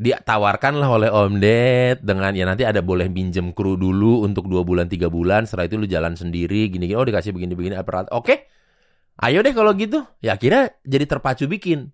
Ah. 0.00 0.16
Ditawarkan 0.16 0.80
lah 0.80 0.88
oleh 0.88 1.10
Om 1.12 1.36
Ded 1.36 2.00
dengan 2.00 2.32
ya 2.32 2.48
nanti 2.48 2.64
ada 2.64 2.80
boleh 2.80 3.12
pinjem 3.12 3.52
kru 3.52 3.76
dulu 3.76 4.24
untuk 4.24 4.48
dua 4.48 4.64
bulan 4.64 4.88
tiga 4.88 5.12
bulan. 5.12 5.44
Setelah 5.44 5.68
itu 5.68 5.76
lu 5.76 5.84
jalan 5.84 6.16
sendiri 6.16 6.72
gini-gini. 6.72 6.96
Oh 6.96 7.04
dikasih 7.04 7.36
begini-begini 7.36 7.76
aparat. 7.76 8.08
Oke. 8.16 8.48
Ayo 9.20 9.44
deh 9.44 9.52
kalau 9.52 9.76
gitu. 9.76 10.00
Ya 10.24 10.40
akhirnya 10.40 10.72
jadi 10.80 11.04
terpacu 11.04 11.44
bikin. 11.44 11.92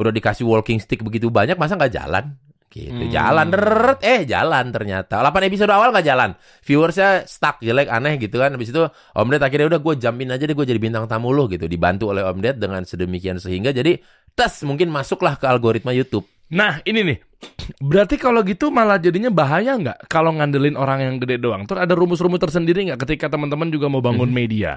Udah 0.00 0.08
dikasih 0.08 0.48
walking 0.48 0.80
stick 0.80 1.04
begitu 1.04 1.28
banyak 1.28 1.60
masa 1.60 1.76
nggak 1.76 1.92
jalan? 1.92 2.40
Gitu 2.70 2.86
Hmm. 2.94 3.10
jalan 3.10 3.50
deret 3.50 3.98
eh 3.98 4.22
jalan 4.22 4.70
ternyata 4.70 5.18
8 5.18 5.42
episode 5.42 5.74
awal 5.74 5.90
nggak 5.90 6.06
jalan 6.06 6.38
viewersnya 6.62 7.26
stuck 7.26 7.58
jelek 7.58 7.90
aneh 7.90 8.14
gitu 8.14 8.38
kan 8.38 8.54
habis 8.54 8.70
itu 8.70 8.86
Om 9.10 9.26
Ded 9.26 9.42
akhirnya 9.42 9.74
udah 9.74 9.80
gue 9.82 9.94
jumpin 9.98 10.30
aja 10.30 10.46
deh 10.46 10.54
gue 10.54 10.62
jadi 10.70 10.78
bintang 10.78 11.10
tamu 11.10 11.34
lo 11.34 11.50
gitu 11.50 11.66
dibantu 11.66 12.14
oleh 12.14 12.22
Om 12.22 12.38
Ded 12.38 12.62
dengan 12.62 12.86
sedemikian 12.86 13.42
sehingga 13.42 13.74
jadi 13.74 13.98
tes 14.38 14.62
mungkin 14.62 14.86
masuklah 14.86 15.34
ke 15.34 15.50
algoritma 15.50 15.90
YouTube 15.90 16.30
Nah 16.50 16.82
ini 16.82 17.00
nih. 17.06 17.18
Berarti 17.80 18.20
kalau 18.20 18.44
gitu 18.44 18.68
malah 18.68 19.00
jadinya 19.00 19.32
bahaya 19.32 19.72
nggak 19.72 20.12
kalau 20.12 20.34
ngandelin 20.36 20.76
orang 20.76 21.00
yang 21.00 21.14
gede 21.16 21.40
doang? 21.40 21.64
Terus 21.64 21.80
ada 21.80 21.94
rumus-rumus 21.96 22.36
tersendiri 22.36 22.92
nggak 22.92 23.00
ketika 23.06 23.32
teman-teman 23.32 23.72
juga 23.72 23.88
mau 23.88 24.04
bangun 24.04 24.28
media? 24.28 24.76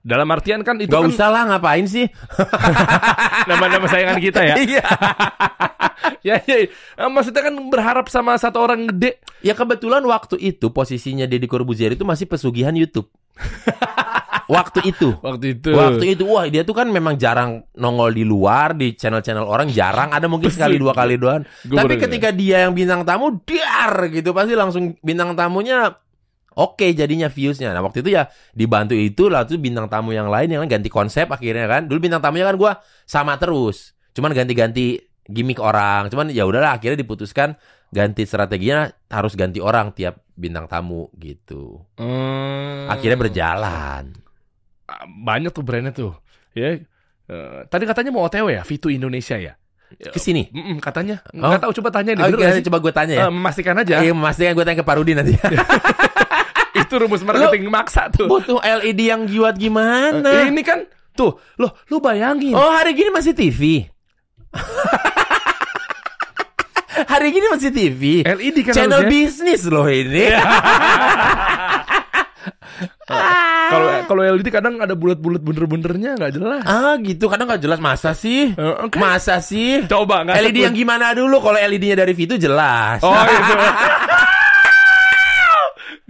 Dalam 0.00 0.24
artian 0.32 0.64
kan 0.64 0.80
itu 0.80 0.88
Gak 0.88 1.04
kan 1.04 1.12
usah 1.12 1.28
lah 1.28 1.42
ngapain 1.52 1.84
sih 1.84 2.08
nama-nama 3.50 3.84
sayangan 3.84 4.16
kita 4.16 4.40
ya. 4.40 4.54
Iya 4.56 4.84
ya, 6.28 6.36
ya, 6.40 6.56
ya. 6.64 6.68
Maksudnya 7.10 7.42
kan 7.44 7.54
berharap 7.68 8.08
sama 8.08 8.38
satu 8.40 8.64
orang 8.64 8.88
gede. 8.88 9.20
Ya 9.44 9.52
kebetulan 9.52 10.00
waktu 10.08 10.40
itu 10.40 10.72
posisinya 10.72 11.28
Deddy 11.28 11.50
Corbuzier 11.50 11.92
itu 11.92 12.08
masih 12.08 12.24
pesugihan 12.24 12.72
YouTube 12.72 13.12
Waktu 14.50 14.80
itu 14.90 15.14
Waktu 15.22 15.46
itu. 15.54 15.70
Waktu 15.70 16.04
itu 16.18 16.24
wah 16.26 16.44
dia 16.50 16.66
tuh 16.66 16.74
kan 16.74 16.90
memang 16.90 17.14
jarang 17.14 17.62
nongol 17.78 18.10
di 18.10 18.26
luar 18.26 18.74
di 18.74 18.98
channel-channel 18.98 19.46
orang 19.46 19.70
jarang 19.70 20.10
ada 20.10 20.26
mungkin 20.26 20.50
sekali 20.50 20.74
dua 20.76 20.90
kali 20.90 21.14
doang. 21.14 21.46
Gua 21.70 21.86
Tapi 21.86 21.94
ketika 22.02 22.34
dia 22.34 22.66
yang 22.66 22.74
bintang 22.74 23.06
tamu 23.06 23.38
dar 23.46 24.10
gitu 24.10 24.34
pasti 24.34 24.58
langsung 24.58 24.98
bintang 25.00 25.38
tamunya 25.38 25.94
oke 26.58 26.86
jadinya 26.90 27.30
viewsnya. 27.30 27.70
Nah 27.70 27.82
waktu 27.86 28.02
itu 28.02 28.10
ya 28.18 28.26
dibantu 28.50 28.98
itu 28.98 29.30
lalu 29.30 29.54
tuh 29.54 29.58
bintang 29.62 29.86
tamu 29.86 30.10
yang 30.10 30.26
lain 30.26 30.50
yang 30.50 30.66
ganti 30.66 30.90
konsep 30.90 31.30
akhirnya 31.30 31.70
kan. 31.70 31.86
Dulu 31.86 32.10
bintang 32.10 32.20
tamunya 32.20 32.50
kan 32.50 32.56
gua 32.58 32.72
sama 33.06 33.38
terus. 33.38 33.94
Cuman 34.10 34.34
ganti-ganti 34.34 34.98
gimmick 35.30 35.62
orang. 35.62 36.10
Cuman 36.10 36.34
ya 36.34 36.42
udahlah 36.44 36.74
akhirnya 36.74 36.98
diputuskan 36.98 37.54
ganti 37.90 38.22
strateginya 38.22 38.90
harus 39.10 39.34
ganti 39.34 39.58
orang 39.58 39.90
tiap 39.94 40.22
bintang 40.34 40.70
tamu 40.70 41.10
gitu. 41.18 41.84
Hmm. 41.98 42.90
Akhirnya 42.90 43.18
berjalan. 43.18 44.29
Banyak 45.06 45.50
tuh 45.50 45.62
brandnya 45.62 45.92
tuh. 45.92 46.12
Ya. 46.52 46.78
Eh, 47.30 47.60
tadi 47.70 47.86
katanya 47.86 48.10
mau 48.10 48.24
OTW 48.24 48.50
ya, 48.50 48.62
Vitu 48.62 48.90
Indonesia 48.90 49.38
ya. 49.38 49.54
Ke 49.90 50.18
sini. 50.18 50.46
Mm-mm, 50.50 50.78
katanya. 50.78 51.18
Oh. 51.34 51.50
Nggak 51.50 51.62
tahu 51.66 51.72
coba 51.82 51.90
tanya 51.90 52.14
deh. 52.14 52.22
Oke, 52.22 52.30
bener 52.30 52.38
nggak 52.46 52.54
sih? 52.58 52.64
coba 52.70 52.78
gue 52.78 52.92
tanya 52.94 53.14
ya. 53.14 53.22
Eh, 53.26 53.30
memastikan 53.30 53.74
aja. 53.74 53.94
Iya, 53.98 54.12
memastikan 54.14 54.52
gue 54.54 54.62
tanya 54.62 54.78
ke 54.78 54.86
Parudi 54.86 55.12
nanti. 55.18 55.34
Itu 56.80 56.94
rumus 56.98 57.22
marketing 57.22 57.66
maksa 57.66 58.06
tuh. 58.10 58.30
Butuh 58.30 58.62
LED 58.62 59.00
yang 59.10 59.26
giwat 59.26 59.58
Eh, 59.58 59.66
gimana? 59.66 60.46
ini 60.46 60.62
kan 60.62 60.86
tuh, 61.10 61.42
loh, 61.58 61.74
lu 61.90 61.98
bayangin. 61.98 62.54
Oh, 62.54 62.70
hari 62.70 62.94
gini 62.94 63.10
masih 63.10 63.34
TV. 63.34 63.90
hari 67.10 67.26
gini 67.30 67.46
masih 67.50 67.70
TV. 67.70 68.02
LED 68.22 68.56
kan 68.62 68.74
Channel 68.74 69.02
harusnya. 69.02 69.10
bisnis 69.10 69.62
loh 69.66 69.86
ini. 69.86 70.30
Kalau 73.70 73.88
kalau 74.06 74.22
LED 74.26 74.50
kadang 74.50 74.82
ada 74.82 74.98
bulat-bulat 74.98 75.38
bener-benernya 75.38 76.18
nggak 76.18 76.32
jelas. 76.34 76.62
ah, 76.66 76.98
gitu. 76.98 77.30
Kadang 77.30 77.46
nggak 77.46 77.62
jelas 77.62 77.78
masa 77.78 78.10
sih? 78.18 78.50
Eh, 78.50 78.74
oke. 78.86 78.98
Masa 78.98 79.38
sih? 79.38 79.86
Coba 79.86 80.26
nggak 80.26 80.42
LED 80.42 80.58
yang 80.66 80.74
gimana 80.74 81.14
dulu? 81.14 81.38
Kalau 81.38 81.54
LED-nya 81.54 81.94
dari 81.94 82.10
Vitu 82.10 82.34
jelas. 82.34 82.98
Oh 83.02 83.14
itu. 83.38 83.54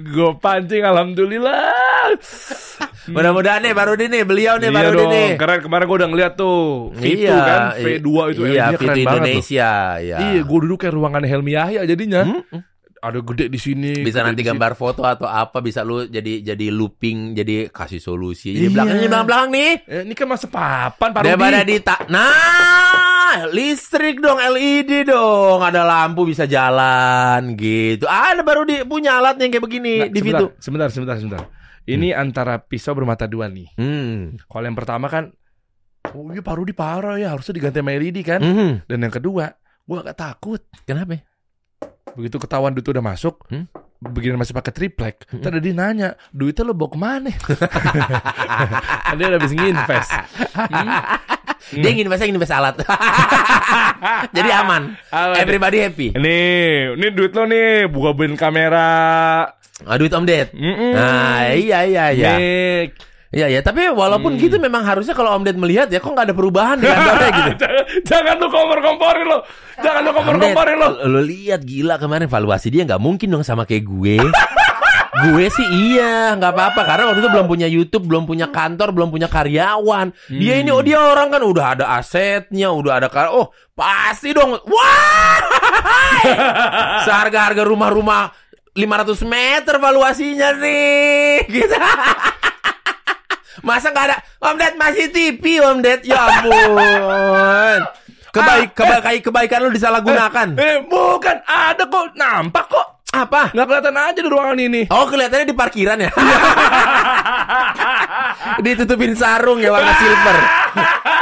Gue 0.00 0.32
pancing 0.40 0.80
alhamdulillah. 0.80 2.16
Mudah-mudahan 3.10 3.60
nih 3.60 3.72
Parudi 3.76 4.08
nih, 4.08 4.22
beliau 4.24 4.56
nih 4.56 4.72
Iya 4.72 4.76
Parudi 4.80 4.96
dong, 5.04 5.12
nih. 5.12 5.28
keren 5.36 5.60
kemarin 5.60 5.84
gue 5.84 5.96
udah 6.00 6.08
ngeliat 6.08 6.32
tuh 6.38 6.60
Vitu 6.96 7.26
iya, 7.26 7.36
kan 7.42 7.60
V2 7.76 8.08
itu 8.32 8.40
iya, 8.48 8.64
keren 8.76 8.96
banget. 8.96 9.04
Indonesia, 9.04 9.72
ya. 10.00 10.16
Iya, 10.20 10.40
gue 10.40 10.58
duduk 10.64 10.78
kayak 10.80 10.94
ruangan 10.96 11.22
Helmi 11.26 11.52
Yahya 11.52 11.80
jadinya. 11.84 12.22
Hmm? 12.24 12.64
Ada 13.02 13.18
gede 13.18 13.48
di 13.48 13.56
sini. 13.56 13.92
bisa 13.98 14.20
nanti 14.20 14.36
di 14.36 14.42
sini. 14.42 14.50
gambar 14.52 14.72
foto 14.74 15.02
atau 15.02 15.24
apa 15.24 15.58
bisa 15.58 15.80
lu 15.80 16.04
jadi 16.04 16.44
jadi 16.44 16.66
looping 16.68 17.32
jadi 17.32 17.68
kasih 17.68 17.96
solusi 17.96 18.52
jadi 18.52 18.60
Iya. 18.62 18.74
belakangnya 18.74 19.08
belakang 19.08 19.26
belakang 19.26 19.48
nih 19.50 19.70
Eh, 19.86 20.02
ini 20.04 20.12
kan 20.12 20.26
masa 20.26 20.46
papan 20.46 21.08
Pak 21.10 21.20
daripada 21.22 21.60
di 21.62 21.76
ta 21.78 21.96
nah 22.06 23.48
listrik 23.48 24.18
dong 24.18 24.36
LED 24.36 25.06
dong 25.06 25.60
ada 25.60 25.80
lampu 25.80 26.24
bisa 26.24 26.44
jalan 26.44 27.54
gitu 27.54 28.04
ada 28.04 28.40
baru 28.40 28.62
di 28.62 28.84
punya 28.84 29.16
alat 29.16 29.38
yang 29.38 29.48
kayak 29.48 29.64
begini 29.64 29.94
Nah, 29.96 30.08
di 30.08 30.18
sebentar, 30.18 30.40
Vitu 30.42 30.46
sebentar, 30.58 30.88
sebentar, 30.88 31.16
sebentar. 31.16 31.42
Ini 31.82 32.12
antara 32.12 32.60
pisau 32.60 32.92
bermata 32.92 33.24
dua 33.24 33.48
nih. 33.48 33.66
hmm. 33.74 34.44
Kalau 34.44 34.62
yang 34.62 34.74
pertama 34.74 35.06
kan, 35.06 35.32
oh 36.08 36.22
iya 36.28 36.38
Pak 36.38 36.54
Rudi 36.54 36.70
parah 36.70 37.16
ya, 37.16 37.32
harusnya 37.32 37.50
diganti 37.52 37.78
sama 37.78 37.90
LED 37.92 38.18
kan. 38.20 38.38
Mhm. 38.38 38.86
Dan 38.86 38.98
yang 39.00 39.10
kedua, 39.10 39.50
gue 39.82 39.96
agak 39.98 40.14
takut. 40.14 40.60
kenapa? 40.84 41.18
Begitu 42.12 42.36
ketahuan 42.38 42.72
duit 42.72 42.86
udah 42.86 43.04
masuk, 43.04 43.38
Hmm? 43.46 43.66
begini 44.00 44.32
masih 44.32 44.52
pakai 44.52 44.72
triplek. 44.72 45.28
Tadi 45.30 45.60
dia 45.60 45.72
nanya, 45.72 46.08
duitnya 46.30 46.64
lo 46.64 46.72
bawa 46.72 46.88
ke 46.88 46.98
mana? 46.98 47.30
Dia 49.12 49.26
udah 49.26 49.36
habis 49.36 49.52
nginvest. 49.52 50.10
Hmm? 50.56 50.88
dia 51.70 51.86
ingin 51.88 52.10
invest 52.10 52.26
invest 52.26 52.50
alat 52.50 52.82
jadi 54.34 54.58
aman 54.58 54.98
Aman. 55.06 55.36
everybody 55.38 55.78
happy 55.78 56.10
Nih, 56.10 56.98
ini 56.98 57.06
duit 57.10 57.30
lo 57.30 57.46
nih, 57.46 57.86
buka 57.86 58.10
bin 58.10 58.34
kamera. 58.34 58.90
ah, 59.80 59.94
duit 59.94 60.10
om 60.10 60.26
Ded 60.26 60.50
Mm-mm. 60.50 60.90
nah 60.90 61.46
iya 61.48 61.86
iya 61.86 62.04
iya 62.10 62.30
Nih, 62.34 62.90
Iya 63.30 63.46
ya, 63.46 63.62
tapi 63.62 63.86
walaupun 63.86 64.34
Hmm. 64.34 64.42
gitu 64.42 64.58
memang 64.58 64.82
harusnya 64.82 65.14
kalau 65.14 65.30
Om 65.38 65.46
Ded 65.46 65.54
melihat 65.54 65.86
ya 65.86 66.02
kok 66.02 66.10
nggak 66.10 66.26
ada 66.26 66.34
perubahan 66.34 66.82
di 66.82 66.90
kantornya 66.90 67.30
gitu. 67.30 67.50
jangan, 67.62 67.84
jangan 68.02 68.34
lu 68.42 68.46
kompor-komporin 68.50 69.24
lo. 69.30 69.38
Jangan 69.78 70.00
lu 70.02 70.10
kompor-komporin 70.10 70.74
lo. 70.74 70.88
Lo 71.06 71.20
lihat 71.22 71.62
gila 71.62 71.94
kemarin 71.96 72.26
valuasi 72.26 72.74
dia 72.74 72.82
nggak 72.82 72.98
mungkin 72.98 73.30
dong 73.30 73.46
sama 73.46 73.70
kayak 73.70 73.86
gue. 73.86 74.18
gue 75.20 75.46
sih 75.46 75.66
iya 75.90 76.34
nggak 76.34 76.54
apa-apa 76.54 76.80
karena 76.82 77.04
waktu 77.06 77.20
itu 77.22 77.30
belum 77.30 77.46
punya 77.46 77.68
YouTube, 77.70 78.04
belum 78.10 78.24
punya 78.26 78.50
kantor, 78.50 78.90
belum 78.90 79.14
punya 79.14 79.30
karyawan. 79.30 80.10
Dia 80.26 80.58
ini 80.58 80.74
oh 80.74 80.82
dia 80.82 80.98
orang 80.98 81.30
kan 81.30 81.42
udah 81.46 81.66
ada 81.78 81.86
asetnya, 82.02 82.74
udah 82.74 82.98
ada 82.98 83.06
kar 83.06 83.30
oh 83.30 83.54
pasti 83.78 84.34
dong. 84.34 84.58
Wah, 84.58 85.38
seharga 87.06 87.46
harga 87.46 87.62
rumah-rumah 87.62 88.34
500 88.74 89.22
meter 89.22 89.74
valuasinya 89.78 90.50
nih, 90.56 91.46
gitu. 91.46 91.78
Masa 93.60 93.92
nggak 93.92 94.06
ada? 94.10 94.16
Om 94.40 94.56
Ded 94.56 94.74
masih 94.80 95.06
TV 95.12 95.60
Om 95.60 95.78
Ded 95.84 96.00
ya 96.04 96.16
ampun. 96.16 97.80
Kebaik, 98.30 98.78
kebaik, 98.78 99.22
kebaikan 99.26 99.58
lu 99.66 99.74
disalahgunakan. 99.74 100.54
Eh, 100.54 100.86
bukan. 100.86 101.42
Ada 101.42 101.82
kok, 101.90 102.14
nampak 102.14 102.70
kok. 102.70 102.86
Apa? 103.10 103.50
Nggak 103.50 103.66
kelihatan 103.66 103.96
aja 103.98 104.20
di 104.22 104.30
ruangan 104.30 104.54
ini. 104.54 104.86
Oh 104.86 105.10
kelihatannya 105.10 105.50
di 105.50 105.56
parkiran 105.58 105.98
ya? 105.98 106.14
Ditutupin 108.64 109.18
sarung 109.18 109.58
ya 109.58 109.74
warna 109.74 109.90
silver 109.98 110.36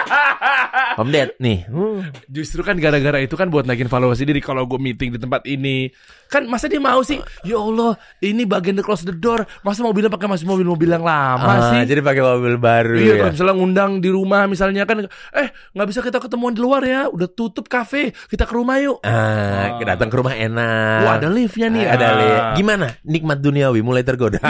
Om 0.97 1.09
Ded 1.09 1.39
nih 1.39 1.65
hmm. 1.65 2.27
Justru 2.27 2.61
kan 2.61 2.75
gara-gara 2.75 3.19
itu 3.19 3.35
kan 3.35 3.49
buat 3.49 3.65
naikin 3.65 3.87
valuasi 3.87 4.23
diri 4.23 4.41
kalau 4.41 4.65
gue 4.65 4.77
meeting 4.77 5.11
di 5.11 5.19
tempat 5.19 5.45
ini. 5.45 5.89
Kan 6.27 6.45
masa 6.45 6.69
dia 6.69 6.77
mau 6.77 7.01
sih? 7.01 7.17
Ya 7.41 7.57
Allah, 7.57 7.97
ini 8.21 8.45
bagian 8.45 8.75
the 8.75 8.85
close 8.85 9.01
the 9.01 9.13
door. 9.13 9.49
Masa 9.63 9.81
mobilnya 9.81 10.09
pakai 10.09 10.29
masih 10.29 10.45
mobil-mobil 10.45 10.85
yang 10.87 11.01
lama 11.01 11.41
Ah, 11.41 11.59
sih? 11.73 11.89
Jadi 11.89 12.01
pakai 12.01 12.21
mobil 12.21 12.55
baru 12.57 13.01
Iya, 13.01 13.07
ya 13.07 13.15
kalau 13.19 13.33
misalnya 13.33 13.55
ngundang 13.57 13.93
di 13.99 14.09
rumah 14.09 14.45
misalnya 14.45 14.85
kan, 14.85 15.09
eh 15.33 15.49
nggak 15.73 15.87
bisa 15.89 16.01
kita 16.05 16.21
ketemuan 16.21 16.53
di 16.53 16.61
luar 16.61 16.85
ya, 16.85 17.09
udah 17.09 17.29
tutup 17.29 17.65
kafe, 17.67 18.13
kita 18.29 18.45
ke 18.45 18.53
rumah 18.53 18.77
yuk. 18.77 19.01
Ah, 19.01 19.81
datang 19.81 20.13
ke 20.13 20.17
rumah 20.17 20.37
enak 20.37 21.01
Wah, 21.03 21.15
ada 21.17 21.29
liftnya 21.29 21.69
nih. 21.69 21.85
Ada 21.89 22.05
Ah. 22.05 22.13
lift 22.15 22.45
Gimana? 22.57 22.87
Nikmat 23.03 23.39
duniawi 23.41 23.81
mulai 23.81 24.05
tergoda 24.05 24.37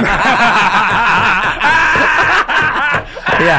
Iya, 3.39 3.59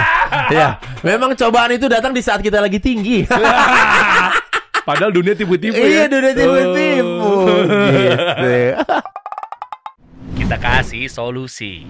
iya. 0.52 0.68
Memang 1.02 1.34
cobaan 1.36 1.72
itu 1.72 1.88
datang 1.88 2.12
di 2.12 2.20
saat 2.20 2.44
kita 2.44 2.60
lagi 2.60 2.80
tinggi. 2.80 3.24
Padahal 4.88 5.14
dunia 5.14 5.38
tipu-tipu 5.38 5.78
iya, 5.78 6.10
ya. 6.10 6.18
udah 6.18 6.34
tipu-tipu. 6.34 7.30
Oh. 7.30 7.62
Gitu. 7.94 8.56
Kita 10.40 10.56
kasih 10.58 11.06
solusi. 11.06 11.86